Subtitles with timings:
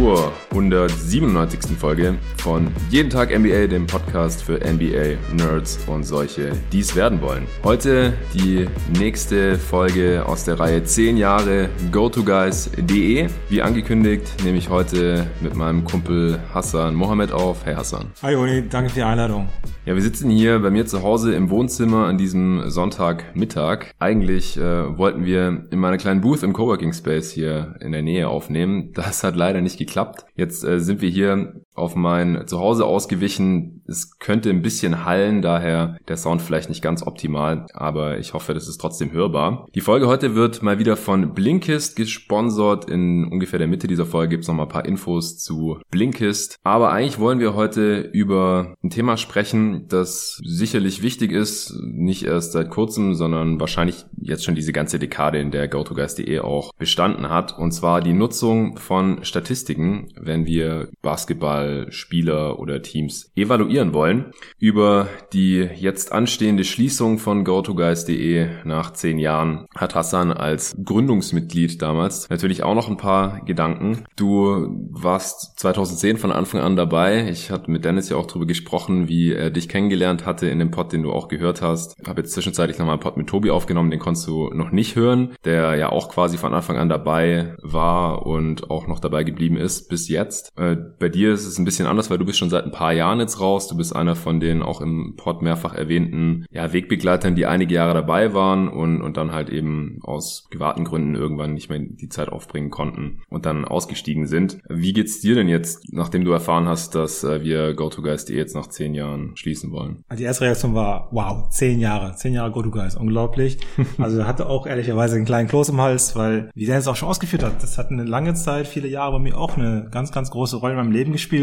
[0.00, 1.76] zur 197.
[1.78, 7.46] Folge von Jeden Tag NBA, dem Podcast für NBA-Nerds und solche, die es werden wollen.
[7.62, 8.66] Heute die
[8.98, 13.28] nächste Folge aus der Reihe 10 Jahre GoToGuys.de.
[13.48, 17.64] Wie angekündigt nehme ich heute mit meinem Kumpel Hassan Mohammed auf.
[17.64, 18.10] Hey Hassan.
[18.22, 19.48] Hi Uni, danke für die Einladung.
[19.86, 23.86] Ja, wir sitzen hier bei mir zu Hause im Wohnzimmer an diesem Sonntagmittag.
[23.98, 28.28] Eigentlich äh, wollten wir in meiner kleinen Booth im Coworking Space hier in der Nähe
[28.28, 28.92] aufnehmen.
[28.92, 30.26] Das hat leider nicht geklappt.
[30.40, 33.82] Jetzt äh, sind wir hier auf mein Zuhause ausgewichen.
[33.86, 38.54] Es könnte ein bisschen hallen, daher der Sound vielleicht nicht ganz optimal, aber ich hoffe,
[38.54, 39.66] das ist trotzdem hörbar.
[39.74, 42.90] Die Folge heute wird mal wieder von Blinkist gesponsert.
[42.90, 46.56] In ungefähr der Mitte dieser Folge gibt es noch mal ein paar Infos zu Blinkist.
[46.62, 52.52] Aber eigentlich wollen wir heute über ein Thema sprechen, das sicherlich wichtig ist, nicht erst
[52.52, 57.58] seit kurzem, sondern wahrscheinlich jetzt schon diese ganze Dekade, in der GoToGuys.de auch bestanden hat,
[57.58, 61.59] und zwar die Nutzung von Statistiken, wenn wir Basketball
[61.90, 64.32] Spieler oder Teams evaluieren wollen.
[64.58, 72.28] Über die jetzt anstehende Schließung von GoToGuys.de nach zehn Jahren hat Hassan als Gründungsmitglied damals
[72.30, 74.04] natürlich auch noch ein paar Gedanken.
[74.16, 77.28] Du warst 2010 von Anfang an dabei.
[77.30, 80.70] Ich hatte mit Dennis ja auch darüber gesprochen, wie er dich kennengelernt hatte in dem
[80.70, 81.96] Pod, den du auch gehört hast.
[82.00, 84.96] Ich habe jetzt zwischenzeitlich nochmal einen Pod mit Tobi aufgenommen, den konntest du noch nicht
[84.96, 89.56] hören, der ja auch quasi von Anfang an dabei war und auch noch dabei geblieben
[89.56, 90.52] ist bis jetzt.
[90.56, 92.92] Äh, bei dir ist es ein bisschen anders, weil du bist schon seit ein paar
[92.92, 93.68] Jahren jetzt raus.
[93.68, 97.94] Du bist einer von den auch im Pod mehrfach erwähnten ja, Wegbegleitern, die einige Jahre
[97.94, 102.28] dabei waren und, und dann halt eben aus privaten Gründen irgendwann nicht mehr die Zeit
[102.28, 104.58] aufbringen konnten und dann ausgestiegen sind.
[104.68, 108.68] Wie geht's dir denn jetzt, nachdem du erfahren hast, dass äh, wir GoToGuys.de jetzt nach
[108.68, 110.04] zehn Jahren schließen wollen?
[110.16, 113.58] Die erste Reaktion war, wow, zehn Jahre, zehn Jahre GoToGuys, unglaublich.
[113.98, 117.08] Also hatte auch ehrlicherweise einen kleinen Kloß im Hals, weil, wie der es auch schon
[117.08, 120.30] ausgeführt hat, das hat eine lange Zeit, viele Jahre bei mir auch eine ganz, ganz
[120.30, 121.39] große Rolle in meinem Leben gespielt.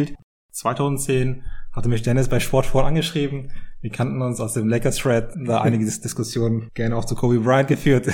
[0.51, 3.51] 2010 hatte mich Dennis bei Sportfall angeschrieben.
[3.81, 8.07] Wir kannten uns aus dem Lakers-Thread, da einige Diskussionen gerne auch zu Kobe Bryant geführt.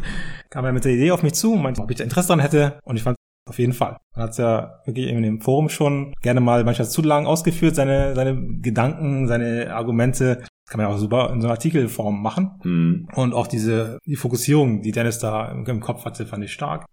[0.50, 2.78] Kam er mit der Idee auf mich zu, meinte, ob ich da Interesse dran hätte
[2.84, 3.16] und ich fand
[3.48, 3.98] auf jeden Fall.
[4.14, 7.74] Man hat es ja wirklich in dem Forum schon gerne mal manchmal zu lang ausgeführt,
[7.74, 10.36] seine, seine Gedanken, seine Argumente.
[10.36, 12.52] Das kann man ja auch super in so einer Artikelform machen.
[12.62, 13.08] Mhm.
[13.14, 16.86] Und auch diese, die Fokussierung, die Dennis da im Kopf hatte, fand ich stark.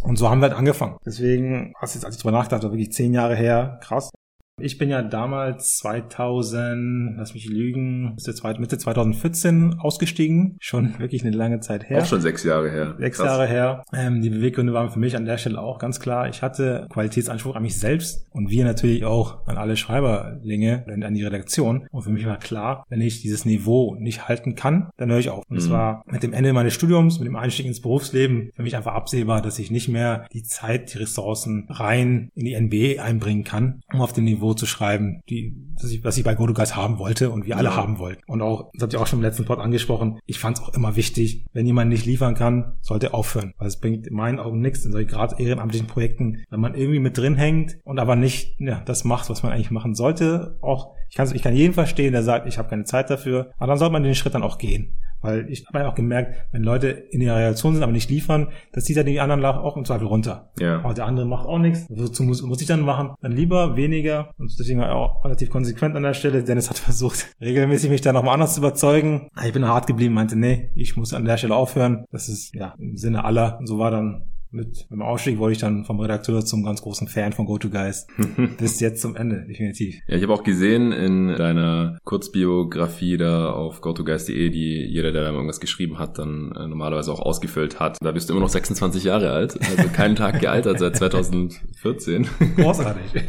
[0.00, 0.96] Und so haben wir halt angefangen.
[1.04, 4.10] Deswegen, als ich, drüber nachgedacht habe, wirklich zehn Jahre her, krass.
[4.58, 8.16] Ich bin ja damals 2000, lass mich lügen,
[8.58, 10.56] Mitte 2014 ausgestiegen.
[10.60, 12.00] Schon wirklich eine lange Zeit her.
[12.00, 12.94] Auch schon sechs Jahre her.
[12.98, 13.26] Sechs Krass.
[13.26, 13.84] Jahre her.
[13.92, 16.30] Ähm, die Beweggründe waren für mich an der Stelle auch ganz klar.
[16.30, 21.24] Ich hatte Qualitätsanspruch an mich selbst und wir natürlich auch an alle Schreiberlinge, an die
[21.24, 21.86] Redaktion.
[21.90, 25.28] Und für mich war klar, wenn ich dieses Niveau nicht halten kann, dann höre ich
[25.28, 25.44] auf.
[25.50, 25.72] Und es mhm.
[25.72, 29.42] war mit dem Ende meines Studiums, mit dem Einstieg ins Berufsleben für mich einfach absehbar,
[29.42, 34.00] dass ich nicht mehr die Zeit, die Ressourcen rein in die NBA einbringen kann, um
[34.00, 37.30] auf dem Niveau Niveau zu schreiben, die, was ich, was ich bei GoToGuys haben wollte
[37.30, 37.76] und wir alle ja.
[37.76, 38.22] haben wollten.
[38.26, 40.72] Und auch, das habt ihr auch schon im letzten Pod angesprochen, ich fand es auch
[40.74, 43.52] immer wichtig, wenn jemand nicht liefern kann, sollte aufhören.
[43.58, 47.00] Weil es bringt in meinen Augen nichts in solchen gerade ehrenamtlichen Projekten, wenn man irgendwie
[47.00, 50.58] mit drin hängt und aber nicht ja, das macht, was man eigentlich machen sollte.
[50.60, 53.68] Auch ich kann, ich kann jeden verstehen, der sagt, ich habe keine Zeit dafür, aber
[53.68, 54.96] dann sollte man den Schritt dann auch gehen.
[55.20, 58.48] Weil ich habe ja auch gemerkt, wenn Leute in ihrer Reaktion sind, aber nicht liefern,
[58.72, 60.50] das zieht dann die anderen auch im Zweifel runter.
[60.58, 60.80] Ja.
[60.80, 61.86] Aber der andere macht auch nichts.
[61.88, 63.10] Wozu muss, muss ich dann machen?
[63.20, 64.30] Dann lieber weniger.
[64.38, 66.42] Und deswegen war auch relativ konsequent an der Stelle.
[66.42, 69.28] Dennis hat versucht, regelmäßig mich da nochmal anders zu überzeugen.
[69.44, 72.04] Ich bin hart geblieben, meinte, nee, ich muss an der Stelle aufhören.
[72.10, 73.58] Das ist ja im Sinne aller.
[73.58, 77.08] Und so war dann mit dem Ausstieg wurde ich dann vom Redakteur zum ganz großen
[77.08, 78.06] Fan von GoToGuys.
[78.58, 79.96] Bis jetzt zum Ende, definitiv.
[80.06, 85.32] Ja, ich habe auch gesehen in deiner Kurzbiografie da auf GoToGuys.de, die jeder, der da
[85.32, 87.98] irgendwas geschrieben hat, dann äh, normalerweise auch ausgefüllt hat.
[88.00, 92.26] Da bist du immer noch 26 Jahre alt, also keinen Tag gealtert seit 2014.
[92.56, 93.04] Großartig.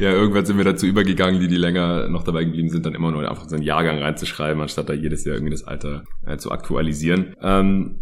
[0.00, 3.12] ja, irgendwann sind wir dazu übergegangen, die, die länger noch dabei geblieben sind, dann immer
[3.12, 6.50] nur einfach so einen Jahrgang reinzuschreiben, anstatt da jedes Jahr irgendwie das Alter äh, zu
[6.50, 7.34] aktualisieren.
[7.42, 8.00] Ähm,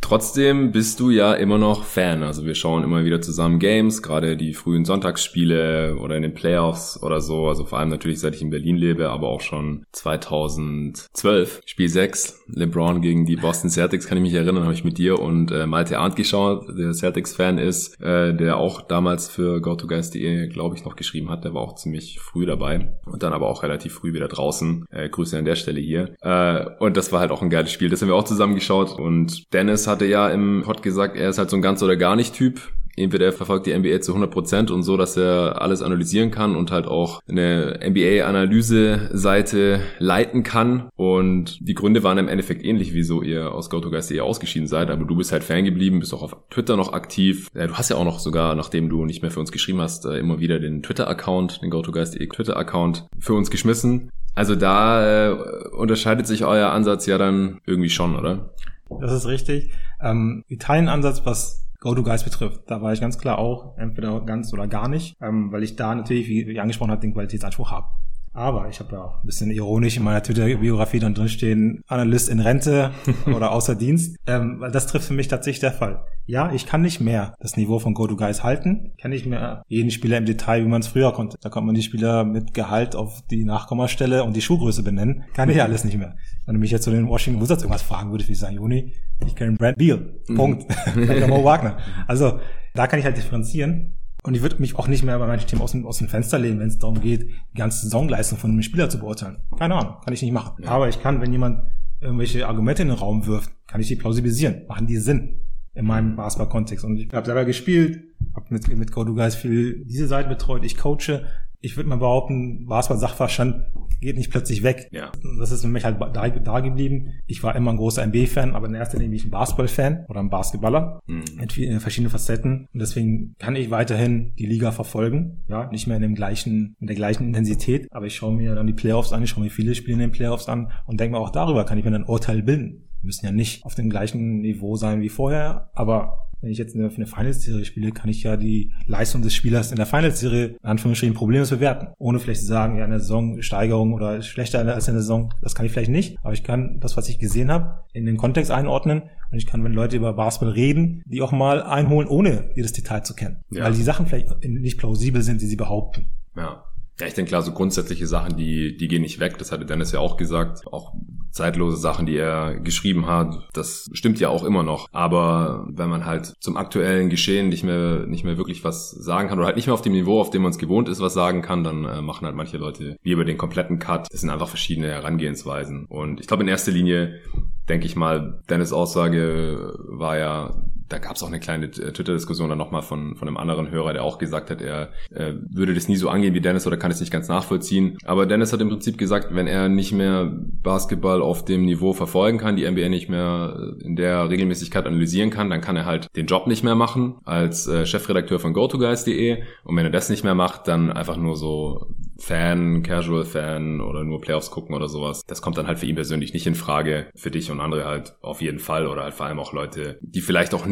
[0.00, 2.22] Trotzdem bist du ja immer noch Fan.
[2.22, 7.02] Also wir schauen immer wieder zusammen Games, gerade die frühen Sonntagsspiele oder in den Playoffs
[7.02, 7.48] oder so.
[7.48, 11.62] Also vor allem natürlich, seit ich in Berlin lebe, aber auch schon 2012.
[11.66, 15.18] Spiel 6, LeBron gegen die Boston Celtics, kann ich mich erinnern, habe ich mit dir
[15.18, 20.76] und äh, Malte Arndt geschaut, der Celtics-Fan ist, äh, der auch damals für GoToGuys.de, glaube
[20.76, 21.44] ich, noch geschrieben hat.
[21.44, 24.86] Der war auch ziemlich früh dabei und dann aber auch relativ früh wieder draußen.
[24.90, 26.14] Äh, Grüße an der Stelle hier.
[26.20, 27.88] Äh, und das war halt auch ein geiles Spiel.
[27.88, 31.38] Das haben wir auch zusammen geschaut und Dennis hatte ja im Pod gesagt, er ist
[31.38, 32.60] halt so ein ganz oder gar nicht Typ.
[32.96, 36.56] entweder er verfolgt die NBA zu 100 Prozent und so, dass er alles analysieren kann
[36.56, 40.88] und halt auch eine NBA-Analyse-Seite leiten kann.
[40.96, 44.90] Und die Gründe waren im Endeffekt ähnlich, wieso ihr aus GoToGuys.de ausgeschieden seid.
[44.90, 47.50] Aber du bist halt Fan geblieben, bist auch auf Twitter noch aktiv.
[47.52, 50.18] Du hast ja auch noch sogar, nachdem du nicht mehr für uns geschrieben hast, äh,
[50.18, 54.08] immer wieder den Twitter-Account, den GoToGuys.de Twitter-Account für uns geschmissen.
[54.34, 55.32] Also da äh,
[55.76, 58.54] unterscheidet sich euer Ansatz ja dann irgendwie schon, oder?
[58.88, 59.72] Das ist richtig.
[60.00, 64.88] Ähm, Italien-Ansatz, was Go-To-Guys betrifft, da war ich ganz klar auch entweder ganz oder gar
[64.88, 67.88] nicht, ähm, weil ich da natürlich, wie, wie angesprochen habe, den Qualitätsanspruch habe.
[68.36, 72.40] Aber ich habe ja auch ein bisschen ironisch in meiner Twitter-Biografie dann drinstehen, Analyst in
[72.40, 72.90] Rente
[73.34, 74.18] oder außer Dienst.
[74.26, 76.04] Ähm, weil das trifft für mich tatsächlich der Fall.
[76.26, 78.92] Ja, ich kann nicht mehr das Niveau von Go-To-Guys halten.
[78.96, 81.38] Ich kann nicht mehr jeden Spieler im Detail, wie man es früher konnte.
[81.40, 85.24] Da konnte man die Spieler mit Gehalt auf die Nachkommastelle und die Schuhgröße benennen.
[85.32, 86.16] Kann ich alles nicht mehr.
[86.44, 88.92] Wenn du mich jetzt zu den Washington Wizards irgendwas fragen würdest, wie ich sagen, Juni,
[89.24, 90.14] ich kenne Brad Beal.
[90.34, 90.66] Punkt.
[90.94, 91.28] Mhm.
[91.30, 91.78] Mo Wagner.
[92.06, 92.38] Also,
[92.74, 93.94] da kann ich halt differenzieren.
[94.26, 96.38] Und ich würde mich auch nicht mehr bei manchen Themen aus dem, aus dem Fenster
[96.38, 99.38] lehnen, wenn es darum geht, die ganze Saisonleistung von einem Spieler zu beurteilen.
[99.56, 100.62] Keine Ahnung, kann ich nicht machen.
[100.62, 100.70] Ja.
[100.70, 101.62] Aber ich kann, wenn jemand
[102.00, 104.66] irgendwelche Argumente in den Raum wirft, kann ich die plausibilisieren.
[104.66, 105.40] Machen die Sinn
[105.74, 106.84] in meinem Basketball-Kontext.
[106.84, 108.02] Und ich habe selber gespielt,
[108.34, 111.24] habe mit, mit Go Guys viel diese Seite betreut, ich coache
[111.60, 113.64] ich würde mal behaupten, Basketball-Sachverstand
[114.00, 114.88] geht nicht plötzlich weg.
[114.92, 115.10] Ja.
[115.38, 117.14] Das ist für mich halt da, da geblieben.
[117.26, 120.20] Ich war immer ein großer NBA-Fan, aber in erster Linie bin ich ein Basketball-Fan oder
[120.20, 121.24] ein Basketballer mhm.
[121.38, 122.68] mit vielen, verschiedenen Facetten.
[122.72, 125.42] Und deswegen kann ich weiterhin die Liga verfolgen.
[125.48, 128.66] Ja, nicht mehr in dem gleichen, in der gleichen Intensität, aber ich schaue mir dann
[128.66, 131.20] die Playoffs an, ich schaue mir viele Spiele in den Playoffs an und denke mir
[131.20, 132.86] auch darüber kann ich mir ein Urteil bilden.
[133.00, 136.74] Wir müssen ja nicht auf dem gleichen Niveau sein wie vorher, aber wenn ich jetzt
[136.74, 140.68] eine, eine Finals-Serie spiele, kann ich ja die Leistung des Spielers in der Finals-Serie in
[140.68, 141.88] Anführungsstrichen problemlos bewerten.
[141.98, 145.72] Ohne vielleicht zu sagen, ja, eine Saisonsteigerung oder schlechter als eine Saison, das kann ich
[145.72, 146.18] vielleicht nicht.
[146.22, 149.64] Aber ich kann das, was ich gesehen habe, in den Kontext einordnen und ich kann,
[149.64, 153.44] wenn Leute über Basketball reden, die auch mal einholen, ohne jedes Detail zu kennen.
[153.50, 153.64] Ja.
[153.64, 156.06] Weil die Sachen vielleicht nicht plausibel sind, die sie behaupten.
[156.36, 156.64] Ja.
[156.98, 159.36] Ja, ich denke klar, so grundsätzliche Sachen, die, die gehen nicht weg.
[159.38, 160.66] Das hatte Dennis ja auch gesagt.
[160.66, 160.94] Auch
[161.30, 164.88] zeitlose Sachen, die er geschrieben hat, das stimmt ja auch immer noch.
[164.92, 169.38] Aber wenn man halt zum aktuellen Geschehen nicht mehr, nicht mehr wirklich was sagen kann
[169.38, 171.42] oder halt nicht mehr auf dem Niveau, auf dem man es gewohnt ist, was sagen
[171.42, 174.08] kann, dann äh, machen halt manche Leute lieber den kompletten Cut.
[174.10, 175.84] Das sind einfach verschiedene Herangehensweisen.
[175.86, 177.20] Und ich glaube, in erster Linie
[177.68, 180.54] denke ich mal, Dennis Aussage war ja
[180.88, 183.92] da gab es auch eine kleine äh, Twitter-Diskussion dann nochmal von, von einem anderen Hörer,
[183.92, 186.90] der auch gesagt hat, er äh, würde das nie so angehen wie Dennis oder kann
[186.90, 187.98] es nicht ganz nachvollziehen.
[188.04, 190.30] Aber Dennis hat im Prinzip gesagt, wenn er nicht mehr
[190.62, 195.30] Basketball auf dem Niveau verfolgen kann, die NBA nicht mehr äh, in der Regelmäßigkeit analysieren
[195.30, 199.42] kann, dann kann er halt den Job nicht mehr machen als äh, Chefredakteur von GoToGuys.de.
[199.64, 204.04] Und wenn er das nicht mehr macht, dann einfach nur so Fan, Casual Fan oder
[204.04, 205.22] nur Playoffs gucken oder sowas.
[205.26, 207.08] Das kommt dann halt für ihn persönlich nicht in Frage.
[207.14, 210.20] Für dich und andere halt auf jeden Fall oder halt vor allem auch Leute, die
[210.20, 210.66] vielleicht auch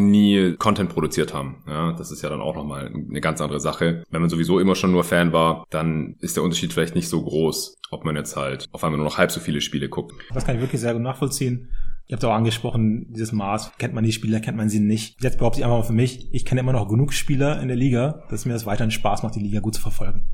[0.59, 1.63] Content produziert haben.
[1.67, 4.05] Ja, das ist ja dann auch nochmal eine ganz andere Sache.
[4.11, 7.23] Wenn man sowieso immer schon nur Fan war, dann ist der Unterschied vielleicht nicht so
[7.23, 10.13] groß, ob man jetzt halt auf einmal nur noch halb so viele Spiele guckt.
[10.33, 11.69] Das kann ich wirklich sehr gut nachvollziehen.
[12.07, 15.23] Ihr habt auch angesprochen, dieses Maß, kennt man die Spieler, kennt man sie nicht.
[15.23, 17.79] Jetzt behaupte ich einfach mal für mich, ich kenne immer noch genug Spieler in der
[17.79, 20.25] Liga, dass mir das weiterhin Spaß macht, die Liga gut zu verfolgen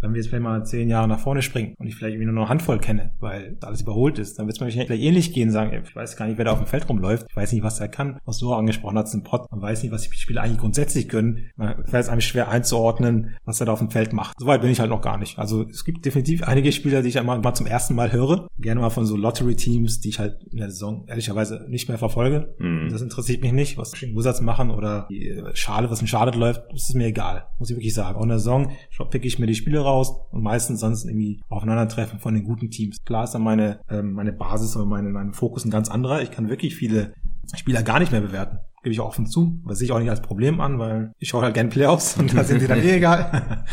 [0.00, 2.34] wenn wir jetzt vielleicht mal zehn Jahre nach vorne springen und ich vielleicht irgendwie nur
[2.34, 5.50] noch eine Handvoll kenne, weil alles überholt ist, dann wird es mir vielleicht ähnlich gehen,
[5.50, 7.80] sagen, ich weiß gar nicht, wer da auf dem Feld rumläuft, ich weiß nicht, was
[7.80, 10.42] er kann, was du auch angesprochen hast im Pod, man weiß nicht, was die Spieler
[10.42, 14.12] eigentlich grundsätzlich können, man fällt es einem schwer einzuordnen, was er da auf dem Feld
[14.12, 14.38] macht.
[14.38, 15.38] Soweit bin ich halt noch gar nicht.
[15.38, 18.80] Also es gibt definitiv einige Spieler, die ich einmal mal zum ersten Mal höre, gerne
[18.80, 22.54] mal von so Lottery-Teams, die ich halt in der Saison ehrlicherweise nicht mehr verfolge.
[22.58, 22.88] Mhm.
[22.90, 26.88] Das interessiert mich nicht, was Wizards machen oder die Schale, was in Charlotte läuft, das
[26.88, 28.18] ist mir egal, muss ich wirklich sagen.
[28.18, 28.72] Auch in der Saison
[29.10, 29.93] pick ich mir die Spiele raus
[30.32, 32.96] und meistens sonst irgendwie Aufeinandertreffen von den guten Teams.
[33.04, 36.22] Klar ist dann meine, ähm, meine Basis oder meine, mein Fokus ein ganz anderer.
[36.22, 37.14] Ich kann wirklich viele
[37.54, 38.58] Spieler gar nicht mehr bewerten.
[38.82, 39.60] Gebe ich auch offen zu.
[39.64, 42.34] Was sehe ich auch nicht als Problem an, weil ich schaue halt gerne Playoffs und
[42.34, 43.64] da sind die dann eh egal.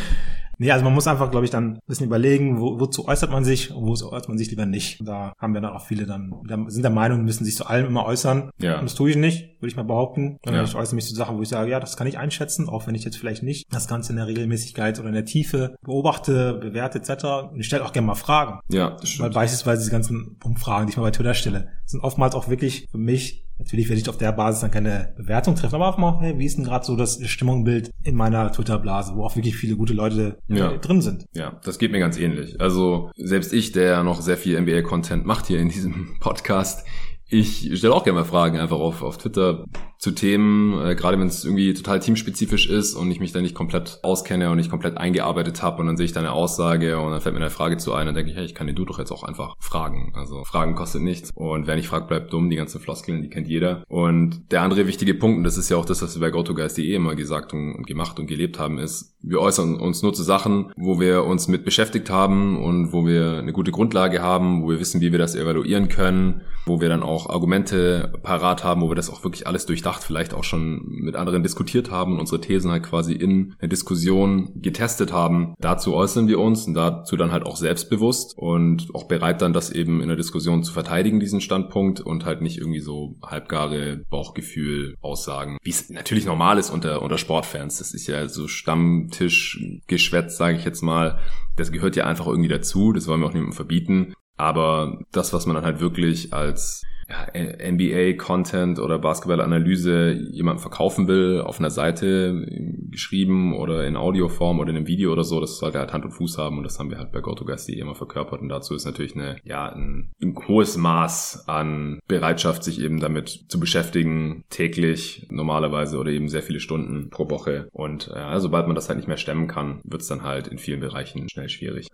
[0.61, 3.43] Nee, also man muss einfach, glaube ich, dann ein bisschen überlegen, wo, wozu äußert man
[3.43, 4.99] sich und wo äußert man sich lieber nicht.
[4.99, 6.35] Und da haben wir dann auch viele dann,
[6.67, 8.51] sind der Meinung, müssen sich zu allem immer äußern.
[8.59, 8.77] Ja.
[8.77, 10.37] Und das tue ich nicht, würde ich mal behaupten.
[10.45, 10.63] Ja.
[10.63, 12.93] Ich äußere mich zu Sachen, wo ich sage, ja, das kann ich einschätzen, auch wenn
[12.93, 16.99] ich jetzt vielleicht nicht das Ganze in der Regelmäßigkeit oder in der Tiefe beobachte, bewerte
[16.99, 17.49] etc.
[17.51, 18.59] Und ich stelle auch gerne mal Fragen.
[18.69, 19.29] Ja, das stimmt.
[19.29, 22.87] Weil beispielsweise diese ganzen Umfragen, die ich mal bei Twitter stelle, sind oftmals auch wirklich
[22.91, 26.17] für mich Natürlich werde ich auf der Basis dann keine Bewertung treffen, aber auch mal,
[26.19, 29.75] hey, wie ist denn gerade so das Stimmungsbild in meiner Twitter-Blase, wo auch wirklich viele
[29.75, 30.77] gute Leute äh, ja.
[30.77, 31.25] drin sind.
[31.33, 32.59] Ja, das geht mir ganz ähnlich.
[32.59, 36.85] Also selbst ich, der noch sehr viel NBA-Content macht hier in diesem Podcast,
[37.33, 39.63] Ich stelle auch gerne mal Fragen einfach auf, auf Twitter
[39.97, 43.55] zu Themen, äh, gerade wenn es irgendwie total teamspezifisch ist und ich mich da nicht
[43.55, 47.11] komplett auskenne und nicht komplett eingearbeitet habe und dann sehe ich da eine Aussage und
[47.11, 48.83] dann fällt mir eine Frage zu ein und denke ich, hey, ich kann den du
[48.83, 50.11] doch jetzt auch einfach fragen.
[50.15, 52.49] Also Fragen kostet nichts und wer nicht fragt, bleibt dumm.
[52.49, 53.83] Die ganzen Floskeln, die kennt jeder.
[53.87, 56.93] Und der andere wichtige Punkt, und das ist ja auch das, was wir bei GoToGuys.de
[56.93, 60.99] immer gesagt und gemacht und gelebt haben, ist, wir äußern uns nur zu Sachen, wo
[60.99, 64.99] wir uns mit beschäftigt haben und wo wir eine gute Grundlage haben, wo wir wissen,
[64.99, 69.09] wie wir das evaluieren können, wo wir dann auch Argumente parat haben, wo wir das
[69.09, 72.83] auch wirklich alles durchdacht vielleicht auch schon mit anderen diskutiert haben und unsere Thesen halt
[72.83, 75.53] quasi in der Diskussion getestet haben.
[75.59, 79.71] Dazu äußern wir uns und dazu dann halt auch selbstbewusst und auch bereit dann das
[79.71, 84.95] eben in der Diskussion zu verteidigen, diesen Standpunkt und halt nicht irgendwie so halbgare Bauchgefühl
[85.01, 87.77] Aussagen, wie es natürlich normal ist unter, unter Sportfans.
[87.79, 91.19] Das ist ja so Stammtischgeschwätz, sage ich jetzt mal.
[91.55, 92.93] Das gehört ja einfach irgendwie dazu.
[92.93, 94.13] Das wollen wir auch niemandem verbieten.
[94.41, 97.27] Aber das, was man dann halt wirklich als ja,
[97.71, 102.43] NBA-Content oder Basketball-Analyse jemand verkaufen will, auf einer Seite
[102.89, 106.11] geschrieben oder in Audioform oder in einem Video oder so, das sollte halt Hand und
[106.11, 109.15] Fuß haben und das haben wir halt bei GoToGuys.de immer verkörpert und dazu ist natürlich
[109.15, 115.99] eine, ja, ein, ein hohes Maß an Bereitschaft, sich eben damit zu beschäftigen, täglich normalerweise
[115.99, 119.17] oder eben sehr viele Stunden pro Woche und ja, sobald man das halt nicht mehr
[119.17, 121.89] stemmen kann, wird es dann halt in vielen Bereichen schnell schwierig.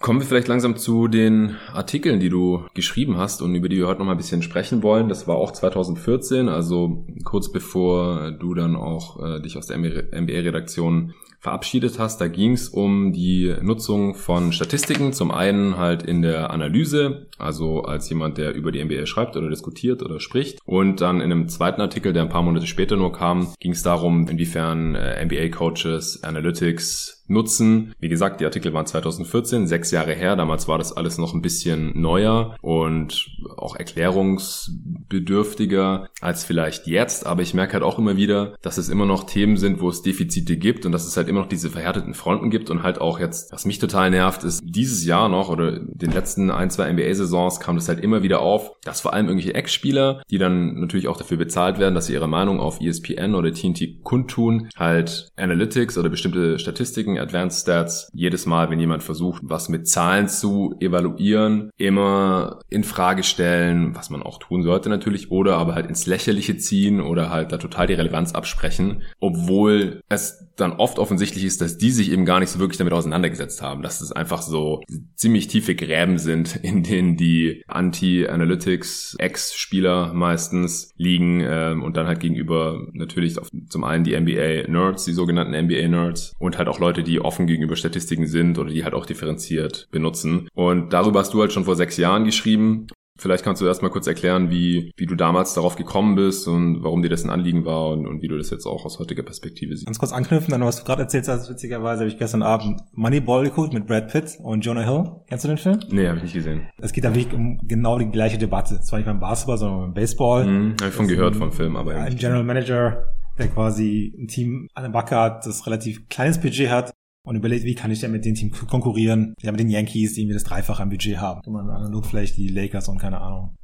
[0.00, 3.86] Kommen wir vielleicht langsam zu den Artikeln, die du geschrieben hast und über die wir
[3.86, 5.10] heute noch mal ein bisschen sprechen wollen.
[5.10, 11.12] Das war auch 2014, also kurz bevor du dann auch äh, dich aus der MBA-Redaktion
[11.38, 12.18] verabschiedet hast.
[12.18, 15.12] Da ging es um die Nutzung von Statistiken.
[15.12, 19.50] Zum einen halt in der Analyse, also als jemand, der über die MBA schreibt oder
[19.50, 20.60] diskutiert oder spricht.
[20.64, 23.82] Und dann in einem zweiten Artikel, der ein paar Monate später nur kam, ging es
[23.82, 27.94] darum, inwiefern äh, MBA-Coaches Analytics nutzen.
[27.98, 30.36] Wie gesagt, die Artikel waren 2014, sechs Jahre her.
[30.36, 37.26] Damals war das alles noch ein bisschen neuer und auch erklärungsbedürftiger als vielleicht jetzt.
[37.26, 40.02] Aber ich merke halt auch immer wieder, dass es immer noch Themen sind, wo es
[40.02, 43.20] Defizite gibt und dass es halt immer noch diese verhärteten Fronten gibt und halt auch
[43.20, 47.60] jetzt, was mich total nervt, ist dieses Jahr noch oder den letzten ein, zwei NBA-Saisons
[47.60, 51.16] kam das halt immer wieder auf, dass vor allem irgendwelche Ex-Spieler, die dann natürlich auch
[51.16, 56.08] dafür bezahlt werden, dass sie ihre Meinung auf ESPN oder TNT kundtun, halt Analytics oder
[56.08, 62.60] bestimmte Statistiken Advanced Stats jedes Mal, wenn jemand versucht, was mit Zahlen zu evaluieren, immer
[62.68, 67.00] in Frage stellen, was man auch tun sollte natürlich, oder aber halt ins Lächerliche ziehen
[67.00, 71.90] oder halt da total die Relevanz absprechen, obwohl es dann oft offensichtlich ist, dass die
[71.90, 74.82] sich eben gar nicht so wirklich damit auseinandergesetzt haben, dass es einfach so
[75.16, 82.20] ziemlich tiefe Gräben sind, in denen die Anti-Analytics Ex-Spieler meistens liegen ähm, und dann halt
[82.20, 87.20] gegenüber natürlich auf, zum einen die NBA-Nerds, die sogenannten NBA-Nerds und halt auch Leute, die
[87.20, 90.48] offen gegenüber Statistiken sind oder die halt auch differenziert benutzen.
[90.54, 92.86] Und darüber hast du halt schon vor sechs Jahren geschrieben
[93.20, 96.82] Vielleicht kannst du erst mal kurz erklären, wie, wie du damals darauf gekommen bist und
[96.82, 99.22] warum dir das ein Anliegen war und, und wie du das jetzt auch aus heutiger
[99.22, 99.84] Perspektive siehst.
[99.84, 101.50] Ganz kurz anknüpfen an was du gerade erzählt hast.
[101.50, 105.04] Witzigerweise habe ich gestern Abend Moneyball geguckt mit Brad Pitt und Jonah Hill.
[105.28, 105.80] Kennst du den Film?
[105.90, 106.70] Nee, habe ich nicht gesehen.
[106.78, 108.80] Es geht da wirklich um genau die gleiche Debatte.
[108.80, 110.46] Zwar nicht beim Basketball, sondern beim Baseball.
[110.46, 113.04] Mhm, habe ich von gehört vom Film, aber Ein General Manager,
[113.40, 116.92] der quasi ein Team an der Backe hat, das relativ kleines Budget hat
[117.26, 119.34] und überlegt, wie kann ich denn mit dem Team konkurrieren?
[119.42, 121.42] Ja, mit den Yankees, die irgendwie das Dreifache am Budget haben.
[121.42, 123.56] Kann man analog vielleicht die Lakers und keine Ahnung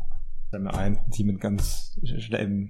[0.62, 1.98] mir ein, Team mit ganz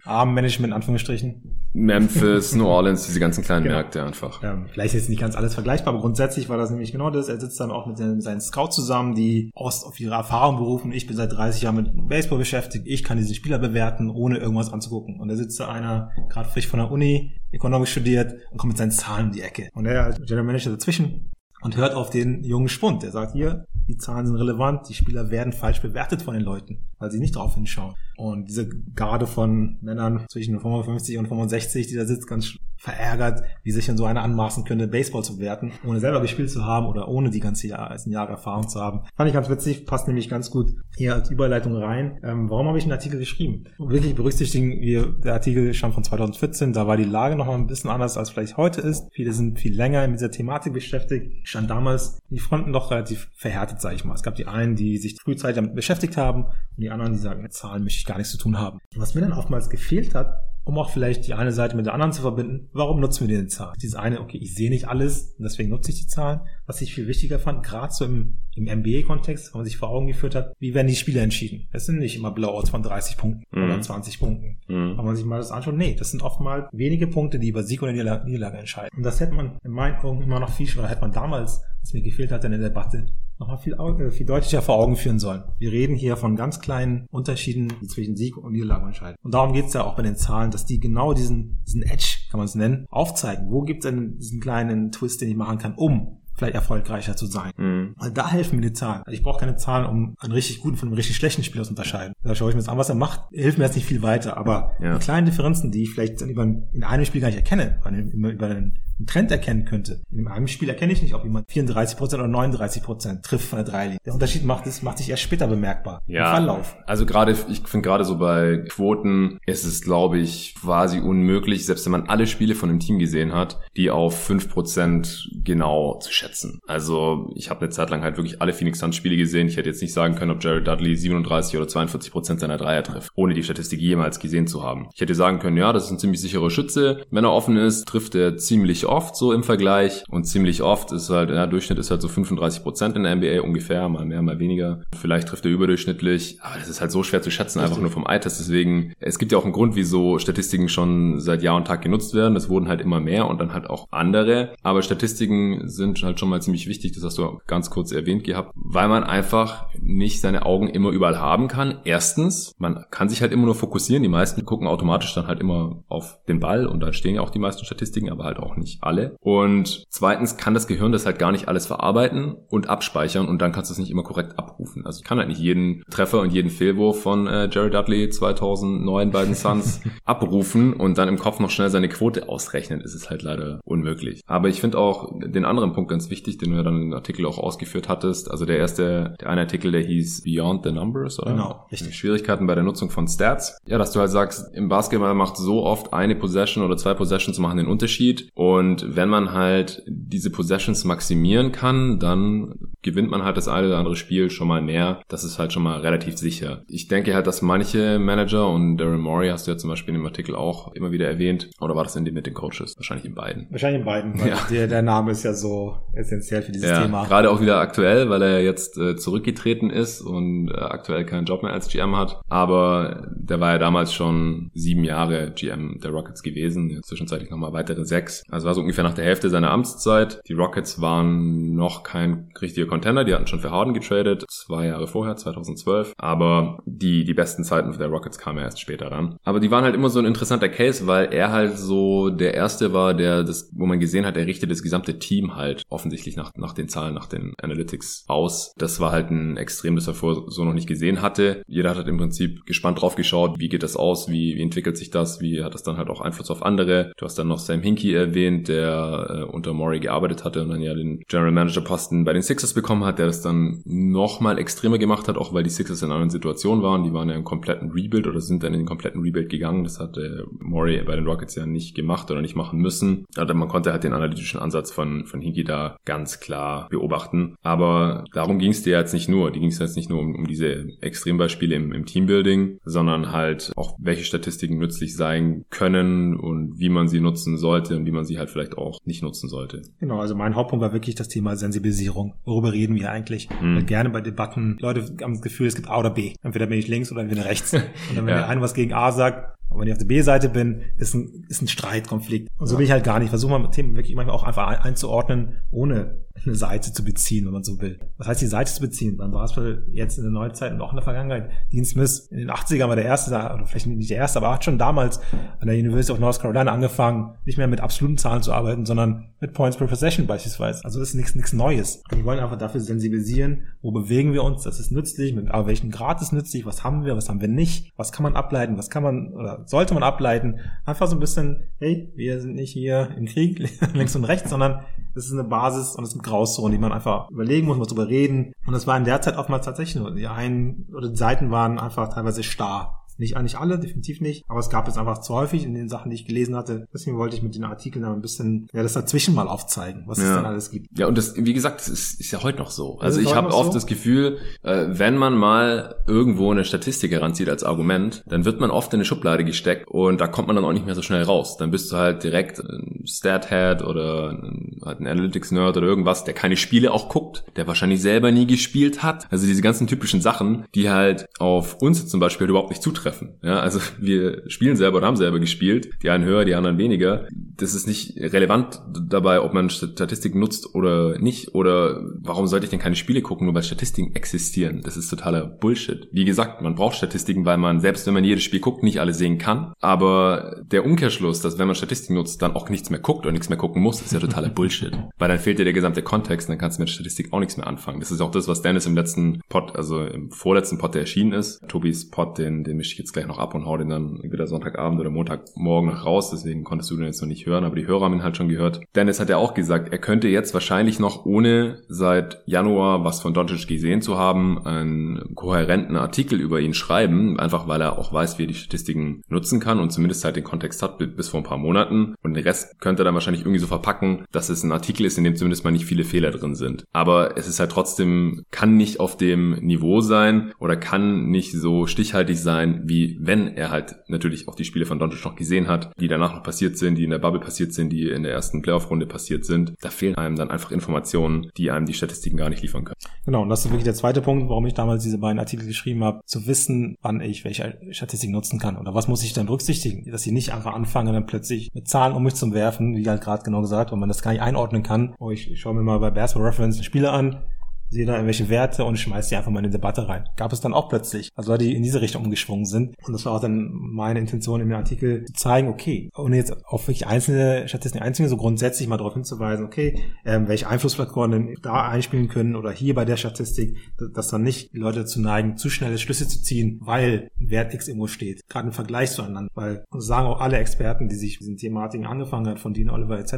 [0.04, 1.58] armen Management, Anführungsstrichen.
[1.72, 3.76] Memphis, New Orleans, diese ganzen kleinen genau.
[3.76, 4.42] Märkte einfach.
[4.42, 7.28] Ähm, vielleicht ist jetzt nicht ganz alles vergleichbar, aber grundsätzlich war das nämlich genau das.
[7.28, 10.92] Er sitzt dann auch mit seinen, seinen Scouts zusammen, die aus, auf ihre Erfahrung berufen.
[10.92, 12.86] Ich bin seit 30 Jahren mit Baseball beschäftigt.
[12.86, 15.20] Ich kann diese Spieler bewerten, ohne irgendwas anzugucken.
[15.20, 18.78] Und da sitzt da einer, gerade frisch von der Uni, Ökonomik studiert und kommt mit
[18.78, 19.68] seinen Zahlen um die Ecke.
[19.74, 21.30] Und er als General Manager dazwischen
[21.62, 23.02] und hört auf den jungen Spund.
[23.02, 26.78] Der sagt hier, die Zahlen sind relevant, die Spieler werden falsch bewertet von den Leuten,
[26.98, 27.94] weil sie nicht drauf hinschauen.
[28.16, 33.72] Und diese Garde von Männern zwischen 55 und 65, die da sitzt, ganz verärgert, wie
[33.72, 37.08] sich denn so einer anmaßen könnte, Baseball zu werten, ohne selber gespielt zu haben oder
[37.08, 39.00] ohne die ganze Jahr, als ein Jahre Erfahrung zu haben.
[39.16, 42.20] Fand ich ganz witzig, passt nämlich ganz gut hier als Überleitung rein.
[42.22, 43.64] Ähm, warum habe ich einen Artikel geschrieben?
[43.78, 47.66] Wirklich berücksichtigen wir, der Artikel stammt von 2014, da war die Lage noch mal ein
[47.66, 49.08] bisschen anders, als vielleicht heute ist.
[49.12, 51.48] Viele sind viel länger mit dieser Thematik beschäftigt.
[51.48, 54.14] Stand damals die Fronten doch relativ verhärtet, sage ich mal.
[54.14, 56.44] Es gab die einen, die sich frühzeitig damit beschäftigt haben
[56.76, 58.78] und die anderen, die sagen, mit Zahlen möchte ich gar nichts zu tun haben.
[58.94, 62.12] Was mir dann oftmals gefehlt hat, um auch vielleicht die eine Seite mit der anderen
[62.12, 62.68] zu verbinden.
[62.72, 63.74] Warum nutzen wir die Zahlen?
[63.80, 66.40] Dieses eine, okay, ich sehe nicht alles deswegen nutze ich die Zahlen.
[66.66, 70.08] Was ich viel wichtiger fand, gerade so im, im MBA-Kontext, wenn man sich vor Augen
[70.08, 71.68] geführt hat, wie werden die Spiele entschieden?
[71.70, 73.64] Es sind nicht immer Blowouts von 30 Punkten mhm.
[73.64, 74.58] oder 20 Punkten.
[74.66, 74.98] Mhm.
[74.98, 77.82] Wenn man sich mal das anschaut, nee, das sind oftmals wenige Punkte, die über Sieg
[77.82, 78.90] oder Niederlage, Niederlage entscheiden.
[78.96, 81.92] Und das hätte man in meinen Augen immer noch viel, oder hätte man damals, was
[81.92, 83.06] mir gefehlt hat in der Debatte,
[83.38, 85.44] nochmal viel, äh, viel deutlicher vor Augen führen sollen.
[85.58, 89.16] Wir reden hier von ganz kleinen Unterschieden, die zwischen Sieg und Niederlage entscheiden.
[89.22, 92.18] Und darum geht es ja auch bei den Zahlen, dass die genau diesen, diesen Edge,
[92.30, 93.50] kann man es nennen, aufzeigen.
[93.50, 97.26] Wo gibt es denn diesen kleinen Twist, den ich machen kann, um vielleicht erfolgreicher zu
[97.26, 97.52] sein.
[97.56, 97.94] Mhm.
[97.96, 99.02] Weil da helfen mir die Zahlen.
[99.04, 101.70] Also ich brauche keine Zahlen, um einen richtig guten von einem richtig schlechten Spieler zu
[101.70, 102.14] unterscheiden.
[102.22, 104.36] Da schaue ich mir jetzt an, was er macht, hilft mir jetzt nicht viel weiter.
[104.36, 104.94] Aber ja.
[104.94, 107.78] die kleinen Differenzen, die ich vielleicht in einem Spiel gar nicht erkenne,
[108.12, 110.02] über, über einen einen Trend erkennen könnte.
[110.10, 113.98] In einem Spiel erkenne ich nicht, ob jemand 34% oder 39% trifft von der Dreilinie.
[114.04, 116.02] Der Unterschied macht es, macht sich erst später bemerkbar.
[116.06, 116.30] Ja.
[116.30, 116.76] Im Verlauf.
[116.86, 121.84] Also gerade, ich finde gerade so bei Quoten ist es, glaube ich, quasi unmöglich, selbst
[121.84, 126.60] wenn man alle Spiele von einem Team gesehen hat, die auf 5% genau zu schätzen.
[126.66, 129.48] Also ich habe eine Zeit lang halt wirklich alle Phoenix Suns Spiele gesehen.
[129.48, 133.10] Ich hätte jetzt nicht sagen können, ob Jared Dudley 37 oder 42% seiner Dreier trifft,
[133.14, 134.88] ohne die Statistik jemals gesehen zu haben.
[134.94, 137.04] Ich hätte sagen können, ja, das ist ein ziemlich sicherer Schütze.
[137.10, 141.10] Wenn er offen ist, trifft er ziemlich oft so im Vergleich und ziemlich oft ist
[141.10, 144.38] halt, der Durchschnitt ist halt so 35 Prozent in der NBA ungefähr, mal mehr, mal
[144.38, 144.82] weniger.
[144.98, 148.06] Vielleicht trifft er überdurchschnittlich, aber das ist halt so schwer zu schätzen, einfach nur vom
[148.06, 148.40] Eye-Test.
[148.40, 152.14] Deswegen, es gibt ja auch einen Grund, wieso Statistiken schon seit Jahr und Tag genutzt
[152.14, 152.36] werden.
[152.36, 154.54] Es wurden halt immer mehr und dann halt auch andere.
[154.62, 158.52] Aber Statistiken sind halt schon mal ziemlich wichtig, das hast du ganz kurz erwähnt gehabt,
[158.54, 161.80] weil man einfach nicht seine Augen immer überall haben kann.
[161.84, 164.02] Erstens, man kann sich halt immer nur fokussieren.
[164.02, 167.30] Die meisten gucken automatisch dann halt immer auf den Ball und da stehen ja auch
[167.30, 169.16] die meisten Statistiken, aber halt auch nicht alle.
[169.20, 173.52] Und zweitens kann das Gehirn das halt gar nicht alles verarbeiten und abspeichern und dann
[173.52, 174.86] kannst du es nicht immer korrekt abrufen.
[174.86, 179.10] Also ich kann halt nicht jeden Treffer und jeden Fehlwurf von äh, Jerry Dudley 2009
[179.10, 182.80] bei den Suns abrufen und dann im Kopf noch schnell seine Quote ausrechnen.
[182.80, 184.22] ist es halt leider unmöglich.
[184.26, 187.26] Aber ich finde auch den anderen Punkt ganz wichtig, den du ja dann im Artikel
[187.26, 188.30] auch ausgeführt hattest.
[188.30, 191.32] Also der erste, der eine Artikel, der hieß Beyond the Numbers, oder?
[191.32, 191.96] Genau, richtig.
[191.96, 193.58] Schwierigkeiten bei der Nutzung von Stats.
[193.66, 197.38] Ja, dass du halt sagst, im Basketball macht so oft eine Possession oder zwei Possessions
[197.38, 198.65] machen den Unterschied und
[198.96, 203.96] wenn man halt diese Possessions maximieren kann, dann gewinnt man halt das eine oder andere
[203.96, 205.00] Spiel schon mal mehr.
[205.08, 206.62] Das ist halt schon mal relativ sicher.
[206.68, 210.00] Ich denke halt, dass manche Manager und Darren Morey hast du ja zum Beispiel in
[210.00, 211.50] dem Artikel auch immer wieder erwähnt.
[211.60, 212.74] Oder war das in dem mit den Coaches?
[212.76, 213.46] Wahrscheinlich in beiden.
[213.50, 214.38] Wahrscheinlich in beiden, weil ja.
[214.50, 217.04] der, der Name ist ja so essentiell für dieses ja, Thema.
[217.04, 221.42] Gerade auch wieder aktuell, weil er jetzt äh, zurückgetreten ist und äh, aktuell keinen Job
[221.42, 222.20] mehr als GM hat.
[222.28, 226.80] Aber der war ja damals schon sieben Jahre GM der Rockets gewesen.
[226.82, 228.22] Zwischenzeitlich nochmal weitere sechs.
[228.30, 230.20] Also war so ungefähr nach der Hälfte seiner Amtszeit.
[230.28, 233.04] Die Rockets waren noch kein richtiger Contender.
[233.04, 235.92] Die hatten schon für Harden getradet, zwei Jahre vorher, 2012.
[235.96, 239.16] Aber die, die besten Zeiten der Rockets kamen erst später ran.
[239.24, 242.72] Aber die waren halt immer so ein interessanter Case, weil er halt so der erste
[242.72, 246.32] war, der das, wo man gesehen hat, er richtet das gesamte Team halt offensichtlich nach,
[246.36, 248.52] nach den Zahlen, nach den Analytics aus.
[248.56, 251.42] Das war halt ein Extrem, das er vorher so noch nicht gesehen hatte.
[251.46, 254.76] Jeder hat halt im Prinzip gespannt drauf geschaut, wie geht das aus, wie, wie entwickelt
[254.76, 256.92] sich das, wie hat das dann halt auch Einfluss auf andere.
[256.96, 260.60] Du hast dann noch Sam Hinkie erwähnt, der äh, unter Maury gearbeitet hatte und dann
[260.60, 264.78] ja den General Manager Posten bei den Sixers bekommen hat, der das dann nochmal extremer
[264.78, 266.82] gemacht hat, auch weil die Sixers in einer anderen Situation waren.
[266.82, 269.62] Die waren ja im kompletten Rebuild oder sind dann in den kompletten Rebuild gegangen.
[269.62, 273.04] Das hat äh, Maury bei den Rockets ja nicht gemacht oder nicht machen müssen.
[273.16, 277.36] Also man konnte halt den analytischen Ansatz von, von Hinkie da ganz klar beobachten.
[277.42, 279.30] Aber darum ging es dir jetzt nicht nur.
[279.30, 283.52] Die ging es jetzt nicht nur um, um diese Extrembeispiele im, im Teambuilding, sondern halt
[283.56, 288.04] auch, welche Statistiken nützlich sein können und wie man sie nutzen sollte und wie man
[288.04, 289.62] sie halt vielleicht auch nicht nutzen sollte.
[289.80, 292.14] Genau, also mein Hauptpunkt war wirklich das Thema Sensibilisierung.
[292.24, 293.28] Worüber reden wir eigentlich?
[293.40, 293.66] Mhm.
[293.66, 296.14] Gerne bei Debatten, Leute haben das Gefühl, es gibt A oder B.
[296.22, 297.52] Entweder bin ich links oder entweder rechts.
[297.54, 297.62] Und
[297.94, 298.20] dann, wenn ja.
[298.20, 301.24] der eine was gegen A sagt, aber wenn ich auf der B-Seite bin, ist ein,
[301.28, 302.28] ist ein Streitkonflikt.
[302.38, 302.58] Und so ja.
[302.58, 303.10] bin ich halt gar nicht.
[303.10, 307.32] Versuche mal mit Themen wirklich manchmal auch einfach einzuordnen, ohne eine Seite zu beziehen, wenn
[307.32, 307.78] man so will.
[307.98, 308.98] Was heißt die Seite zu beziehen?
[308.98, 309.34] Dann war es
[309.72, 311.30] jetzt in der Neuzeit und auch in der Vergangenheit.
[311.52, 314.44] Dean Smith in den 80ern war der erste, oder vielleicht nicht der erste, aber hat
[314.44, 315.00] schon damals
[315.40, 319.10] an der University of North Carolina angefangen, nicht mehr mit absoluten Zahlen zu arbeiten, sondern
[319.20, 320.64] mit Points per Possession beispielsweise.
[320.64, 321.82] Also das ist nichts, nichts Neues.
[321.90, 325.70] Wir wollen einfach dafür sensibilisieren, wo bewegen wir uns, das ist nützlich, mit aber welchem
[325.70, 328.70] Grad ist nützlich, was haben wir, was haben wir nicht, was kann man ableiten, was
[328.70, 330.40] kann man oder sollte man ableiten.
[330.64, 333.38] Einfach so ein bisschen, hey, wir sind nicht hier im Krieg,
[333.74, 334.62] links und rechts, sondern
[334.94, 337.88] das ist eine Basis und es gibt Grauzonen, die man einfach überlegen muss, muss drüber
[337.88, 338.32] reden.
[338.46, 341.58] Und das war in der Zeit oftmals tatsächlich nur, die einen oder die Seiten waren
[341.58, 342.85] einfach teilweise starr.
[342.98, 344.24] Nicht eigentlich alle, definitiv nicht.
[344.28, 346.66] Aber es gab es einfach zu häufig in den Sachen, die ich gelesen hatte.
[346.72, 349.98] Deswegen wollte ich mit den Artikeln da ein bisschen, ja, das dazwischen mal aufzeigen, was
[349.98, 350.04] ja.
[350.04, 350.78] es dann alles gibt.
[350.78, 352.78] Ja, und das, wie gesagt, das ist, ist ja heute noch so.
[352.78, 353.54] Also ich habe oft so?
[353.54, 358.50] das Gefühl, äh, wenn man mal irgendwo eine Statistik heranzieht als Argument, dann wird man
[358.50, 361.02] oft in eine Schublade gesteckt und da kommt man dann auch nicht mehr so schnell
[361.02, 361.36] raus.
[361.36, 366.14] Dann bist du halt direkt ein Stat-Head oder ein, halt ein Analytics-Nerd oder irgendwas, der
[366.14, 369.06] keine Spiele auch guckt, der wahrscheinlich selber nie gespielt hat.
[369.10, 373.14] Also diese ganzen typischen Sachen, die halt auf uns zum Beispiel überhaupt nicht zutreffen treffen.
[373.22, 377.06] Ja, also wir spielen selber oder haben selber gespielt, die einen höher, die anderen weniger.
[377.36, 381.34] das ist nicht relevant dabei, ob man Statistiken nutzt oder nicht.
[381.34, 384.62] Oder warum sollte ich denn keine Spiele gucken, nur weil Statistiken existieren?
[384.62, 385.88] Das ist totaler Bullshit.
[385.92, 388.94] Wie gesagt, man braucht Statistiken, weil man, selbst wenn man jedes Spiel guckt, nicht alle
[388.94, 389.52] sehen kann.
[389.60, 393.28] Aber der Umkehrschluss, dass wenn man Statistiken nutzt, dann auch nichts mehr guckt oder nichts
[393.28, 394.72] mehr gucken muss, ist ja totaler Bullshit.
[394.98, 397.36] Weil dann fehlt dir der gesamte Kontext und dann kannst du mit Statistik auch nichts
[397.36, 397.80] mehr anfangen.
[397.80, 401.12] Das ist auch das, was Dennis im letzten Pod, also im vorletzten Pod, der erschienen
[401.12, 401.42] ist.
[401.48, 404.26] Tobis Pod, den, den mische ich jetzt gleich noch ab und hau den dann wieder
[404.26, 406.10] Sonntagabend oder Montagmorgen noch raus.
[406.10, 408.28] Deswegen konntest du den jetzt noch nicht hören, aber die Hörer haben ihn halt schon
[408.28, 408.60] gehört.
[408.74, 413.14] Dennis hat ja auch gesagt, er könnte jetzt wahrscheinlich noch ohne seit Januar was von
[413.14, 418.18] Doncic gesehen zu haben, einen kohärenten Artikel über ihn schreiben, einfach weil er auch weiß,
[418.18, 421.24] wie er die Statistiken nutzen kann und zumindest halt den Kontext hat bis vor ein
[421.24, 421.94] paar Monaten.
[422.02, 424.98] Und den Rest könnte er dann wahrscheinlich irgendwie so verpacken, dass es ein Artikel ist,
[424.98, 426.64] in dem zumindest mal nicht viele Fehler drin sind.
[426.72, 431.66] Aber es ist halt trotzdem, kann nicht auf dem Niveau sein oder kann nicht so
[431.66, 435.72] stichhaltig sein, wie wenn er halt natürlich auch die Spiele von Doncic noch gesehen hat,
[435.78, 438.42] die danach noch passiert sind, die in der Bubble passiert sind, die in der ersten
[438.42, 439.54] Playoff-Runde passiert sind.
[439.60, 442.76] Da fehlen einem dann einfach Informationen, die einem die Statistiken gar nicht liefern können.
[443.04, 445.84] Genau, und das ist wirklich der zweite Punkt, warum ich damals diese beiden Artikel geschrieben
[445.84, 449.90] habe, zu wissen, wann ich welche Statistik nutzen kann oder was muss ich dann berücksichtigen,
[449.90, 453.02] dass ich nicht einfach anfange, dann plötzlich mit Zahlen um mich zu werfen, wie halt
[453.02, 454.94] gerade genau gesagt, weil man das gar nicht einordnen kann.
[454.98, 457.22] Oh, ich schaue mir mal bei Basketball Reference Spiele an,
[457.70, 460.04] sehe da irgendwelche Werte und schmeiße die einfach mal in eine Debatte rein.
[460.16, 462.74] Gab es dann auch plötzlich, also Leute, die in diese Richtung umgeschwungen sind.
[462.86, 466.68] Und das war auch dann meine Intention im Artikel zu zeigen, okay, ohne jetzt auf
[466.68, 471.68] wirklich einzelne Statistiken einzugehen, so grundsätzlich mal darauf hinzuweisen, okay, ähm, welche Einflussfaktoren denn da
[471.68, 473.56] einspielen können oder hier bei der Statistik,
[473.94, 477.86] dass dann nicht Leute dazu neigen, zu schnelle Schlüsse zu ziehen, weil Wert X irgendwo
[477.86, 479.30] steht, gerade im Vergleich zueinander.
[479.34, 483.16] Weil sagen auch alle Experten, die sich diesen Thematiken angefangen hat, von Dean Oliver etc.,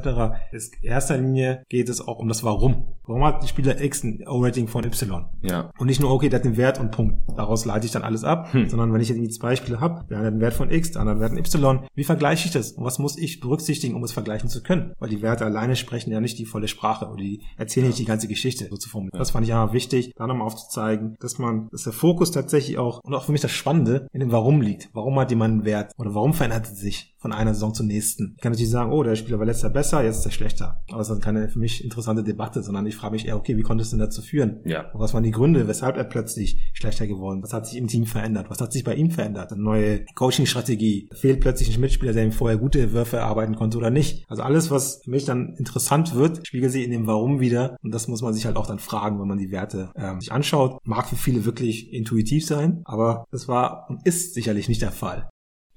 [0.53, 2.97] in erster Linie geht es auch um das Warum.
[3.05, 5.27] Warum hat die Spieler X ein O-Rating von Y.
[5.43, 5.71] Ja.
[5.79, 7.19] Und nicht nur, okay, der hat den Wert und Punkt.
[7.37, 8.69] Daraus leite ich dann alles ab, hm.
[8.69, 10.93] sondern wenn ich jetzt irgendwie zwei Beispiele habe, der eine hat einen Wert von X,
[10.93, 12.73] der andere hat einen Y, wie vergleiche ich das?
[12.73, 14.93] Und was muss ich berücksichtigen, um es vergleichen zu können?
[14.99, 18.05] Weil die Werte alleine sprechen ja nicht die volle Sprache oder die erzählen nicht die
[18.05, 19.15] ganze Geschichte, so zu formulieren.
[19.15, 19.21] Ja.
[19.21, 23.01] Das fand ich aber wichtig, da nochmal aufzuzeigen, dass man, dass der Fokus tatsächlich auch,
[23.03, 24.91] und auch für mich das Spannende, in dem Warum liegt.
[24.93, 25.93] Warum hat jemand einen Wert?
[25.97, 27.15] Oder warum verändert es sich?
[27.19, 28.35] Von einer Saison zur nächsten.
[28.37, 30.83] Ich kann natürlich sagen, oh, der Spieler war letztes Jahr besser, jetzt ist er schlechter.
[30.91, 33.63] Aber es ist keine für mich interessante Debatte, sondern ich frage mich eher, okay, wie
[33.63, 34.61] konnte es denn dazu führen?
[34.65, 34.91] Ja.
[34.93, 37.43] Und was waren die Gründe, weshalb er plötzlich schlechter geworden?
[37.43, 38.51] Was hat sich im Team verändert?
[38.51, 39.53] Was hat sich bei ihm verändert?
[39.53, 41.09] Eine neue Coaching-Strategie?
[41.13, 44.25] Fehlt plötzlich ein Mitspieler, der ihm vorher gute Würfe erarbeiten konnte oder nicht?
[44.29, 47.77] Also alles, was für mich dann interessant wird, spiegelt sich in dem Warum wieder.
[47.83, 50.33] Und das muss man sich halt auch dann fragen, wenn man die Werte ähm, sich
[50.33, 50.79] anschaut.
[50.85, 55.29] Mag für viele wirklich intuitiv sein, aber das war und ist sicherlich nicht der Fall.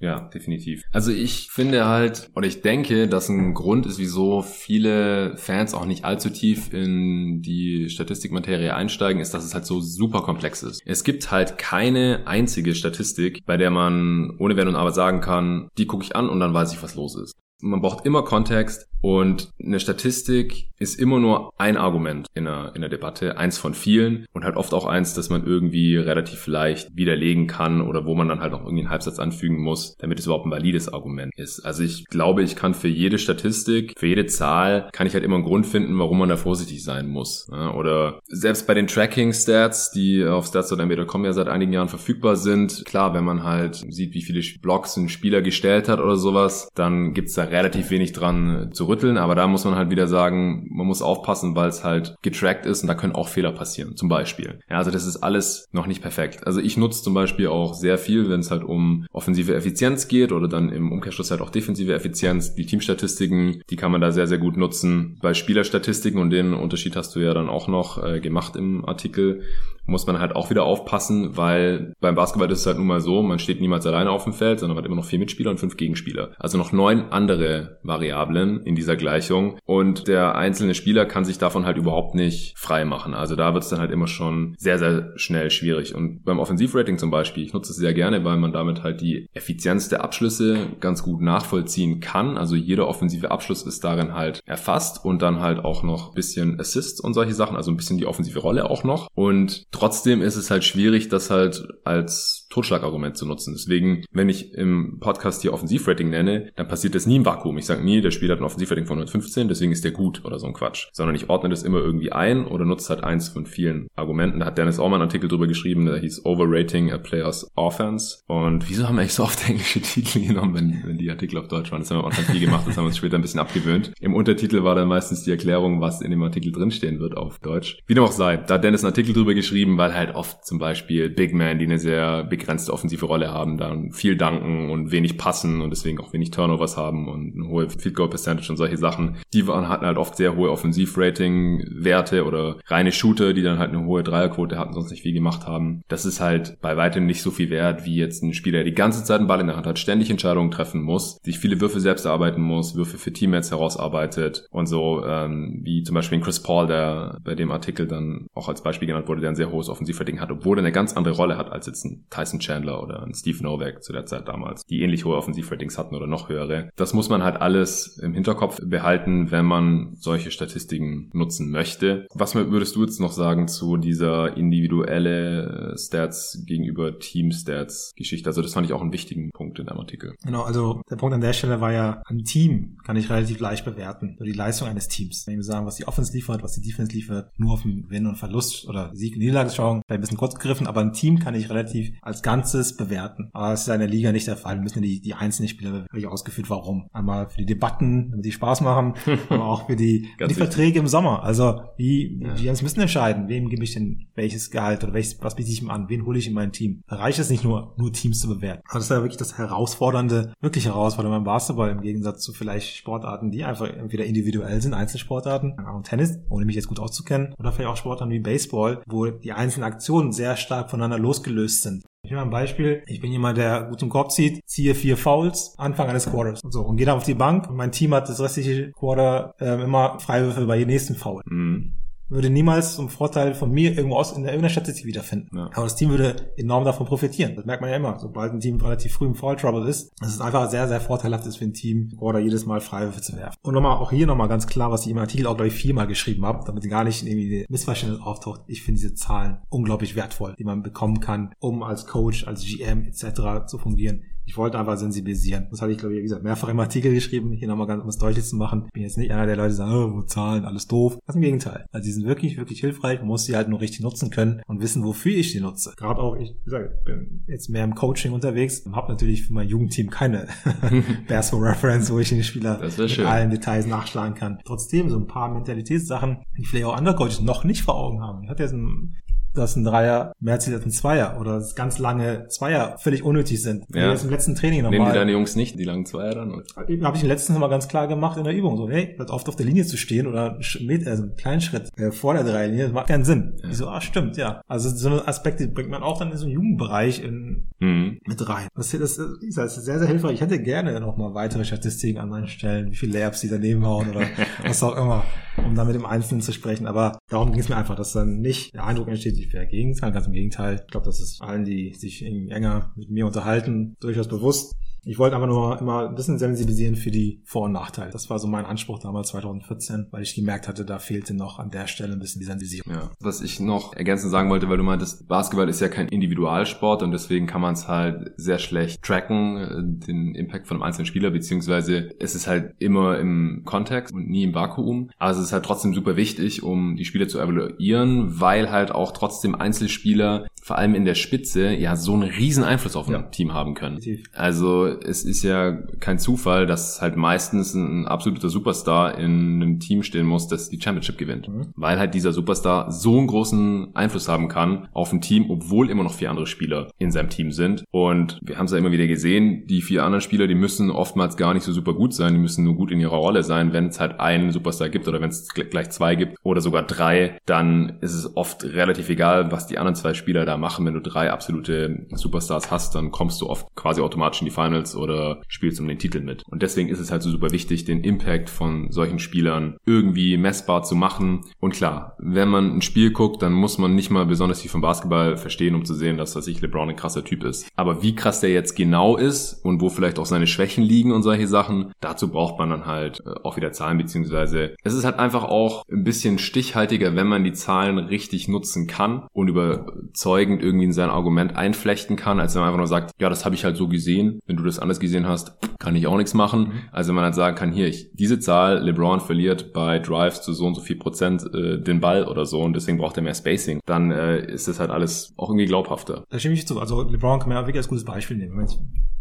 [0.02, 0.82] Ja, definitiv.
[0.90, 5.86] Also ich finde halt, oder ich denke, dass ein Grund ist, wieso viele Fans auch
[5.86, 10.82] nicht allzu tief in die Statistikmaterie einsteigen, ist, dass es halt so super komplex ist.
[10.84, 15.68] Es gibt halt keine einzige Statistik, bei der man ohne Wenn und Aber sagen kann,
[15.78, 17.34] die gucke ich an und dann weiß ich, was los ist.
[17.62, 22.80] Man braucht immer Kontext und eine Statistik ist immer nur ein Argument in einer, in
[22.80, 26.96] der Debatte, eins von vielen und halt oft auch eins, das man irgendwie relativ leicht
[26.96, 30.26] widerlegen kann oder wo man dann halt auch irgendwie einen Halbsatz anfügen muss, damit es
[30.26, 31.60] überhaupt ein valides Argument ist.
[31.60, 35.36] Also ich glaube, ich kann für jede Statistik, für jede Zahl, kann ich halt immer
[35.36, 37.48] einen Grund finden, warum man da vorsichtig sein muss.
[37.50, 43.14] Oder selbst bei den Tracking-Stats, die auf stats.nb.com ja seit einigen Jahren verfügbar sind, klar,
[43.14, 47.34] wenn man halt sieht, wie viele Blocks ein Spieler gestellt hat oder sowas, dann gibt's
[47.34, 51.02] da relativ wenig dran zu rütteln, aber da muss man halt wieder sagen, man muss
[51.02, 54.58] aufpassen, weil es halt getrackt ist und da können auch Fehler passieren, zum Beispiel.
[54.68, 56.46] Ja, also das ist alles noch nicht perfekt.
[56.46, 60.32] Also ich nutze zum Beispiel auch sehr viel, wenn es halt um offensive Effizienz geht
[60.32, 62.54] oder dann im Umkehrschluss halt auch defensive Effizienz.
[62.54, 65.18] Die Teamstatistiken, die kann man da sehr, sehr gut nutzen.
[65.20, 69.42] Bei Spielerstatistiken und den Unterschied hast du ja dann auch noch äh, gemacht im Artikel,
[69.86, 73.22] muss man halt auch wieder aufpassen, weil beim Basketball ist es halt nun mal so,
[73.22, 75.58] man steht niemals alleine auf dem Feld, sondern man hat immer noch vier Mitspieler und
[75.58, 76.30] fünf Gegenspieler.
[76.38, 81.66] Also noch neun andere Variablen in dieser Gleichung und der einzelne Spieler kann sich davon
[81.66, 83.14] halt überhaupt nicht frei machen.
[83.14, 85.94] Also da wird es dann halt immer schon sehr, sehr schnell schwierig.
[85.94, 89.26] Und beim Offensivrating zum Beispiel, ich nutze es sehr gerne, weil man damit halt die
[89.32, 92.38] Effizienz der Abschlüsse ganz gut nachvollziehen kann.
[92.38, 97.00] Also jeder offensive Abschluss ist darin halt erfasst und dann halt auch noch bisschen Assists
[97.00, 99.08] und solche Sachen, also ein bisschen die offensive Rolle auch noch.
[99.14, 103.54] Und Trotzdem ist es halt schwierig, das halt als Totschlagargument zu nutzen.
[103.54, 107.56] Deswegen, wenn ich im Podcast hier Offensivrating nenne, dann passiert das nie im Vakuum.
[107.58, 110.38] Ich sage nie, der Spieler hat ein Offensivrating von 115, deswegen ist der gut oder
[110.38, 110.88] so ein Quatsch.
[110.92, 114.40] Sondern ich ordne das immer irgendwie ein oder nutze halt eins von vielen Argumenten.
[114.40, 118.18] Da hat Dennis auch mal einen Artikel drüber geschrieben, der hieß Overrating a Player's Offense.
[118.26, 121.48] Und wieso haben wir eigentlich so oft englische Titel genommen, wenn, wenn die Artikel auf
[121.48, 121.80] Deutsch waren?
[121.80, 123.92] Das haben wir auch ganz viel gemacht, das haben wir uns später ein bisschen abgewöhnt.
[123.98, 127.78] Im Untertitel war dann meistens die Erklärung, was in dem Artikel drinstehen wird auf Deutsch.
[127.86, 130.58] Wie dem auch sei, da hat Dennis einen Artikel drüber geschrieben, weil halt oft zum
[130.58, 135.16] Beispiel Big Men, die eine sehr begrenzte offensive Rolle haben, dann viel danken und wenig
[135.16, 138.76] passen und deswegen auch wenig Turnovers haben und eine hohe Field Goal Percentage und solche
[138.76, 139.16] Sachen.
[139.32, 143.84] Die waren, hatten halt oft sehr hohe Offensivrating-Werte oder reine Shooter, die dann halt eine
[143.84, 145.82] hohe Dreierquote hatten, sonst nicht viel gemacht haben.
[145.86, 148.74] Das ist halt bei weitem nicht so viel wert, wie jetzt ein Spieler, der die
[148.74, 151.78] ganze Zeit einen Ball in der Hand hat, ständig Entscheidungen treffen muss, sich viele Würfe
[151.78, 156.66] selbst erarbeiten muss, Würfe für Teammates herausarbeitet und so, ähm, wie zum Beispiel Chris Paul,
[156.66, 160.20] der bei dem Artikel dann auch als Beispiel genannt wurde, der ein sehr hohes Offensivrating
[160.20, 163.14] hat, obwohl er eine ganz andere Rolle hat als jetzt ein Tyson Chandler oder ein
[163.14, 166.70] Steve Novak zu der Zeit damals, die ähnlich hohe Offensivratings hatten oder noch höhere.
[166.76, 172.06] Das muss man halt alles im Hinterkopf behalten, wenn man solche Statistiken nutzen möchte.
[172.14, 178.28] Was würdest du jetzt noch sagen zu dieser individuelle Stats gegenüber Team-Stats Geschichte?
[178.28, 180.14] Also das fand ich auch einen wichtigen Punkt in deinem Artikel.
[180.24, 183.64] Genau, also der Punkt an der Stelle war ja, ein Team kann ich relativ leicht
[183.64, 184.16] bewerten.
[184.18, 185.26] So die Leistung eines Teams.
[185.26, 188.06] Wenn wir sagen, was die Offense liefert, was die Defense liefert, nur auf den Gewinn
[188.06, 191.18] und Verlust oder Sieg und Niederlage schauen, vielleicht ein bisschen kurz gegriffen, aber ein Team
[191.18, 193.30] kann ich relativ als Ganzes bewerten.
[193.32, 194.56] Aber das ist in der Liga nicht der Fall.
[194.56, 196.88] Wir müssen die, die einzelnen Spieler wirklich ausgeführt, warum.
[196.92, 198.94] Einmal für die Debatten, damit die Spaß machen,
[199.28, 201.22] aber auch für die, die Verträge im Sommer.
[201.22, 202.38] Also wie, ja.
[202.38, 205.70] wir müssen entscheiden, wem gebe ich denn welches Gehalt oder welches, was biete ich ihm
[205.70, 206.82] an, wen hole ich in mein Team.
[206.86, 208.62] Da reicht es nicht nur, nur Teams zu bewerten.
[208.68, 212.76] Aber das ist ja wirklich das Herausfordernde, wirklich Herausfordernde beim Basketball im Gegensatz zu vielleicht
[212.76, 217.52] Sportarten, die einfach entweder individuell sind, Einzelsportarten, auch Tennis, ohne mich jetzt gut auszukennen, oder
[217.52, 221.84] vielleicht auch Sportarten wie Baseball, wo die einzelnen Aktionen sehr stark voneinander losgelöst sind.
[222.12, 222.82] Nehme ein Beispiel.
[222.88, 226.52] Ich bin jemand, der gut zum Korb zieht, ziehe vier Fouls, Anfang eines Quarters und
[226.52, 229.62] so und gehe dann auf die Bank und mein Team hat das restliche Quarter äh,
[229.62, 231.22] immer Freiwürfe bei jedem nächsten Foul.
[231.24, 231.81] Mhm
[232.12, 235.36] würde niemals zum Vorteil von mir irgendwo aus in irgendeiner Statistik wiederfinden.
[235.36, 235.50] Ja.
[235.54, 237.34] Aber das Team würde enorm davon profitieren.
[237.36, 237.98] Das merkt man ja immer.
[237.98, 241.26] Sobald ein Team relativ früh im Fall Trouble ist, dass es einfach sehr, sehr vorteilhaft
[241.26, 243.36] ist für ein Team, oder jedes Mal Freiwürfe zu werfen.
[243.42, 245.86] Und nochmal, auch hier nochmal ganz klar, was ich im Artikel auch, glaube ich, viermal
[245.86, 248.42] geschrieben habe, damit gar nicht irgendwie Missverständnis auftaucht.
[248.46, 252.84] Ich finde diese Zahlen unglaublich wertvoll, die man bekommen kann, um als Coach, als GM
[252.84, 253.46] etc.
[253.46, 255.48] zu fungieren ich wollte einfach sensibilisieren.
[255.50, 257.88] Das hatte ich, glaube ich, wie gesagt, mehrfach im Artikel geschrieben, hier nochmal ganz um
[257.88, 258.64] es deutlich zu machen.
[258.66, 260.98] Ich bin jetzt nicht einer der Leute, die sagen, oh, wo Zahlen, alles doof.
[261.06, 261.66] Das ist im Gegenteil.
[261.72, 263.00] Also die sind wirklich, wirklich hilfreich.
[263.00, 265.72] Man muss sie halt nur richtig nutzen können und wissen, wofür ich sie nutze.
[265.76, 269.32] Gerade auch, ich, wie gesagt, bin jetzt mehr im Coaching unterwegs und habe natürlich für
[269.32, 270.28] mein Jugendteam keine
[271.08, 273.06] Basketball Reference, wo ich den Spieler mit schön.
[273.06, 274.38] allen Details nachschlagen kann.
[274.44, 278.22] Trotzdem so ein paar Mentalitätssachen, die vielleicht auch andere Coaches noch nicht vor Augen haben.
[278.24, 278.96] Ich hatte jetzt ein
[279.34, 283.42] dass ein Dreier mehr zählt als ein Zweier oder dass ganz lange Zweier völlig unnötig
[283.42, 283.64] sind.
[283.74, 283.90] Ja.
[283.90, 284.78] Jetzt im letzten Training nochmal.
[284.78, 286.42] Nehmen die deine Jungs nicht, die langen Zweier dann?
[286.56, 288.56] Habe ich letztens mal ganz klar gemacht in der Übung.
[288.56, 291.68] So, hey, hört oft auf der Linie zu stehen oder mit, also einen kleinen Schritt
[291.76, 293.34] äh, vor der Dreierlinie, das macht keinen Sinn.
[293.42, 293.50] Ja.
[293.50, 294.42] Ich so, ah, stimmt, ja.
[294.48, 297.98] Also so eine Aspekte bringt man auch dann in so einen Jugendbereich in, mhm.
[298.06, 298.48] mit rein.
[298.54, 300.14] Das, das, das ist sehr, sehr hilfreich.
[300.14, 303.64] Ich hätte gerne noch mal weitere Statistiken an meinen Stellen, wie viele Layups die daneben
[303.66, 304.02] hauen oder
[304.44, 305.04] was auch immer,
[305.36, 306.66] um dann mit dem Einzelnen zu sprechen.
[306.66, 309.92] Aber darum ging es mir einfach, dass dann nicht der Eindruck entsteht, ich wäre Gegenteil,
[309.92, 310.60] ganz im Gegenteil.
[310.64, 314.54] Ich glaube, das ist allen, die sich enger mit mir unterhalten, durchaus bewusst.
[314.84, 317.92] Ich wollte aber nur immer ein bisschen sensibilisieren für die Vor- und Nachteile.
[317.92, 321.50] Das war so mein Anspruch damals 2014, weil ich gemerkt hatte, da fehlte noch an
[321.50, 322.72] der Stelle ein bisschen die Sensibilisierung.
[322.72, 322.90] Ja.
[322.98, 326.90] Was ich noch ergänzend sagen wollte, weil du meintest, Basketball ist ja kein Individualsport und
[326.90, 331.10] deswegen kann man es halt sehr schlecht tracken, äh, den Impact von einem einzelnen Spieler,
[331.10, 334.90] beziehungsweise es ist halt immer im Kontext und nie im Vakuum.
[334.98, 338.90] Aber es ist halt trotzdem super wichtig, um die Spieler zu evaluieren, weil halt auch
[338.90, 343.02] trotzdem Einzelspieler, vor allem in der Spitze, ja so einen riesen Einfluss auf ein ja.
[343.02, 343.78] Team haben können.
[344.12, 349.82] Also es ist ja kein Zufall, dass halt meistens ein absoluter Superstar in einem Team
[349.82, 351.28] stehen muss, das die Championship gewinnt.
[351.28, 351.48] Mhm.
[351.56, 355.82] Weil halt dieser Superstar so einen großen Einfluss haben kann auf ein Team, obwohl immer
[355.82, 357.64] noch vier andere Spieler in seinem Team sind.
[357.70, 361.16] Und wir haben es ja immer wieder gesehen, die vier anderen Spieler, die müssen oftmals
[361.16, 363.52] gar nicht so super gut sein, die müssen nur gut in ihrer Rolle sein.
[363.52, 367.18] Wenn es halt einen Superstar gibt oder wenn es gleich zwei gibt oder sogar drei,
[367.26, 370.66] dann ist es oft relativ egal, was die anderen zwei Spieler da machen.
[370.66, 374.61] Wenn du drei absolute Superstars hast, dann kommst du oft quasi automatisch in die Finals
[374.62, 376.22] Finals oder spielst um den Titel mit.
[376.28, 380.62] Und deswegen ist es halt so super wichtig, den Impact von solchen Spielern irgendwie messbar
[380.62, 381.22] zu machen.
[381.40, 384.60] Und klar, wenn man ein Spiel guckt, dann muss man nicht mal besonders viel vom
[384.60, 387.48] Basketball verstehen, um zu sehen, dass was ich LeBron ein krasser Typ ist.
[387.56, 391.02] Aber wie krass der jetzt genau ist und wo vielleicht auch seine Schwächen liegen und
[391.02, 394.98] solche Sachen, dazu braucht man dann halt äh, auch wieder Zahlen, beziehungsweise es ist halt
[394.98, 400.66] einfach auch ein bisschen stichhaltiger, wenn man die Zahlen richtig nutzen kann und überzeugend irgendwie
[400.66, 403.44] in sein Argument einflechten kann, als wenn man einfach nur sagt, ja, das habe ich
[403.44, 404.20] halt so gesehen.
[404.26, 406.40] Wenn du das das anders gesehen hast, kann ich auch nichts machen.
[406.40, 406.52] Mhm.
[406.72, 410.46] Also man halt sagen kann, hier, ich, diese Zahl, LeBron verliert bei Drives zu so
[410.46, 413.60] und so viel Prozent äh, den Ball oder so und deswegen braucht er mehr Spacing.
[413.66, 416.04] Dann äh, ist das halt alles auch irgendwie glaubhafter.
[416.08, 416.58] Da stimme ich zu.
[416.60, 418.38] Also LeBron kann man ja wirklich als gutes Beispiel nehmen.
[418.38, 418.48] Wenn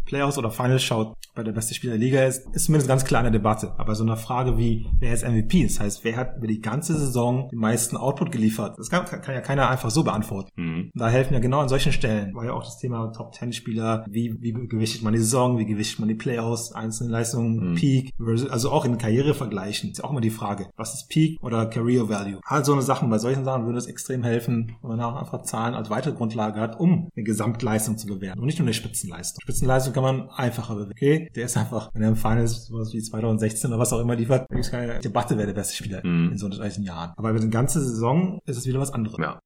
[0.05, 3.21] Playoffs oder Finals schaut, bei der beste Spieler der Liga ist, ist zumindest ganz klar
[3.21, 3.73] eine Debatte.
[3.77, 5.63] Aber so eine Frage wie, wer ist MVP?
[5.63, 8.77] Das heißt, wer hat über die ganze Saison den meisten Output geliefert?
[8.77, 10.49] Das kann, kann ja keiner einfach so beantworten.
[10.55, 10.91] Mhm.
[10.93, 14.51] Da helfen ja genau an solchen Stellen, war ja auch das Thema Top-10-Spieler, wie, wie
[14.51, 17.75] gewichtet man die Saison, wie gewichtet man die Playoffs, einzelne Leistungen, mhm.
[17.75, 18.13] Peak,
[18.49, 22.09] also auch in Karrierevergleichen, ist ja auch immer die Frage, was ist Peak oder Career
[22.09, 22.39] Value?
[22.43, 25.43] All so eine Sachen, bei solchen Sachen würde es extrem helfen, wenn man auch einfach
[25.43, 29.41] Zahlen als weitere Grundlage hat, um eine Gesamtleistung zu bewerten und nicht nur eine Spitzenleistung.
[29.41, 30.93] Spitzenleistung kann man einfacher bewerten.
[30.93, 34.15] Okay, der ist einfach, wenn er im Finals sowas wie 2016 oder was auch immer
[34.15, 36.31] liefert, da gibt es keine Debatte, wer der beste Spieler mhm.
[36.31, 37.13] in so solchen Jahren.
[37.17, 39.17] Aber über die ganze Saison ist es wieder was anderes.
[39.19, 39.39] Ja.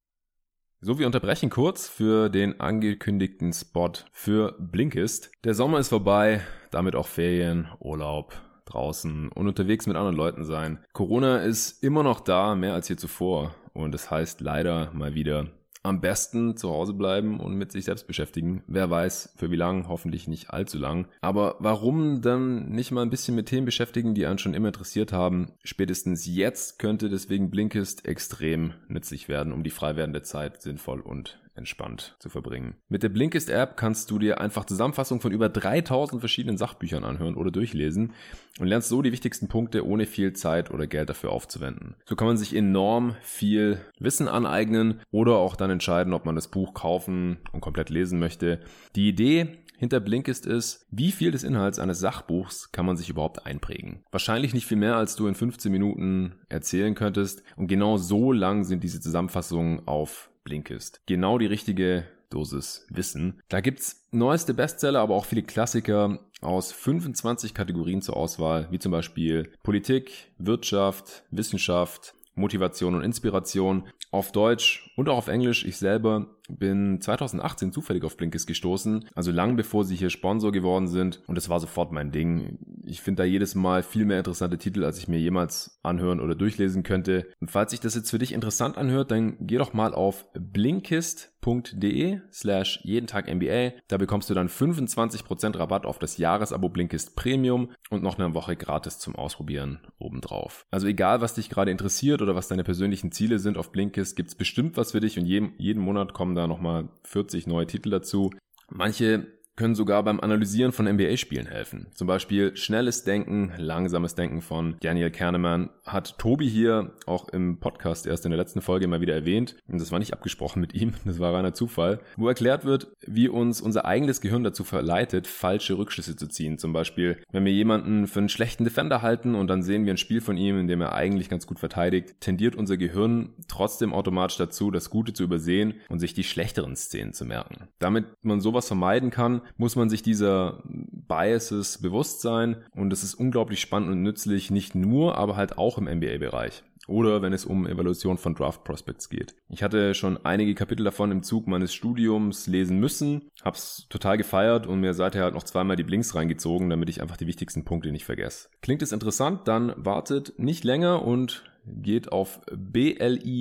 [0.86, 5.32] So, wir unterbrechen kurz für den angekündigten Spot für Blinkist.
[5.44, 10.78] Der Sommer ist vorbei, damit auch Ferien, Urlaub, draußen und unterwegs mit anderen Leuten sein.
[10.94, 13.56] Corona ist immer noch da, mehr als je zuvor.
[13.74, 15.48] Und das heißt leider mal wieder
[15.86, 18.64] am besten zu Hause bleiben und mit sich selbst beschäftigen.
[18.68, 21.08] Wer weiß, für wie lang, hoffentlich nicht allzu lang.
[21.22, 25.14] Aber warum dann nicht mal ein bisschen mit Themen beschäftigen, die einen schon immer interessiert
[25.14, 25.52] haben?
[25.64, 31.40] Spätestens jetzt könnte deswegen Blinkist extrem nützlich werden, um die frei werdende Zeit sinnvoll und
[31.56, 32.76] entspannt zu verbringen.
[32.90, 37.36] Mit der Blinkist App kannst du dir einfach Zusammenfassungen von über 3000 verschiedenen Sachbüchern anhören
[37.36, 38.14] oder durchlesen
[38.60, 41.96] und lernst so die wichtigsten Punkte, ohne viel Zeit oder Geld dafür aufzuwenden.
[42.06, 46.50] So kann man sich enorm viel Wissen aneignen oder auch dann entscheiden, ob man das
[46.50, 48.60] Buch kaufen und komplett lesen möchte.
[48.96, 53.46] Die Idee hinter Blinkist ist, wie viel des Inhalts eines Sachbuchs kann man sich überhaupt
[53.46, 54.04] einprägen?
[54.12, 57.44] Wahrscheinlich nicht viel mehr, als du in 15 Minuten erzählen könntest.
[57.58, 61.02] Und genau so lang sind diese Zusammenfassungen auf Blinkist.
[61.08, 63.42] Genau die richtige Dosis Wissen.
[63.50, 68.92] Da gibt's neueste Bestseller, aber auch viele Klassiker aus 25 Kategorien zur Auswahl, wie zum
[68.92, 75.66] Beispiel Politik, Wirtschaft, Wissenschaft, Motivation und Inspiration auf Deutsch und auch auf Englisch.
[75.66, 80.88] Ich selber bin 2018 zufällig auf Blinkist gestoßen, also lang bevor sie hier Sponsor geworden
[80.88, 82.60] sind und es war sofort mein Ding.
[82.86, 86.36] Ich finde da jedes Mal viel mehr interessante Titel, als ich mir jemals anhören oder
[86.36, 87.28] durchlesen könnte.
[87.40, 92.20] Und falls sich das jetzt für dich interessant anhört, dann geh doch mal auf blinkist.de
[92.32, 93.74] slash jeden Tag MBA.
[93.88, 98.56] Da bekommst du dann 25% Rabatt auf das Jahresabo Blinkist Premium und noch eine Woche
[98.56, 100.66] gratis zum Ausprobieren obendrauf.
[100.70, 104.36] Also egal, was dich gerade interessiert oder was deine persönlichen Ziele sind auf Blinkist, gibt's
[104.36, 108.32] bestimmt was für dich und jeden, jeden Monat kommen da nochmal 40 neue Titel dazu.
[108.70, 111.88] Manche können sogar beim Analysieren von NBA-Spielen helfen.
[111.94, 118.06] Zum Beispiel Schnelles Denken, Langsames Denken von Daniel Kahneman hat Tobi hier auch im Podcast
[118.06, 119.56] erst in der letzten Folge mal wieder erwähnt.
[119.68, 123.30] Und das war nicht abgesprochen mit ihm, das war reiner Zufall, wo erklärt wird, wie
[123.30, 126.58] uns unser eigenes Gehirn dazu verleitet, falsche Rückschlüsse zu ziehen.
[126.58, 129.98] Zum Beispiel, wenn wir jemanden für einen schlechten Defender halten und dann sehen wir ein
[129.98, 134.38] Spiel von ihm, in dem er eigentlich ganz gut verteidigt, tendiert unser Gehirn trotzdem automatisch
[134.38, 137.70] dazu, das Gute zu übersehen und sich die schlechteren Szenen zu merken.
[137.80, 143.16] Damit man sowas vermeiden kann, muss man sich dieser Biases bewusst sein und es ist
[143.16, 147.68] unglaublich spannend und nützlich, nicht nur, aber halt auch im NBA-Bereich oder wenn es um
[147.68, 149.36] Evaluation von Draft Prospects geht.
[149.50, 154.68] Ich hatte schon einige Kapitel davon im Zug meines Studiums lesen müssen, hab's total gefeiert
[154.68, 157.92] und mir seither halt noch zweimal die Blinks reingezogen, damit ich einfach die wichtigsten Punkte
[157.92, 158.50] nicht vergesse.
[158.62, 163.36] Klingt es interessant, dann wartet nicht länger und geht auf blinkist.de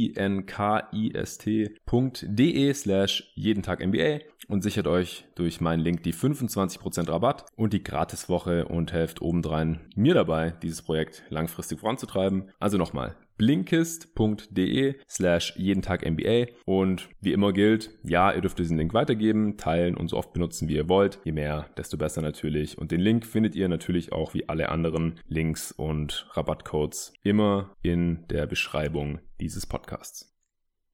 [2.75, 7.83] slash jeden Tag MBA und sichert euch durch meinen Link die 25% Rabatt und die
[7.83, 12.51] Gratiswoche und helft obendrein mir dabei, dieses Projekt langfristig voranzutreiben.
[12.59, 18.79] Also nochmal blinkist.de slash jeden Tag MBA und wie immer gilt, ja, ihr dürft diesen
[18.79, 21.19] Link weitergeben, teilen und so oft benutzen, wie ihr wollt.
[21.25, 22.79] Je mehr, desto besser natürlich.
[22.79, 28.14] Und den Link findet ihr natürlich auch wie alle anderen Links und Rabattcodes immer in
[28.15, 30.37] der Beschreibung dieses Podcasts.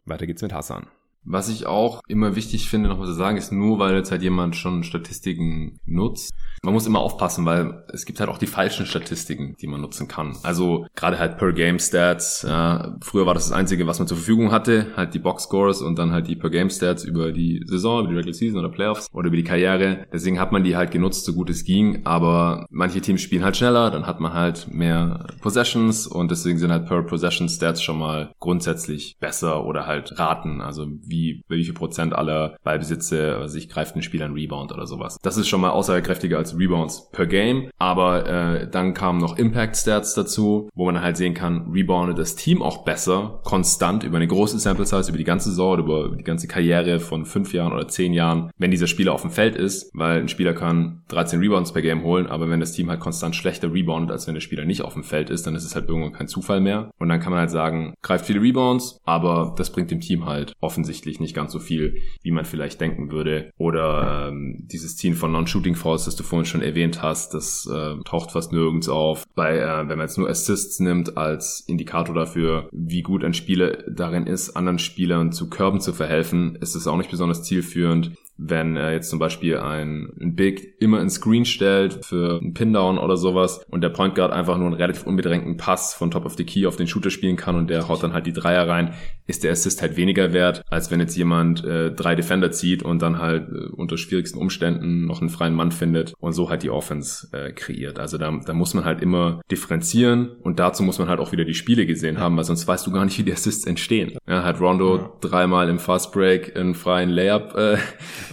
[0.04, 0.88] Weiter geht's mit Hassan.
[1.24, 4.56] Was ich auch immer wichtig finde, nochmal zu sagen, ist nur, weil jetzt halt jemand
[4.56, 6.32] schon Statistiken nutzt.
[6.62, 10.08] Man muss immer aufpassen, weil es gibt halt auch die falschen Statistiken, die man nutzen
[10.08, 10.36] kann.
[10.42, 12.42] Also gerade halt per Game Stats.
[12.46, 15.80] Ja, früher war das das Einzige, was man zur Verfügung hatte, halt die Box Scores
[15.82, 18.68] und dann halt die per Game Stats über die Saison, über die Regular Season oder
[18.68, 20.06] Playoffs oder über die Karriere.
[20.12, 22.04] Deswegen hat man die halt genutzt, so gut es ging.
[22.04, 26.70] Aber manche Teams spielen halt schneller, dann hat man halt mehr Possessions und deswegen sind
[26.70, 30.60] halt per Possession Stats schon mal grundsätzlich besser oder halt Raten.
[30.60, 34.86] Also wie, wie viel Prozent aller Ballbesitze, also ich greift ein Spieler einen Rebound oder
[34.86, 35.18] sowas.
[35.22, 37.70] Das ist schon mal aussagekräftiger als Rebounds per Game.
[37.78, 42.36] Aber äh, dann kamen noch Impact Stats dazu, wo man halt sehen kann, reboundet das
[42.36, 46.16] Team auch besser, konstant über eine große Sample Size, über die ganze Saison oder über
[46.16, 49.56] die ganze Karriere von fünf Jahren oder zehn Jahren, wenn dieser Spieler auf dem Feld
[49.56, 53.00] ist, weil ein Spieler kann 13 Rebounds per Game holen, aber wenn das Team halt
[53.00, 55.74] konstant schlechter reboundet, als wenn der Spieler nicht auf dem Feld ist, dann ist es
[55.74, 56.90] halt irgendwann kein Zufall mehr.
[56.98, 60.52] Und dann kann man halt sagen, greift viele Rebounds, aber das bringt dem Team halt
[60.60, 63.50] offensichtlich offensichtlich nicht ganz so viel, wie man vielleicht denken würde.
[63.56, 67.96] Oder ähm, dieses Ziehen von Non-Shooting Falls, das du vorhin schon erwähnt hast, das äh,
[68.04, 69.24] taucht fast nirgends auf.
[69.34, 73.78] Bei, äh, wenn man jetzt nur Assists nimmt als Indikator dafür, wie gut ein Spieler
[73.88, 78.12] darin ist, anderen Spielern zu Körben zu verhelfen, ist es auch nicht besonders zielführend
[78.42, 82.98] wenn er jetzt zum Beispiel ein, ein Big immer ein Screen stellt für einen Pin-Down
[82.98, 86.36] oder sowas und der Point Guard einfach nur einen relativ unbedrängten Pass von Top of
[86.36, 88.94] the Key auf den Shooter spielen kann und der haut dann halt die Dreier rein,
[89.26, 93.02] ist der Assist halt weniger wert, als wenn jetzt jemand äh, drei Defender zieht und
[93.02, 96.70] dann halt äh, unter schwierigsten Umständen noch einen freien Mann findet und so halt die
[96.70, 97.98] Offense äh, kreiert.
[97.98, 101.44] Also da, da muss man halt immer differenzieren und dazu muss man halt auch wieder
[101.44, 104.16] die Spiele gesehen haben, weil sonst weißt du gar nicht, wie die Assists entstehen.
[104.26, 105.12] Ja, hat Rondo ja.
[105.20, 107.76] dreimal im Fast Break einen freien Layup äh,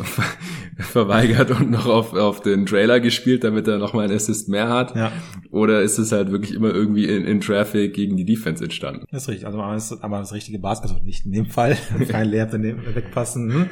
[0.77, 4.95] verweigert und noch auf, auf den Trailer gespielt, damit er nochmal einen Assist mehr hat?
[4.95, 5.11] Ja.
[5.51, 9.05] Oder ist es halt wirklich immer irgendwie in, in Traffic gegen die Defense entstanden?
[9.11, 9.45] Das ist richtig.
[9.45, 11.77] Also aber das, aber das richtige Basketball, also nicht in dem Fall,
[12.07, 13.51] kein Leer wegpassen.
[13.51, 13.69] Hm?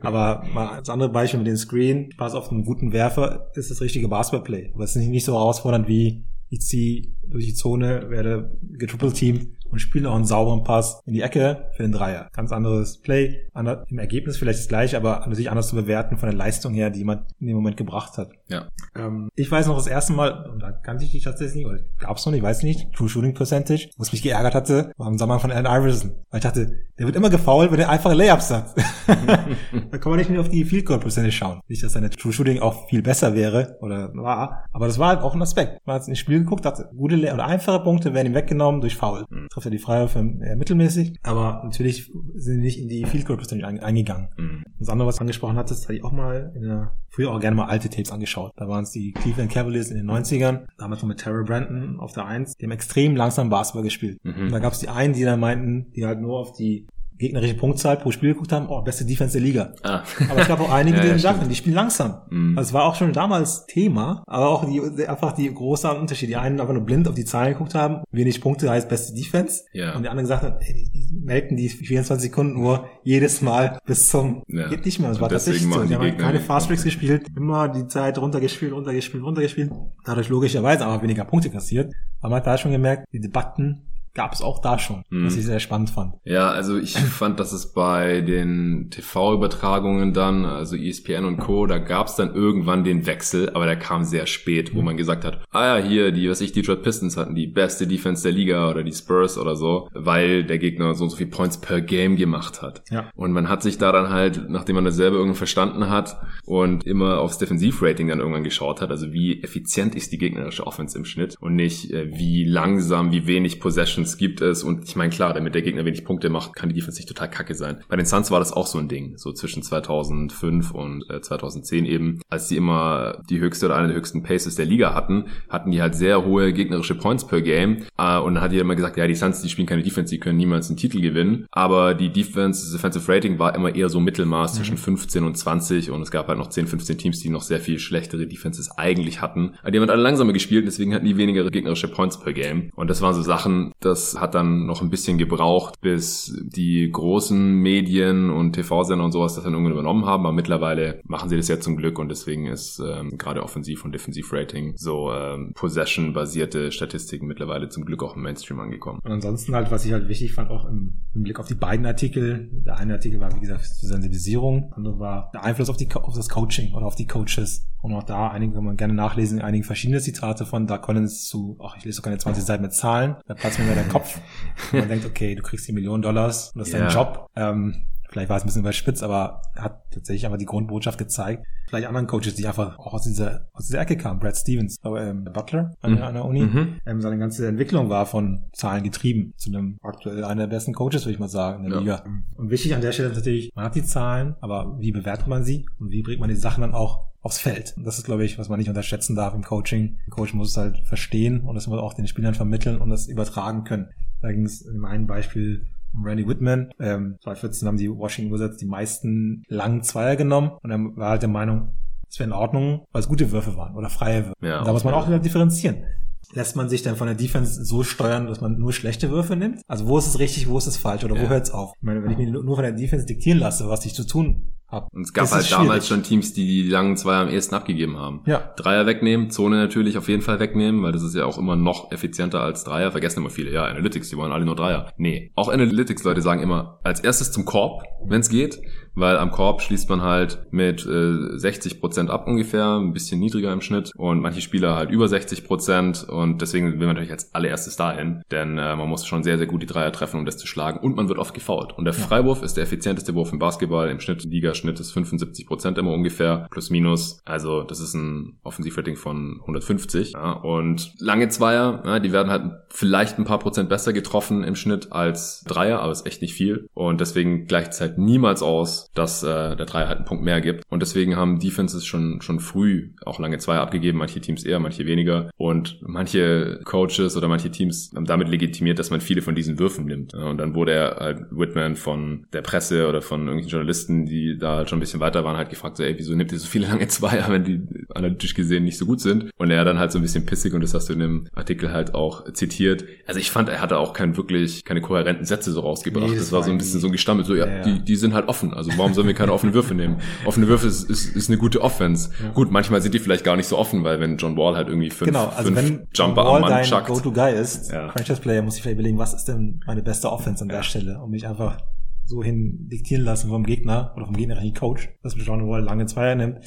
[0.00, 3.80] Aber mal als andere Beispiel mit dem Screen, Pass auf einen guten Werfer ist das
[3.80, 4.72] richtige Basketballplay.
[4.74, 9.78] Aber es ist nicht so herausfordernd wie ich ziehe durch die Zone, werde getrippelteamt und
[9.78, 12.28] spielen auch einen sauberen Pass in die Ecke für den Dreier.
[12.32, 16.36] Ganz anderes Play, im Ergebnis vielleicht das gleiche, aber natürlich anders zu bewerten von der
[16.36, 18.30] Leistung her, die man in dem Moment gebracht hat.
[18.48, 18.68] Ja.
[18.96, 21.78] Ähm, ich weiß noch das erste Mal, und da kannte ich dich tatsächlich nicht, oder
[21.98, 25.38] gab's noch nicht, weiß nicht, True Shooting Percentage, was mich geärgert hatte, war im Sommer
[25.38, 26.12] von Allen Iverson.
[26.30, 28.74] Weil ich dachte, der wird immer gefoult, wenn er einfache Layups hat.
[29.06, 31.60] da kann man nicht mehr auf die Field Goal Percentage schauen.
[31.68, 35.20] Nicht, dass seine True Shooting auch viel besser wäre oder war, aber das war halt
[35.20, 35.86] auch ein Aspekt.
[35.86, 38.96] Man hat ins Spiel geguckt, dachte, gute Lay oder einfache Punkte werden ihm weggenommen durch
[38.96, 39.24] Foul.
[39.30, 43.26] Mhm trifft er die Freiwürfe eher mittelmäßig, aber natürlich sind sie nicht in die Field
[43.26, 44.28] Goal Percentage eingegangen.
[44.36, 44.64] Mhm.
[44.78, 47.56] Das andere, was du angesprochen hattest, hatte ich auch mal in der, früher auch gerne
[47.56, 48.52] mal alte Tapes angeschaut.
[48.56, 52.12] Da waren es die Cleveland Cavaliers in den 90ern, damals noch mit Terry Brandon auf
[52.12, 54.18] der 1, die haben extrem langsam Basketball gespielt.
[54.24, 54.44] Mhm.
[54.44, 56.86] Und da gab es die einen, die dann meinten, die halt nur auf die
[57.20, 59.74] gegnerische Punktzahl pro Spiel geguckt haben, oh, beste Defense der Liga.
[59.82, 60.02] Ah.
[60.30, 62.22] Aber es gab auch einige, die ja, sagten, die spielen langsam.
[62.30, 62.56] Mhm.
[62.58, 66.30] Also es war auch schon damals Thema, aber auch die, einfach die großen Unterschiede.
[66.30, 69.64] Die einen einfach nur blind auf die Zahlen geguckt haben, wenig Punkte heißt beste Defense.
[69.72, 69.94] Ja.
[69.94, 73.78] Und die anderen gesagt haben, ey, die, die melken die 24 Sekunden nur jedes Mal
[73.84, 74.68] bis zum, ja.
[74.68, 75.10] geht nicht mehr.
[75.10, 75.82] Es war tatsächlich so.
[75.82, 79.70] Die, die haben keine Fast Breaks gespielt, immer die Zeit runtergespielt, runtergespielt, runtergespielt.
[80.04, 81.92] Dadurch logischerweise aber weniger Punkte kassiert.
[82.20, 85.26] Aber man hat da schon gemerkt, die Debatten gab es auch da schon, hm.
[85.26, 86.14] was ich sehr spannend fand.
[86.24, 91.78] Ja, also ich fand, dass es bei den TV-Übertragungen dann, also ESPN und Co., da
[91.78, 94.84] gab es dann irgendwann den Wechsel, aber der kam sehr spät, wo hm.
[94.84, 97.86] man gesagt hat, ah ja, hier, die, was ich, die Detroit Pistons hatten die beste
[97.86, 101.26] Defense der Liga oder die Spurs oder so, weil der Gegner so und so viel
[101.26, 102.82] Points per Game gemacht hat.
[102.90, 103.10] Ja.
[103.14, 106.86] Und man hat sich da dann halt, nachdem man das selber irgendwann verstanden hat und
[106.86, 111.04] immer aufs Defensivrating dann irgendwann geschaut hat, also wie effizient ist die gegnerische Offense im
[111.04, 115.10] Schnitt und nicht äh, wie langsam, wie wenig Possession Possessions gibt es und ich meine,
[115.10, 117.82] klar, damit der Gegner wenig Punkte macht, kann die Defense nicht total kacke sein.
[117.88, 121.84] Bei den Suns war das auch so ein Ding, so zwischen 2005 und äh, 2010
[121.84, 125.70] eben, als die immer die höchste oder eine der höchsten Paces der Liga hatten, hatten
[125.70, 128.96] die halt sehr hohe gegnerische Points per Game äh, und dann hat jeder immer gesagt,
[128.96, 132.10] ja, die Suns, die spielen keine Defense, die können niemals einen Titel gewinnen, aber die
[132.10, 134.56] Defense, das Defensive Rating war immer eher so Mittelmaß mhm.
[134.58, 137.60] zwischen 15 und 20 und es gab halt noch 10, 15 Teams, die noch sehr
[137.60, 139.54] viel schlechtere Defenses eigentlich hatten.
[139.62, 142.70] Aber die haben halt alle langsamer gespielt, deswegen hatten die weniger gegnerische Points per Game
[142.74, 147.54] und das waren so Sachen, das hat dann noch ein bisschen gebraucht, bis die großen
[147.54, 150.24] Medien und TV-Sender und sowas das dann irgendwann übernommen haben.
[150.24, 153.92] Aber mittlerweile machen sie das ja zum Glück und deswegen ist ähm, gerade Offensiv- und
[153.92, 159.00] Defensiv-Rating so ähm, Possession-basierte Statistiken mittlerweile zum Glück auch im Mainstream angekommen.
[159.02, 161.84] Und ansonsten halt, was ich halt wichtig fand, auch im, im Blick auf die beiden
[161.86, 162.48] Artikel.
[162.64, 164.70] Der eine Artikel war, wie gesagt, zur Sensibilisierung.
[164.70, 167.66] Der andere war der Einfluss auf, die, auf das Coaching oder auf die Coaches.
[167.82, 171.58] Und auch da einige kann man gerne nachlesen, einige verschiedene Zitate von Doug Collins zu,
[171.62, 174.18] ach, ich lese doch keine 20 Seiten mit Zahlen, da platzt mir der Kopf.
[174.72, 176.84] Und man denkt, okay, du kriegst die Millionen Dollars und das ist yeah.
[176.84, 177.30] dein Job.
[177.34, 181.44] Ähm, vielleicht war es ein bisschen überspitzt, aber hat tatsächlich einfach die Grundbotschaft gezeigt.
[181.68, 184.18] Vielleicht anderen Coaches, die einfach auch aus dieser, aus dieser Ecke kamen.
[184.18, 186.02] Brad Stevens, ähm, Butler an, mhm.
[186.02, 186.40] an der Uni.
[186.42, 186.80] Mhm.
[186.84, 189.32] Ähm, seine ganze Entwicklung war von Zahlen getrieben.
[189.36, 191.96] Zu einem aktuell einer der besten Coaches, würde ich mal sagen, in der ja.
[191.96, 192.04] Liga.
[192.36, 195.44] Und wichtig an der Stelle ist natürlich, man hat die Zahlen, aber wie bewertet man
[195.44, 195.66] sie?
[195.78, 197.74] Und wie bringt man die Sachen dann auch aufs Feld.
[197.76, 199.98] Und das ist, glaube ich, was man nicht unterschätzen darf im Coaching.
[200.06, 203.08] Der Coach muss es halt verstehen und das muss auch den Spielern vermitteln und das
[203.08, 203.88] übertragen können.
[204.22, 206.70] Da ging es in meinem Beispiel Randy Whitman.
[206.78, 211.22] Ähm, 2014 haben die Washington Wizards die meisten langen Zweier genommen und er war halt
[211.22, 211.74] der Meinung,
[212.08, 214.36] es wäre in Ordnung, weil es gute Würfe waren oder freie Würfe.
[214.40, 215.84] Ja, da muss man auch wieder differenzieren.
[216.32, 219.62] Lässt man sich dann von der Defense so steuern, dass man nur schlechte Würfe nimmt?
[219.66, 221.22] Also wo ist es richtig, wo ist es falsch oder ja.
[221.22, 221.72] wo hört es auf?
[221.76, 224.52] Ich meine, wenn ich mir nur von der Defense diktieren lasse, was ich zu tun
[224.70, 224.88] habe.
[224.92, 228.22] Und es gab halt damals schon Teams, die die langen Zweier am ehesten abgegeben haben.
[228.26, 228.52] Ja.
[228.56, 231.92] Dreier wegnehmen, Zone natürlich auf jeden Fall wegnehmen, weil das ist ja auch immer noch
[231.92, 232.90] effizienter als Dreier.
[232.90, 234.92] Vergessen immer viele, ja, Analytics, die wollen alle nur Dreier.
[234.96, 238.60] Nee, auch Analytics-Leute sagen immer, als erstes zum Korb, wenn es geht,
[238.94, 243.60] weil am Korb schließt man halt mit äh, 60% ab ungefähr, ein bisschen niedriger im
[243.60, 243.92] Schnitt.
[243.96, 248.58] Und manche Spieler halt über 60% und deswegen will man natürlich als allererstes dahin, denn
[248.58, 250.80] äh, man muss schon sehr, sehr gut die Dreier treffen, um das zu schlagen.
[250.80, 251.72] Und man wird oft gefault.
[251.76, 252.00] Und der.
[252.00, 256.70] Freiwurf ist der effizienteste Wurf im Basketball, im Schnitt, Ligaschnitt ist 75% immer ungefähr, plus
[256.70, 262.30] minus, also das ist ein Offensivrating von 150 ja, und lange Zweier, ja, die werden
[262.30, 266.34] halt vielleicht ein paar Prozent besser getroffen im Schnitt als Dreier, aber ist echt nicht
[266.34, 266.66] viel.
[266.74, 270.40] Und deswegen gleicht es halt niemals aus, dass äh, der Dreier halt einen Punkt mehr
[270.40, 270.64] gibt.
[270.68, 274.86] Und deswegen haben Defenses schon, schon früh auch lange Zweier abgegeben, manche Teams eher, manche
[274.86, 275.30] weniger.
[275.36, 279.86] Und manche Coaches oder manche Teams haben damit legitimiert, dass man viele von diesen Würfen
[279.86, 280.14] nimmt.
[280.14, 284.56] Und dann wurde er halt Whitman von der Presse oder von irgendwelchen Journalisten, die da
[284.56, 286.66] halt schon ein bisschen weiter waren, halt gefragt, so, ey, wieso nimmt ihr so viele
[286.66, 287.60] lange Zweier, wenn die
[287.94, 289.30] analytisch gesehen nicht so gut sind?
[289.36, 291.72] Und er dann halt so ein bisschen pissig und das hast du in dem Artikel
[291.72, 292.84] halt auch zitiert.
[293.06, 296.08] Also ich fand, er hatte auch kein wirklich, keine kohärenten Sätze so rausgebracht.
[296.08, 297.62] Nee, das, das war so ein bisschen so gestammelt, so, ja, ja, ja.
[297.62, 298.52] Die, die sind halt offen.
[298.54, 300.00] Also warum sollen wir keine offenen Würfe nehmen?
[300.24, 302.10] Offene Würfe ist, ist, ist eine gute Offense.
[302.22, 302.30] Ja.
[302.30, 304.90] Gut, manchmal sind die vielleicht gar nicht so offen, weil wenn John Wall halt irgendwie
[304.90, 306.86] fünf, genau, also fünf wenn Jumper Wall am Mann dein chuckt.
[306.86, 307.88] Go-To-Guy ist, ja.
[307.90, 311.10] Franchise-Player, muss ich vielleicht überlegen, was ist denn meine beste Offense an der Stelle, um
[311.10, 311.58] mich einfach
[312.04, 316.14] so hin diktieren lassen vom Gegner oder vom gegnerischen Coach, dass John Wall lange Zweier
[316.16, 316.38] nimmt.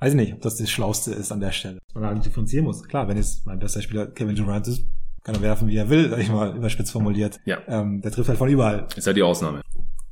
[0.00, 1.78] Weiß ich nicht, ob das das Schlauste ist an der Stelle.
[1.94, 2.82] Man halt differenzieren muss.
[2.82, 4.84] Klar, wenn jetzt mein bester Spieler Kevin Durant ist,
[5.22, 7.40] kann er werfen, wie er will, sag ich mal, überspitzt formuliert.
[7.46, 7.58] Ja.
[7.66, 8.86] Ähm, der trifft halt von überall.
[8.96, 9.62] Ist ja die Ausnahme.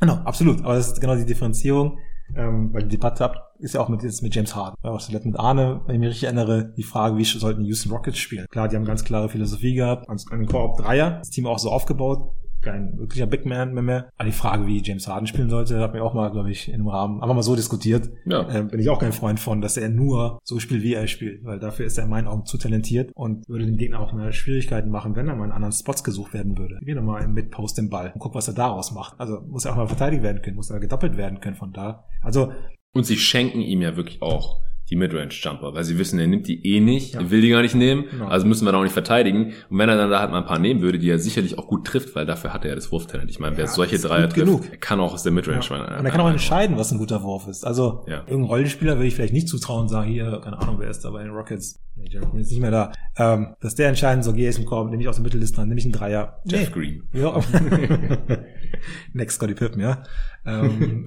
[0.03, 0.64] Genau, absolut.
[0.64, 1.96] Aber das ist genau die Differenzierung,
[2.34, 3.30] ähm, weil die Debatte
[3.61, 4.76] ist ja auch mit, jetzt mit James Harden.
[4.82, 7.68] Ja, auch zuletzt mit Arne, wenn ich mich richtig erinnere, die Frage, wie sollten die
[7.68, 8.46] Houston Rockets spielen?
[8.50, 11.70] Klar, die haben ganz klare Philosophie gehabt, an den Korb Dreier, das Team auch so
[11.70, 12.32] aufgebaut,
[12.62, 13.82] kein wirklicher Big Man mehr.
[13.82, 14.08] mehr.
[14.16, 16.74] Aber die Frage, wie James Harden spielen sollte, hat mir auch mal, glaube ich, in
[16.74, 18.10] einem Rahmen einfach mal so diskutiert.
[18.24, 18.48] Ja.
[18.48, 21.44] Ähm, bin ich auch kein Freund von, dass er nur so spielt, wie er spielt,
[21.44, 24.32] weil dafür ist er in meinen Augen zu talentiert und würde dem Gegner auch mehr
[24.32, 26.78] Schwierigkeiten machen, wenn er mal in anderen Spots gesucht werden würde.
[26.82, 29.18] Geh doch mal mit Post den Ball und guck, was er daraus macht.
[29.18, 32.04] Also muss er auch mal verteidigt werden können, muss er gedoppelt werden können von da.
[32.20, 32.52] Also
[32.94, 34.60] und sie schenken ihm ja wirklich auch
[34.91, 37.20] die Midrange-Jumper, weil sie wissen, er nimmt die eh nicht, ja.
[37.20, 38.26] er will die gar nicht nehmen, genau.
[38.26, 39.53] also müssen wir da auch nicht verteidigen.
[39.70, 41.66] Und wenn er dann da halt mal ein paar nehmen würde, die er sicherlich auch
[41.66, 43.30] gut trifft, weil dafür hat er ja das Wurftalent.
[43.30, 44.62] Ich meine, wer ja, solche Dreier trifft, genug.
[44.70, 45.64] er kann auch aus der Midrange.
[45.68, 45.99] Ja.
[45.99, 47.64] Und er kann auch entscheiden, was ein guter Wurf ist.
[47.64, 48.18] Also ja.
[48.26, 51.11] irgendein Rollenspieler würde ich vielleicht nicht zutrauen und sagen, hier, keine Ahnung, wer ist da
[51.11, 51.80] bei den Rockets?
[51.97, 52.93] Jeff Green ist nicht mehr da.
[53.16, 55.68] Ähm, dass der entscheiden soll, geh jetzt im Korb, nehme ich aus der Mittelliste an,
[55.68, 56.40] nehme ich einen Dreier.
[56.45, 56.74] Jeff nee.
[56.74, 57.09] Green.
[57.12, 57.40] Ja.
[59.12, 60.03] Next Scotty Pippen, ja.
[60.45, 61.07] Ähm.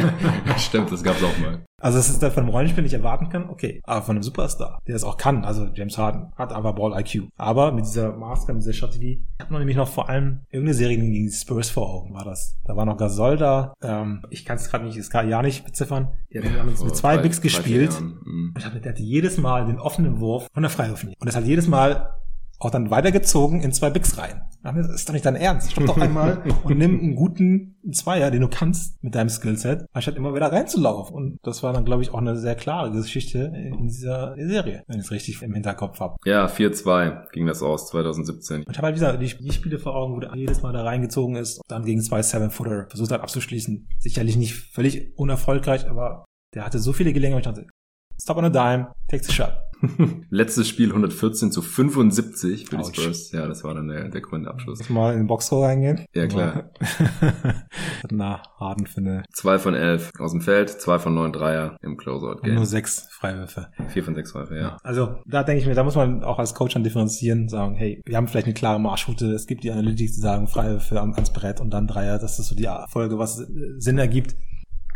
[0.56, 1.64] Stimmt, das gab's auch mal.
[1.80, 3.80] Also das ist der von einem Rollenspiel nicht erwarten kann, okay.
[3.84, 7.28] Aber von einem Superstar, der das auch kann, also James Harden hat einfach Ball IQ.
[7.36, 10.98] Aber mit dieser Maske, mit dieser Strategie, hat man nämlich noch vor allem irgendeine Serie
[10.98, 12.58] gegen die Spurs vor Augen, war das.
[12.64, 16.08] Da war noch Gasol da, ähm, ich kann es gerade nicht, das Jahr nicht beziffern.
[16.32, 17.98] Die haben ja, mit zwei Bigs gespielt.
[17.98, 18.54] Mhm.
[18.58, 21.16] Ich hab, der hatte jedes Mal den offenen Wurf von der Freiwurflinie.
[21.18, 22.14] Und das hat jedes Mal
[22.60, 24.42] auch dann weitergezogen in zwei Bigs rein.
[24.62, 25.72] Das ist doch nicht dein Ernst.
[25.72, 30.16] Stopp doch einmal und nimm einen guten Zweier, den du kannst mit deinem Skillset, anstatt
[30.16, 31.16] immer wieder reinzulaufen.
[31.16, 34.98] Und das war dann, glaube ich, auch eine sehr klare Geschichte in dieser Serie, wenn
[34.98, 36.16] ich es richtig im Hinterkopf habe.
[36.26, 38.64] Ja, 4-2 ging das aus 2017.
[38.64, 40.82] Und ich habe halt wieder die, die Spiele vor Augen, wo der jedes Mal da
[40.82, 43.88] reingezogen ist und dann gegen zwei Seven-Footer versucht hat abzuschließen.
[43.98, 47.48] Sicherlich nicht völlig unerfolgreich, aber der hatte so viele Gelegenheiten.
[47.48, 47.70] Ich dachte,
[48.20, 49.69] stop on a dime, takes a shot.
[50.30, 52.90] Letztes Spiel 114 zu 75 für Ouch.
[52.90, 53.32] die Spurs.
[53.32, 54.88] Ja, das war dann der, der grüne Abschluss.
[54.88, 56.04] Mal in den Boxhole reingehen.
[56.14, 56.70] Ja, klar.
[58.10, 59.22] Na, Harden finde.
[59.32, 62.54] Zwei von elf aus dem Feld, zwei von neun Dreier im Closeout-Game.
[62.54, 63.68] Nur sechs Freiwürfe.
[63.88, 64.76] Vier von sechs Freiwürfe, ja.
[64.82, 68.02] Also, da denke ich mir, da muss man auch als Coach dann differenzieren, sagen, hey,
[68.04, 71.60] wir haben vielleicht eine klare Marschroute, es gibt die Analytics, die sagen Freiwürfe ans Brett
[71.60, 73.36] und dann Dreier, das ist so die Folge, was
[73.78, 74.34] Sinn ergibt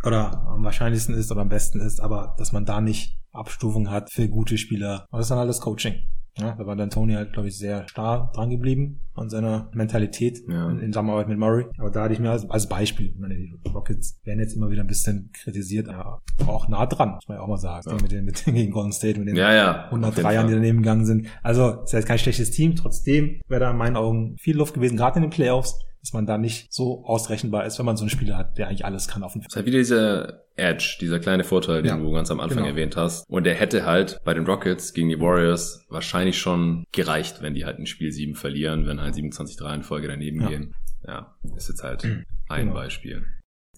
[0.06, 4.10] oder am wahrscheinlichsten ist oder am besten ist, aber dass man da nicht Abstufung hat
[4.10, 5.06] für gute Spieler.
[5.10, 5.94] Aber das ist dann alles Coaching.
[6.36, 10.40] Ja, da war dann Tony halt, glaube ich, sehr starr dran geblieben an seiner Mentalität
[10.48, 10.68] ja.
[10.68, 11.66] in, in Zusammenarbeit mit Murray.
[11.78, 14.68] Aber da hatte ich mir als, als Beispiel, ich meine, die Rockets werden jetzt immer
[14.68, 17.88] wieder ein bisschen kritisiert, aber auch nah dran, muss man ja auch mal sagen.
[17.88, 18.02] Ja.
[18.02, 20.78] Mit den, mit den gegen Golden State, mit den ja, ja, 103 Jahren, die daneben
[20.78, 21.28] gegangen sind.
[21.44, 22.74] Also, es ist jetzt kein schlechtes Team.
[22.74, 26.26] Trotzdem wäre da in meinen Augen viel Luft gewesen, gerade in den Playoffs dass man
[26.26, 29.22] da nicht so ausrechenbar ist, wenn man so einen Spieler hat, der eigentlich alles kann
[29.22, 29.48] auf dem Feld.
[29.48, 32.58] Es ist halt wieder dieser Edge, dieser kleine Vorteil, den ja, du ganz am Anfang
[32.58, 32.68] genau.
[32.68, 33.26] erwähnt hast.
[33.26, 37.64] Und der hätte halt bei den Rockets gegen die Warriors wahrscheinlich schon gereicht, wenn die
[37.64, 40.48] halt ein Spiel 7 verlieren, wenn halt 27 3 in Folge daneben ja.
[40.48, 40.74] gehen.
[41.06, 42.74] Ja, ist jetzt halt ein genau.
[42.74, 43.24] Beispiel.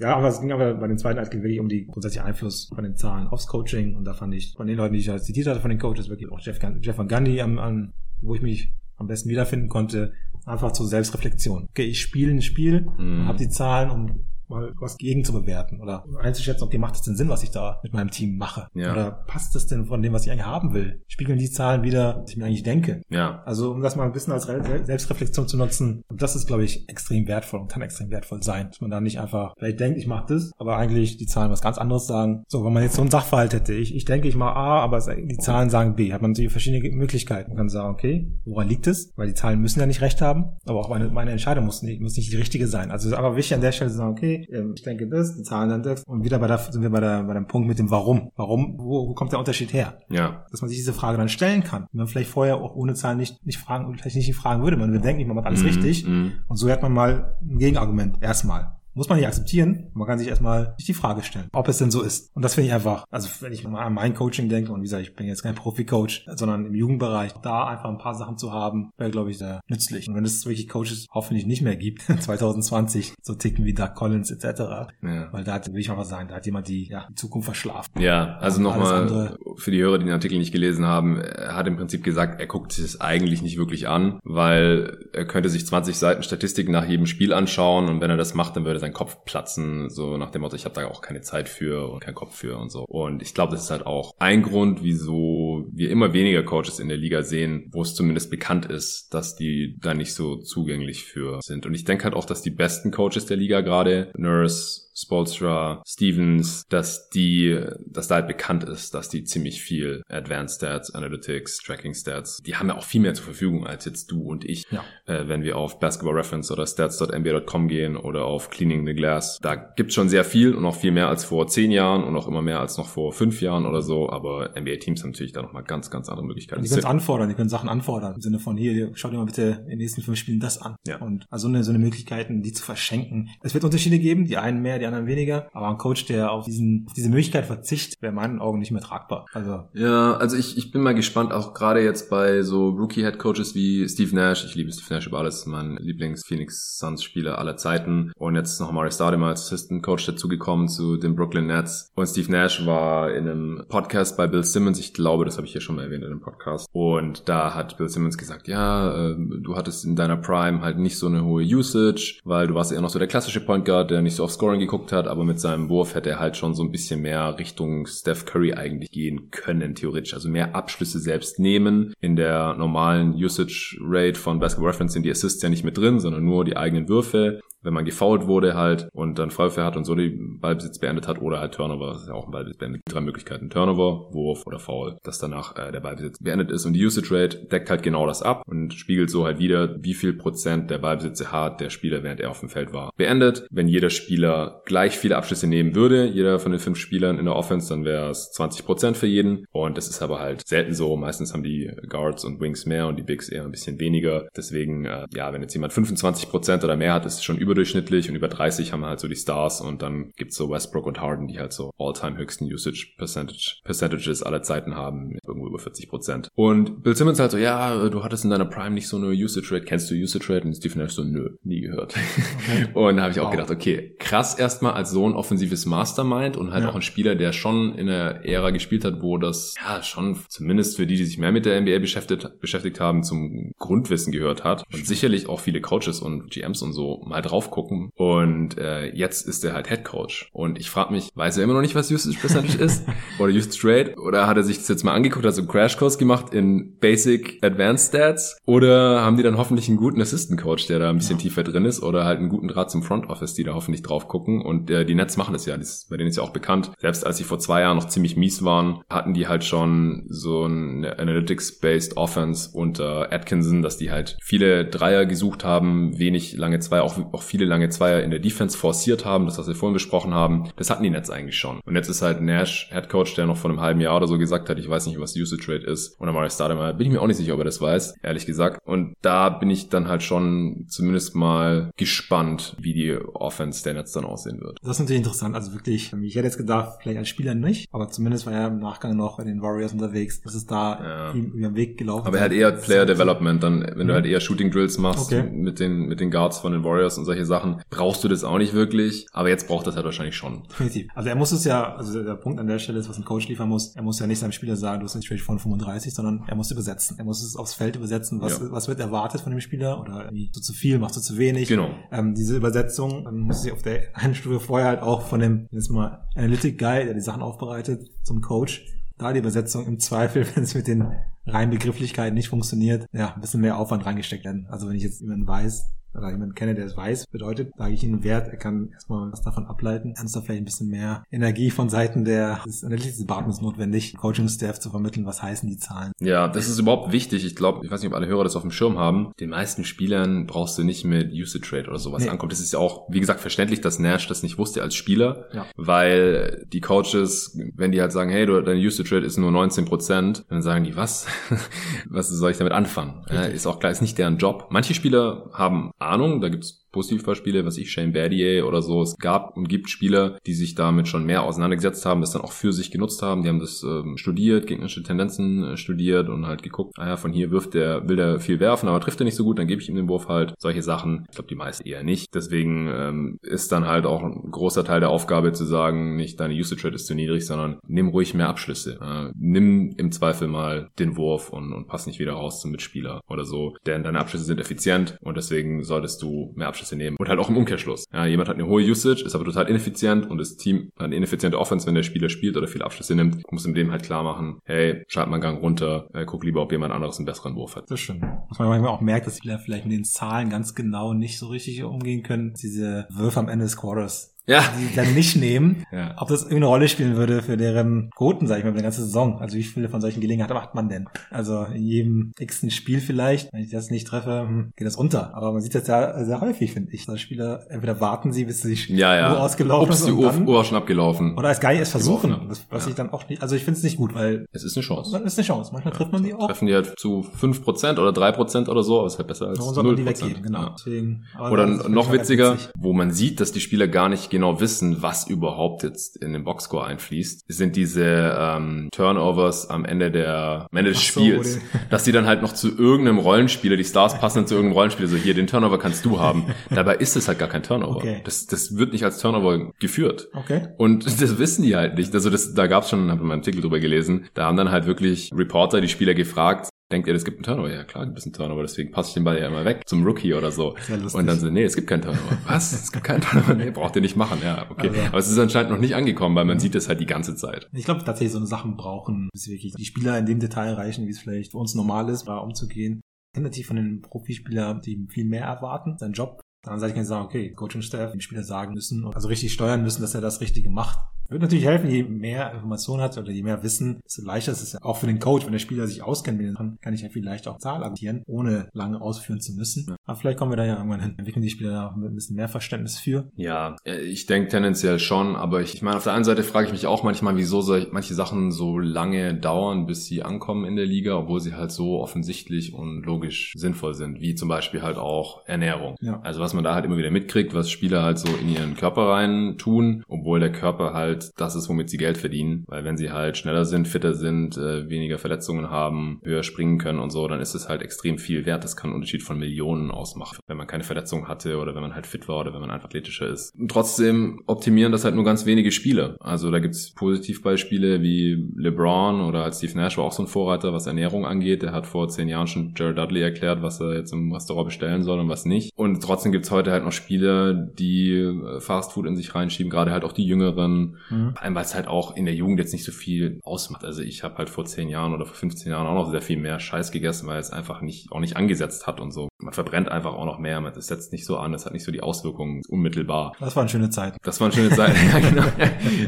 [0.01, 2.83] Ja, aber es ging aber bei den zweiten Artikel wirklich um die grundsätzliche Einfluss von
[2.83, 3.95] den Zahlen aufs Coaching.
[3.95, 6.09] Und da fand ich von den Leuten, die ich halt zitiert hatte, von den Coaches,
[6.09, 10.13] wirklich auch Jeff, Jeff Van Gundy, am, an, wo ich mich am besten wiederfinden konnte,
[10.45, 11.69] einfach zur Selbstreflexion.
[11.71, 13.27] Okay, ich spiele ein Spiel, mm.
[13.27, 17.17] habe die Zahlen, um mal was gegen zu bewerten oder einzuschätzen, okay, macht es denn
[17.17, 18.69] Sinn, was ich da mit meinem Team mache?
[18.75, 18.93] Ja.
[18.93, 21.03] Oder passt es denn von dem, was ich eigentlich haben will?
[21.09, 23.03] Spiegeln die Zahlen wieder, was ich mir eigentlich denke?
[23.09, 23.43] Ja.
[23.45, 27.27] Also um das mal ein bisschen als Selbstreflexion zu nutzen, das ist, glaube ich, extrem
[27.27, 30.35] wertvoll und kann extrem wertvoll sein, dass man da nicht einfach vielleicht denkt, ich mache
[30.35, 32.45] das, aber eigentlich die Zahlen was ganz anderes sagen.
[32.49, 35.01] So, wenn man jetzt so einen Sachverhalt hätte, ich, ich denke, ich mache A, aber
[35.01, 37.51] die Zahlen sagen B, hat man natürlich verschiedene Möglichkeiten.
[37.51, 39.13] Man kann sagen, okay, woran liegt es?
[39.17, 42.01] Weil die Zahlen müssen ja nicht recht haben, aber auch meine, meine Entscheidung muss nicht,
[42.01, 42.91] muss nicht die richtige sein.
[42.91, 45.37] Also es ist aber wichtig an der Stelle zu sagen, okay, ähm, ich denke das,
[45.37, 47.69] die Zahlen dann das und wieder bei der, sind wir bei, der, bei dem Punkt
[47.69, 48.31] mit dem Warum.
[48.37, 49.99] Warum, wo, wo kommt der Unterschied her?
[50.09, 50.45] Ja.
[50.51, 51.87] Dass man sich diese Frage dann stellen kann.
[51.93, 54.77] Wenn man vielleicht vorher auch ohne Zahlen nicht, nicht fragen, vielleicht nicht fragen würde.
[54.77, 56.07] Man würde denken, man macht alles mm, richtig.
[56.07, 56.29] Mm.
[56.49, 58.76] Und so hat man mal ein Gegenargument erstmal.
[58.97, 59.91] Muss man nicht akzeptieren.
[59.93, 62.35] Man kann sich erstmal die Frage stellen, ob es denn so ist.
[62.35, 64.85] Und das finde ich einfach, also wenn ich mal an mein Coaching denke, und wie
[64.85, 68.53] gesagt, ich bin jetzt kein Profi-Coach, sondern im Jugendbereich, da einfach ein paar Sachen zu
[68.53, 70.09] haben, wäre, glaube ich, sehr nützlich.
[70.09, 74.31] Und wenn es wirklich Coaches hoffentlich nicht mehr gibt, 2020, so ticken wie Doug Collins
[74.31, 74.61] etc.,
[75.03, 75.31] ja.
[75.31, 77.45] weil da hat, will ich mal was sagen, da hat jemand die, ja, die Zukunft
[77.45, 78.01] verschlafen.
[78.01, 81.77] Ja, also nochmal für die Hörer, die den Artikel nicht gelesen haben, er hat im
[81.77, 85.97] Prinzip gesagt, er guckt sich es eigentlich nicht wirklich an, weil er könnte sich 20
[85.97, 88.93] Seiten Statistiken nach jedem Spiel anschauen und wenn er das macht, dann würde er sein
[88.93, 92.15] Kopf platzen, so nach dem Motto, ich habe da auch keine Zeit für und keinen
[92.15, 92.85] Kopf für und so.
[92.85, 96.89] Und ich glaube, das ist halt auch ein Grund, wieso wir immer weniger Coaches in
[96.89, 101.41] der Liga sehen, wo es zumindest bekannt ist, dass die da nicht so zugänglich für
[101.43, 101.67] sind.
[101.67, 106.67] Und ich denke halt auch, dass die besten Coaches der Liga gerade, Nurse, Spolstra, Stevens,
[106.69, 111.95] dass die, dass da halt bekannt ist, dass die ziemlich viel Advanced Stats, Analytics, Tracking
[111.95, 114.83] Stats, die haben ja auch viel mehr zur Verfügung als jetzt du und ich, ja.
[115.05, 119.39] äh, wenn wir auf Basketball Reference oder stats.nba.com gehen oder auf Cleaning the Glass.
[119.43, 122.27] Da gibt's schon sehr viel und auch viel mehr als vor zehn Jahren und auch
[122.27, 125.65] immer mehr als noch vor fünf Jahren oder so, aber NBA-Teams haben natürlich da nochmal
[125.65, 126.63] ganz, ganz andere Möglichkeiten.
[126.63, 129.27] Die können es anfordern, die können Sachen anfordern, im Sinne von hier, schau dir mal
[129.27, 130.77] bitte in den nächsten fünf Spielen das an.
[130.87, 130.99] Ja.
[130.99, 133.29] Und also eine, so eine Möglichkeiten, die zu verschenken.
[133.43, 135.49] Es wird Unterschiede geben, die einen mehr, die die anderen weniger.
[135.53, 138.71] Aber ein Coach, der auf diesen, auf diese Möglichkeit verzichtet, wäre in meinen Augen nicht
[138.71, 139.27] mehr tragbar.
[139.33, 139.65] Also.
[139.75, 143.89] Ja, also ich, ich bin mal gespannt, auch gerade jetzt bei so Rookie-Head Coaches wie
[143.89, 144.45] Steve Nash.
[144.45, 148.13] Ich liebe Steve Nash über alles, mein Lieblings-Phoenix Suns-Spieler aller Zeiten.
[148.17, 151.91] Und jetzt noch Mari Stoudemire als Assistant Coach dazugekommen zu den Brooklyn Nets.
[151.95, 154.79] Und Steve Nash war in einem Podcast bei Bill Simmons.
[154.79, 156.69] Ich glaube, das habe ich hier schon mal erwähnt in einem Podcast.
[156.73, 160.99] Und da hat Bill Simmons gesagt, ja, äh, du hattest in deiner Prime halt nicht
[160.99, 164.03] so eine hohe Usage, weil du warst eher noch so der klassische Point Guard, der
[164.03, 166.63] nicht so auf Scoring geguckt hat, aber mit seinem Wurf hätte er halt schon so
[166.63, 170.15] ein bisschen mehr Richtung Steph Curry eigentlich gehen können, theoretisch.
[170.15, 171.95] Also mehr Abschlüsse selbst nehmen.
[172.01, 176.01] In der normalen Usage Rate von Basketball Reference sind die Assists ja nicht mit drin,
[176.01, 179.85] sondern nur die eigenen Würfe wenn man gefoult wurde halt und dann Freiwürfe hat und
[179.85, 182.83] so die Ballbesitz beendet hat oder halt Turnover, das ist ja auch ein Ballbesitz beendet.
[182.89, 183.51] Drei Möglichkeiten.
[183.51, 187.45] Turnover, Wurf oder Foul, dass danach äh, der Ballbesitz beendet ist und die Usage Rate
[187.47, 191.33] deckt halt genau das ab und spiegelt so halt wieder, wie viel Prozent der Ballbesitze
[191.33, 193.47] hat der Spieler, während er auf dem Feld war, beendet.
[193.51, 197.35] Wenn jeder Spieler gleich viele Abschlüsse nehmen würde, jeder von den fünf Spielern in der
[197.35, 200.97] Offense, dann wäre es 20 Prozent für jeden und das ist aber halt selten so.
[200.97, 204.29] Meistens haben die Guards und Wings mehr und die Bigs eher ein bisschen weniger.
[204.37, 207.57] Deswegen, äh, ja, wenn jetzt jemand 25 Prozent oder mehr hat, ist es schon über
[207.57, 210.87] überdurchschnittlich und über 30 haben wir halt so die Stars und dann gibt's so Westbrook
[210.87, 215.59] und Harden, die halt so all-time höchsten Usage Percentage, Percentages aller Zeiten haben, irgendwo über
[215.59, 216.29] 40 Prozent.
[216.35, 219.55] Und Bill Simmons halt so, ja, du hattest in deiner Prime nicht so eine Usage
[219.55, 220.47] Rate, kennst du Usage Rate?
[220.47, 221.95] Und Steve Nash so, nö, nie gehört.
[221.95, 222.69] Okay.
[222.75, 223.33] und da habe ich auch wow.
[223.33, 226.71] gedacht, okay, krass erstmal als so ein offensives Mastermind und halt ja.
[226.71, 230.77] auch ein Spieler, der schon in einer Ära gespielt hat, wo das ja schon zumindest
[230.77, 234.65] für die, die sich mehr mit der NBA beschäftigt, beschäftigt haben, zum Grundwissen gehört hat
[234.73, 237.91] und sicherlich auch viele Coaches und GMs und so mal drauf gucken.
[237.97, 240.31] Und äh, jetzt ist er halt Head Coach.
[240.33, 242.87] Und ich frage mich, weiß er immer noch nicht, was Usage Percentage ist?
[243.19, 244.01] Oder Usage Rate?
[244.01, 247.39] Oder hat er sich das jetzt mal angeguckt, hat so einen Crashkurs gemacht in Basic
[247.43, 248.39] Advanced Stats?
[248.47, 251.25] Oder haben die dann hoffentlich einen guten Assistant Coach, der da ein bisschen ja.
[251.25, 251.83] tiefer drin ist?
[251.83, 254.46] Oder halt einen guten Draht zum Front Office, die da hoffentlich drauf gucken?
[254.47, 255.57] Und äh, die Nets machen das ja.
[255.57, 256.71] Das, bei denen ist ja auch bekannt.
[256.79, 260.45] Selbst als sie vor zwei Jahren noch ziemlich mies waren, hatten die halt schon so
[260.45, 266.81] eine Analytics-based Offense unter Atkinson, dass die halt viele Dreier gesucht haben, wenig lange zwei,
[266.81, 270.15] auch, auch viele lange Zweier in der Defense forciert haben, das was wir vorhin besprochen
[270.15, 271.61] haben, das hatten die Nets eigentlich schon.
[271.65, 274.19] Und jetzt ist halt Nash Head Coach, der noch vor einem halben Jahr oder so
[274.19, 275.99] gesagt hat, ich weiß nicht, was Usage Rate ist.
[276.01, 278.61] Und Amari Stoudemire, bin ich mir auch nicht sicher, ob er das weiß, ehrlich gesagt.
[278.65, 283.93] Und da bin ich dann halt schon zumindest mal gespannt, wie die Offense der Nets
[283.93, 284.59] dann aussehen wird.
[284.63, 285.35] Das ist natürlich interessant.
[285.35, 288.59] Also wirklich, ich hätte jetzt gedacht, vielleicht als Spieler nicht, aber zumindest war er im
[288.59, 290.21] Nachgang noch bei den Warriors unterwegs.
[290.23, 291.13] Das ist da ja.
[291.13, 292.07] ihm über den Weg gelaufen.
[292.07, 293.89] Aber er hat eher Player Development, dann, wenn mhm.
[293.89, 295.29] du halt eher Shooting Drills machst okay.
[295.31, 298.39] mit den, mit den Guards von den Warriors und solche Sachen, brauchst du das auch
[298.39, 299.07] nicht wirklich.
[299.13, 300.43] Aber jetzt braucht das halt wahrscheinlich schon.
[300.51, 300.89] Definitiv.
[300.95, 303.29] Also er muss es ja, also der Punkt an der Stelle ist, was ein Coach
[303.29, 306.25] liefern muss, er muss ja nicht seinem Spieler sagen, du hast nicht von 35, sondern
[306.27, 306.99] er muss übersetzen.
[306.99, 308.51] Er muss es aufs Feld übersetzen, was, ja.
[308.51, 311.49] was wird erwartet von dem Spieler oder irgendwie so zu viel, machst du zu wenig.
[311.49, 311.71] Genau.
[311.91, 315.49] Ähm, diese Übersetzung ähm, muss sich auf der einen Stufe vorher halt auch von dem,
[315.51, 318.65] jetzt mal Analytic Guy, der die Sachen aufbereitet, zum Coach.
[318.99, 320.91] Da die Übersetzung im Zweifel, wenn es mit den
[321.27, 324.47] reinen Begrifflichkeiten nicht funktioniert, ja, ein bisschen mehr Aufwand reingesteckt werden.
[324.51, 325.67] Also wenn ich jetzt jemanden weiß,
[325.97, 329.23] oder jemanden kenne, der es weiß, bedeutet, sage ich ihm Wert, er kann erstmal was
[329.23, 329.95] davon ableiten.
[329.97, 334.71] Da vielleicht ein bisschen mehr Energie von Seiten der, des Analytics Departments notwendig, Coaching-Staff zu
[334.71, 335.93] vermitteln, was heißen die Zahlen.
[336.01, 337.25] Ja, das ist überhaupt wichtig.
[337.25, 339.13] Ich glaube, ich weiß nicht, ob alle Hörer das auf dem Schirm haben.
[339.21, 342.09] Den meisten Spielern brauchst du nicht mit Usage Rate oder sowas nee.
[342.09, 342.31] ankommen.
[342.31, 345.47] Das ist ja auch, wie gesagt, verständlich, dass Nash das nicht wusste als Spieler, ja.
[345.57, 349.65] weil die Coaches, wenn die halt sagen, hey, du, deine Usage Rate ist nur 19
[349.65, 351.07] Prozent, dann sagen die, was?
[351.91, 353.05] was soll ich damit anfangen?
[353.11, 354.49] Ja, ist auch klar, ist nicht deren Job.
[354.51, 358.83] Manche Spieler haben Ahnung, da gibt's Positivbeispiele, was ich, Shane Battier oder so.
[358.83, 362.33] Es gab und gibt Spieler, die sich damit schon mehr auseinandergesetzt haben, das dann auch
[362.33, 363.23] für sich genutzt haben.
[363.23, 367.13] Die haben das ähm, studiert, gegnerische Tendenzen äh, studiert und halt geguckt, ah ja, von
[367.13, 369.63] hier wirft der, will der viel werfen, aber trifft er nicht so gut, dann gebe
[369.63, 370.35] ich ihm den Wurf halt.
[370.39, 371.07] Solche Sachen.
[371.09, 372.15] Ich glaube, die meisten eher nicht.
[372.15, 376.35] Deswegen ähm, ist dann halt auch ein großer Teil der Aufgabe zu sagen, nicht deine
[376.35, 378.79] Usage Rate ist zu niedrig, sondern nimm ruhig mehr Abschlüsse.
[378.83, 383.01] Äh, nimm im Zweifel mal den Wurf und, und pass nicht wieder raus zum Mitspieler
[383.09, 383.55] oder so.
[383.65, 386.97] Denn deine Abschlüsse sind effizient und deswegen solltest du mehr Abschlüsse Abschlüsse nehmen.
[386.99, 387.87] Und halt auch im Umkehrschluss.
[387.93, 390.97] Ja, jemand hat eine hohe Usage, ist aber total ineffizient und das Team hat eine
[390.97, 393.23] ineffiziente Offense, wenn der Spieler spielt oder viele Abschlüsse nimmt.
[393.31, 396.43] Muss ihm dem halt klar machen, hey, schalt mal einen Gang runter, äh, guck lieber,
[396.43, 397.71] ob jemand anderes einen besseren Wurf hat.
[397.71, 398.05] Das stimmt.
[398.29, 401.27] Was man manchmal auch merkt, dass Spieler vielleicht mit den Zahlen ganz genau nicht so
[401.29, 402.35] richtig umgehen können.
[402.41, 404.45] Diese Würfe am Ende des Quarters ja.
[404.59, 405.95] die dann nicht nehmen, ja.
[405.99, 408.83] ob das irgendeine Rolle spielen würde für deren Quoten, sag ich mal, für die ganze
[408.85, 409.21] Saison.
[409.21, 410.89] Also wie viele von solchen Gelegenheiten macht man denn?
[411.11, 415.15] Also in jedem x Spiel vielleicht, wenn ich das nicht treffe, hm, geht das unter.
[415.15, 416.89] Aber man sieht das ja sehr häufig, finde ich.
[416.89, 419.13] Also Spieler, entweder warten sie, bis sie ja, ja.
[419.13, 419.89] Uhr ausgelaufen Ups, ist.
[419.89, 421.17] die Uhr, Uhr schon abgelaufen.
[421.17, 422.29] Oder als Geil es versuchen.
[422.29, 422.71] Das, was ja.
[422.71, 424.27] ich dann auch nicht, also ich finde es nicht gut, weil.
[424.33, 424.93] Es ist eine Chance.
[424.93, 425.51] Man ist eine Chance.
[425.53, 426.27] Manchmal trifft man die auch.
[426.27, 429.29] Treffen die halt zu fünf Prozent oder drei Prozent oder so, aber ist halt besser
[429.29, 430.51] als null die weggeben, genau.
[430.57, 432.51] Deswegen, oder noch witziger, witzig.
[432.57, 436.25] wo man sieht, dass die Spieler gar nicht genau wissen, was überhaupt jetzt in den
[436.25, 441.39] Boxscore einfließt, sind diese ähm, Turnovers am Ende der am Ende des so, Spiels,
[441.69, 444.89] dass die dann halt noch zu irgendeinem Rollenspieler, die Stars passen dann zu irgendeinem Rollenspieler,
[444.89, 446.25] so hier, den Turnover kannst du haben.
[446.51, 447.77] Dabei ist es halt gar kein Turnover.
[447.77, 448.01] Okay.
[448.05, 450.09] Das, das wird nicht als Turnover geführt.
[450.15, 450.49] Okay.
[450.57, 451.93] Und das wissen die halt nicht.
[451.95, 454.51] Also das, da gab es schon, habe ich einen Artikel drüber gelesen, da haben dann
[454.51, 457.53] halt wirklich Reporter die Spieler gefragt, denkt ihr, es gibt einen Turnover?
[457.53, 459.85] Ja, klar, gibt es einen Turnover, deswegen passe ich den Ball ja immer weg zum
[459.85, 460.57] Rookie oder so.
[460.93, 462.19] Und dann so, nee, es gibt keinen Turnover.
[462.27, 462.53] Was?
[462.53, 463.35] Es gibt keinen Turnover?
[463.35, 464.21] Nee, braucht ihr nicht machen.
[464.23, 464.69] Ja, okay.
[464.69, 467.15] Also, Aber es ist anscheinend noch nicht angekommen, weil man sieht es halt die ganze
[467.15, 467.49] Zeit.
[467.53, 470.87] Ich glaube tatsächlich, so eine Sachen brauchen, bis wirklich die Spieler in dem Detail erreichen,
[470.87, 472.81] wie es vielleicht für uns normal ist, da umzugehen.
[473.13, 476.21] Ich kenne natürlich von den Profispielern, die viel mehr erwarten, sein Job.
[476.43, 479.83] Dann sage ich mir sagen, okay, Coaching-Staff, dem Spieler sagen müssen, also richtig steuern müssen,
[479.83, 480.79] dass er das Richtige macht.
[481.09, 484.53] Würde natürlich helfen, je mehr Information hat oder je mehr Wissen, desto leichter ist es
[484.55, 486.89] ja auch für den Coach, wenn der Spieler sich auskennt mit den kann ich ja
[486.89, 489.67] viel leichter auch Zahl argumentieren, ohne lange ausführen zu müssen.
[489.69, 489.77] Ja.
[489.85, 490.95] Aber vielleicht kommen wir da ja irgendwann hin.
[490.99, 493.11] Entwickeln die Spieler da ein bisschen mehr Verständnis für.
[493.17, 496.47] Ja, äh, ich denke tendenziell schon, aber ich, ich meine, auf der einen Seite frage
[496.47, 500.57] ich mich auch manchmal, wieso soll manche Sachen so lange dauern, bis sie ankommen in
[500.57, 504.77] der Liga, obwohl sie halt so offensichtlich und logisch sinnvoll sind, wie zum Beispiel halt
[504.77, 505.77] auch Ernährung.
[505.81, 506.01] Ja.
[506.03, 508.89] Also was man da halt immer wieder mitkriegt, was Spieler halt so in ihren Körper
[508.89, 512.45] rein tun, obwohl der Körper halt halt das ist, womit sie Geld verdienen.
[512.47, 516.79] Weil wenn sie halt schneller sind, fitter sind, äh, weniger Verletzungen haben, höher springen können
[516.79, 518.45] und so, dann ist es halt extrem viel wert.
[518.45, 521.75] Das kann einen Unterschied von Millionen ausmachen, wenn man keine Verletzungen hatte oder wenn man
[521.75, 523.35] halt fit war oder wenn man einfach athletischer ist.
[523.39, 525.97] Und trotzdem optimieren das halt nur ganz wenige Spiele.
[526.01, 530.53] Also da gibt's Positivbeispiele wie LeBron oder als Steve Nash war auch so ein Vorreiter,
[530.53, 531.43] was Ernährung angeht.
[531.43, 534.83] Der hat vor zehn Jahren schon Jared Dudley erklärt, was er jetzt im Restaurant bestellen
[534.83, 535.53] soll und was nicht.
[535.57, 539.71] Und trotzdem gibt's heute halt noch Spieler, die äh, Fast Food in sich reinschieben, gerade
[539.71, 541.13] halt auch die Jüngeren, Mhm.
[541.13, 543.65] Vor allem, weil es halt auch in der Jugend jetzt nicht so viel ausmacht.
[543.65, 546.19] Also ich habe halt vor zehn Jahren oder vor 15 Jahren auch noch sehr viel
[546.19, 549.09] mehr Scheiß gegessen, weil es einfach nicht auch nicht angesetzt hat und so.
[549.19, 551.73] Man verbrennt einfach auch noch mehr, das setzt nicht so an, das hat nicht so
[551.73, 553.15] die Auswirkungen unmittelbar.
[553.19, 553.95] Das war eine schöne Zeit.
[554.03, 555.25] Das war eine schöne Zeit, ja genau.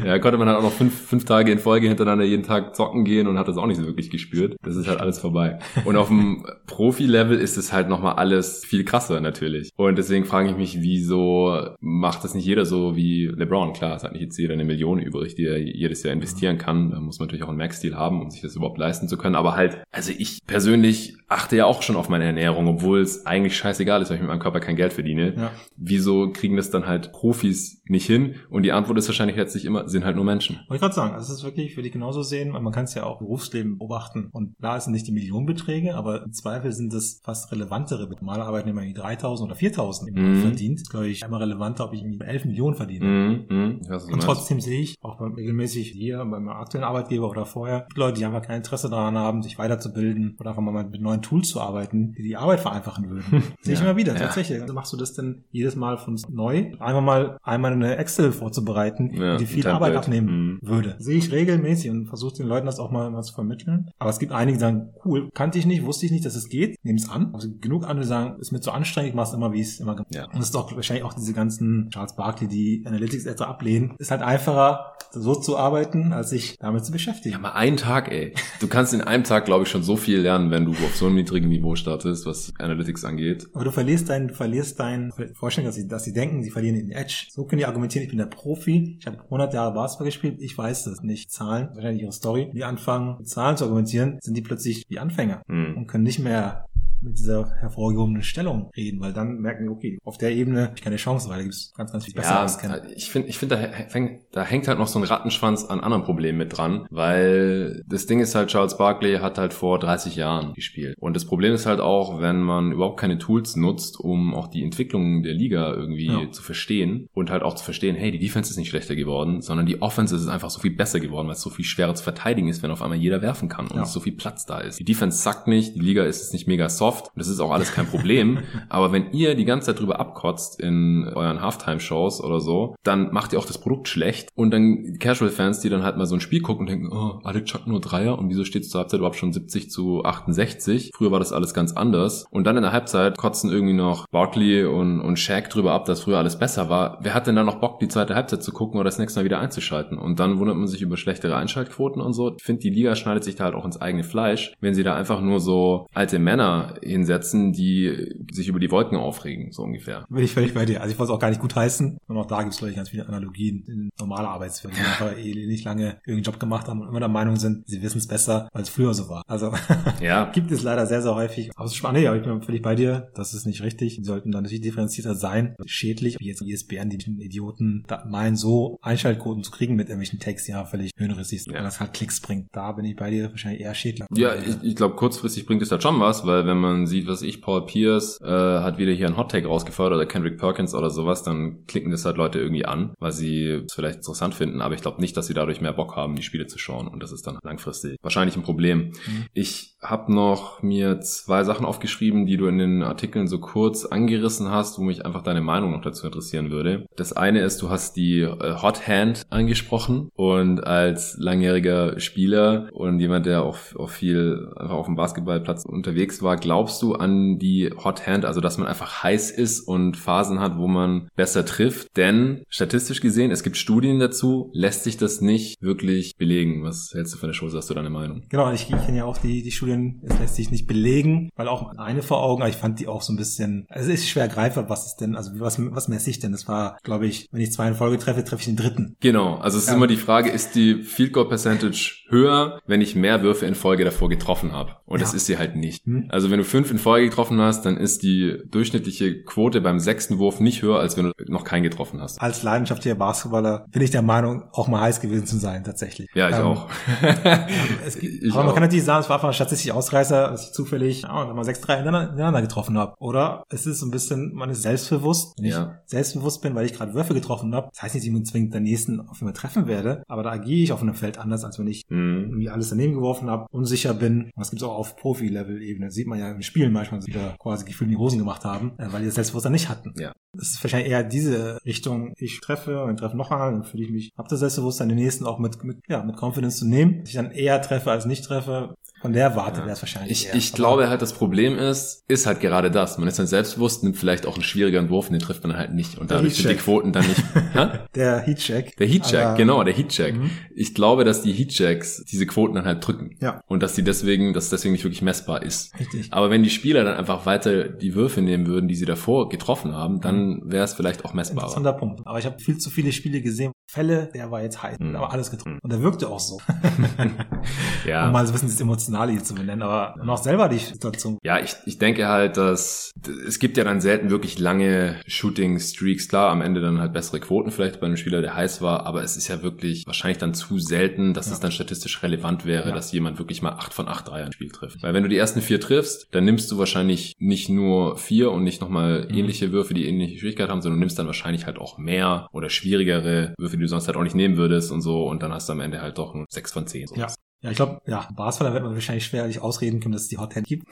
[0.05, 3.05] Ja, konnte man halt auch noch fünf, fünf Tage in Folge hintereinander jeden Tag zocken
[3.05, 4.55] gehen und hat das auch nicht so wirklich gespürt.
[4.63, 5.59] Das ist halt alles vorbei.
[5.85, 9.69] Und auf dem Profi-Level ist es halt nochmal alles viel krasser natürlich.
[9.75, 13.73] Und deswegen frage ich mich, wieso macht das nicht jeder so wie LeBron?
[13.73, 16.91] Klar, es hat nicht jetzt jeder eine Million übrig, die er jedes Jahr investieren kann.
[16.91, 19.35] Da muss man natürlich auch einen Max-Deal haben, um sich das überhaupt leisten zu können.
[19.35, 23.57] Aber halt, also ich persönlich achte ja auch schon auf meine Ernährung, obwohl es eigentlich
[23.57, 25.35] scheißegal ist, weil ich mit meinem Körper kein Geld verdiene.
[25.35, 25.51] Ja.
[25.75, 28.35] Wieso kriegen das dann halt Profis nicht hin?
[28.49, 30.57] Und die Antwort ist wahrscheinlich letztlich immer, sind halt nur Menschen.
[30.67, 32.93] Wollte ich gerade sagen, also es ist wirklich, würde ich genauso sehen, man kann es
[32.93, 34.29] ja auch Berufsleben beobachten.
[34.31, 38.09] Und da sind nicht die Millionenbeträge, aber im Zweifel sind es fast relevantere.
[38.09, 40.41] Normale Arbeitnehmer, die 3000 oder 4000 im mm.
[40.41, 43.05] verdient, ist, glaube ich, einmal relevanter, ob ich 11 Millionen verdiene.
[43.05, 43.81] Mm, mm.
[44.11, 48.25] Und trotzdem sehe ich, auch beim, regelmäßig hier, beim aktuellen Arbeitgeber oder vorher, Leute, die
[48.25, 52.13] einfach kein Interesse daran haben, sich weiterzubilden oder einfach mal mit neuen Tools zu arbeiten,
[52.13, 53.43] die die Arbeit vereinfachen machen würden.
[53.61, 53.85] Sehe ich Ja.
[53.85, 54.19] immer wieder, Ja.
[54.19, 54.61] tatsächlich.
[54.61, 56.71] Also machst du das denn jedes Mal von neu?
[56.79, 60.59] Einmal mal einmal eine Excel vorzubereiten, Ja, die viel Arbeit abnehmen Mhm.
[60.67, 60.95] würde.
[60.99, 63.89] Sehe ich regelmäßig und versuche den Leuten das auch mal, mal zu vermitteln.
[63.99, 66.49] Aber es gibt einige, die sagen, cool, kannte ich nicht, wusste ich nicht, dass es
[66.49, 67.33] geht, nehme es an.
[67.33, 69.79] Also genug andere sagen, ist mir zu anstrengend, ich mache es immer, wie ich es
[69.79, 70.25] immer gemacht Ja.
[70.25, 73.93] Und es ist doch wahrscheinlich auch diese ganzen Charles Barkley, die Analytics etwa ablehnen.
[73.97, 77.33] Ist halt einfacher, so zu arbeiten, als sich damit zu beschäftigen.
[77.33, 78.33] Ja, mal einen Tag, ey.
[78.59, 81.07] Du kannst in einem Tag, glaube ich, schon so viel lernen, wenn du auf so
[81.07, 83.47] einem niedrigen Niveau startest, was Analytics angeht.
[83.53, 86.75] Aber du verlierst dein, du verlierst dein Vorstellung, dass sie, dass sie denken, sie verlieren
[86.75, 87.27] den Edge.
[87.29, 90.57] So können die argumentieren, ich bin der Profi, ich habe 100 Jahre Basketball gespielt, ich
[90.57, 91.31] weiß das nicht.
[91.31, 92.51] Zahlen, wahrscheinlich ihre Story.
[92.53, 95.77] Die anfangen, mit Zahlen zu argumentieren, sind die plötzlich die Anfänger Hm.
[95.77, 96.65] und können nicht mehr
[97.01, 100.81] mit dieser hervorgehobenen Stellung reden, weil dann merken die, okay, auf der Ebene habe ich
[100.81, 102.81] keine Chance, weil da gibt es ganz, ganz viel Ja, Besseres kennen.
[102.95, 103.55] ich finde, ich finde,
[103.91, 103.99] da,
[104.31, 108.19] da hängt halt noch so ein Rattenschwanz an anderen Problemen mit dran, weil das Ding
[108.19, 110.95] ist halt, Charles Barkley hat halt vor 30 Jahren gespielt.
[110.99, 114.63] Und das Problem ist halt auch, wenn man überhaupt keine Tools nutzt, um auch die
[114.63, 116.31] Entwicklung der Liga irgendwie Ja.
[116.31, 119.65] zu verstehen und halt auch zu verstehen, hey, die Defense ist nicht schlechter geworden, sondern
[119.65, 122.47] die Offense ist einfach so viel besser geworden, weil es so viel schwerer zu verteidigen
[122.47, 123.85] ist, wenn auf einmal jeder werfen kann und Ja.
[123.85, 124.79] so viel Platz da ist.
[124.79, 127.51] Die Defense zackt nicht, die Liga ist jetzt nicht mega soft, und das ist auch
[127.51, 132.39] alles kein Problem, aber wenn ihr die ganze Zeit drüber abkotzt in euren Halftime-Shows oder
[132.39, 136.05] so, dann macht ihr auch das Produkt schlecht und dann Casual-Fans, die dann halt mal
[136.05, 138.69] so ein Spiel gucken und denken, oh, alle chucken nur Dreier und wieso steht es
[138.69, 140.91] zur Halbzeit überhaupt schon 70 zu 68?
[140.95, 144.65] Früher war das alles ganz anders und dann in der Halbzeit kotzen irgendwie noch Barkley
[144.65, 146.99] und, und Shaq drüber ab, dass früher alles besser war.
[147.01, 149.25] Wer hat denn dann noch Bock, die zweite Halbzeit zu gucken oder das nächste Mal
[149.25, 149.97] wieder einzuschalten?
[149.97, 152.35] Und dann wundert man sich über schlechtere Einschaltquoten und so.
[152.37, 154.95] Ich finde, die Liga schneidet sich da halt auch ins eigene Fleisch, wenn sie da
[154.95, 160.05] einfach nur so alte Männer hinsetzen, die sich über die Wolken aufregen, so ungefähr.
[160.09, 160.81] Bin ich völlig bei dir.
[160.81, 161.97] Also ich wollte es auch gar nicht gut heißen.
[162.07, 165.17] Und auch da gibt es, glaube ich, ganz viele Analogien in normale Arbeitswelt, die einfach
[165.17, 168.07] eh nicht lange irgendeinen Job gemacht haben und immer der Meinung sind, sie wissen es
[168.07, 169.23] besser, es früher so war.
[169.27, 169.51] Also
[170.01, 171.51] Ja, gibt es leider sehr, sehr häufig.
[171.55, 173.09] Aber es ist spannend, ja, aber ich bin völlig bei dir.
[173.15, 173.97] Das ist nicht richtig.
[173.97, 175.55] Die sollten dann natürlich differenzierter sein.
[175.65, 180.51] Schädlich, wie jetzt ISBN, die Idioten da meinen, so Einschaltquoten zu kriegen mit irgendwelchen Texten,
[180.51, 181.59] die ja völlig höhenrissig sind, Ja.
[181.59, 182.47] und das halt Klicks bringt.
[182.51, 184.07] Da bin ich bei dir wahrscheinlich eher schädlich.
[184.15, 187.21] Ja, ich, ich glaube, kurzfristig bringt es da schon was, weil wenn man sieht, was
[187.21, 191.23] ich, Paul Pierce, äh, hat wieder hier einen Hottake rausgefeuert oder Kendrick Perkins oder sowas,
[191.23, 194.81] dann klicken das halt Leute irgendwie an, weil sie es vielleicht interessant finden, aber ich
[194.81, 196.87] glaube nicht, dass sie dadurch mehr Bock haben, die Spiele zu schauen.
[196.87, 198.91] Und das ist dann langfristig wahrscheinlich ein Problem.
[199.33, 204.49] Ich habe noch mir zwei Sachen aufgeschrieben, die du in den Artikeln so kurz angerissen
[204.49, 206.85] hast, wo mich einfach deine Meinung noch dazu interessieren würde.
[206.95, 212.99] Das eine ist, du hast die äh, Hot Hand angesprochen und als langjähriger Spieler und
[212.99, 217.71] jemand, der auch, auch viel einfach auf dem Basketballplatz unterwegs war, glaubst du an die
[217.83, 221.95] Hot Hand, also dass man einfach heiß ist und Phasen hat, wo man besser trifft?
[221.95, 226.63] Denn statistisch gesehen, es gibt Studien dazu, lässt sich das nicht wirklich belegen.
[226.63, 227.57] Was hältst du von der Chose?
[227.57, 228.23] Hast du deine Meinung?
[228.29, 231.77] Genau, ich, kenne ja auch die, die Studien, es lässt sich nicht belegen, weil auch
[231.77, 234.27] eine vor Augen, aber ich fand die auch so ein bisschen, also es ist schwer
[234.27, 236.31] greifbar, was ist denn, also was, was messe ich denn?
[236.31, 238.95] Das war, glaube ich, wenn ich zwei in Folge treffe, treffe ich den dritten.
[238.99, 239.75] Genau, also es ist Ja.
[239.75, 243.83] immer die Frage, ist die Field Goal Percentage höher, wenn ich mehr Würfe in Folge
[243.85, 244.77] davor getroffen habe?
[244.85, 245.17] Und das Ja.
[245.17, 245.85] ist sie halt nicht.
[245.85, 246.07] Hm.
[246.09, 250.17] Also wenn du fünf in Folge getroffen hast, dann ist die durchschnittliche Quote beim sechsten
[250.17, 252.19] Wurf nicht höher, als wenn du noch keinen getroffen hast.
[252.21, 256.09] Als leidenschaftlicher Basketballer bin ich der Meinung, auch mal heiß gewesen zu sein, tatsächlich.
[256.15, 256.67] Ja, ich Ähm, auch.
[257.85, 258.53] Es Ich aber man auch.
[258.53, 259.27] kann natürlich sagen, es war einfach
[259.59, 262.95] ein statistischer Ausreißer, dass ich zufällig ja, mal sechs, drei hintereinander getroffen habe.
[262.99, 265.33] Oder es ist so ein bisschen, man ist selbstbewusst.
[265.37, 265.79] Wenn Ja.
[265.85, 268.25] ich selbstbewusst bin, weil ich gerade Würfe getroffen habe, das heißt nicht, dass ich mich
[268.25, 271.43] zwingend den nächsten auf immer treffen werde, aber da agiere ich auf einem Feld anders,
[271.43, 272.25] als wenn ich Hm.
[272.29, 274.25] irgendwie alles daneben geworfen habe, unsicher bin.
[274.25, 275.87] Und das gibt's auch auf Profi-Level-Ebene.
[275.87, 278.19] Das sieht man ja im Spielen manchmal, dass sie da quasi gefühlt in die Hosen
[278.19, 279.93] gemacht haben, äh, weil die das Selbstbewusstsein nicht hatten.
[279.97, 280.11] Ja.
[280.33, 283.89] Das ist wahrscheinlich eher diese Richtung, ich treffe und treffe noch einmal, dann fühle ich
[283.91, 286.99] mich, habe das Selbstbewusstsein, den nächsten auch mit, mit, ja, mit Confidence zu nehmen.
[286.99, 288.75] Dass ich dann eher treffe als nicht treffe.
[289.01, 289.65] Von der Warte Ja.
[289.65, 290.35] wäre es wahrscheinlich Ich, eher.
[290.35, 292.97] ich glaube halt, das Problem ist, ist halt gerade das.
[292.97, 295.73] Man ist dann selbstbewusst, nimmt vielleicht auch einen schwierigeren Wurf und den trifft man halt
[295.73, 295.97] nicht.
[295.97, 296.55] Und Der dadurch sind die.
[296.55, 297.23] Quoten dann nicht.
[297.95, 298.75] Der Heatcheck.
[298.77, 300.15] Der Heatcheck, Aber- genau, der Heatcheck.
[300.15, 300.29] Mhm.
[300.55, 303.15] Ich glaube, dass die Heatchecks diese Quoten dann halt drücken.
[303.21, 303.41] Ja.
[303.47, 305.77] Und dass die deswegen, dass es deswegen nicht wirklich messbar ist.
[305.79, 306.11] Richtig.
[306.11, 309.73] Aber wenn die Spieler dann einfach weiter die Würfe nehmen würden, die sie davor getroffen
[309.73, 311.47] haben, dann wäre es vielleicht auch messbarer.
[311.47, 312.01] Interessanter Punkt.
[312.05, 313.51] Aber ich habe viel zu viele Spiele gesehen.
[313.71, 314.95] Fälle, der war jetzt heiß, Mhm.
[314.95, 315.53] aber alles getroffen.
[315.53, 315.59] Mhm.
[315.61, 316.39] Und der wirkte auch so.
[317.85, 318.05] Ja.
[318.09, 321.17] Um mal so ein bisschen das Emotionale hier zu benennen, aber noch selber die Situation.
[321.23, 322.91] Ja, ich, ich denke halt, dass
[323.27, 326.07] es gibt ja dann selten wirklich lange Shooting-Streaks.
[326.09, 329.03] Klar, am Ende dann halt bessere Quoten vielleicht bei einem Spieler, der heiß war, aber
[329.03, 331.33] es ist ja wirklich wahrscheinlich dann zu selten, dass Ja.
[331.33, 332.75] es dann statistisch relevant wäre, Ja.
[332.75, 334.81] dass jemand wirklich mal acht von acht Dreier im Spiel trifft.
[334.83, 338.43] Weil wenn du die ersten vier triffst, dann nimmst du wahrscheinlich nicht nur vier und
[338.43, 339.17] nicht nochmal Mhm.
[339.17, 342.49] ähnliche Würfe, die ähnliche Schwierigkeit haben, sondern du nimmst dann wahrscheinlich halt auch mehr oder
[342.49, 345.47] schwierigere Würfe, die du sonst halt auch nicht nehmen würdest und so und dann hast
[345.49, 346.87] du am Ende halt doch nur sechs von zehn.
[346.95, 347.07] Ja.
[347.41, 350.35] Ja, ich glaube, ja, Basketballer wird man wahrscheinlich schwerlich ausreden können, dass es die Hot
[350.35, 350.67] Hand gibt.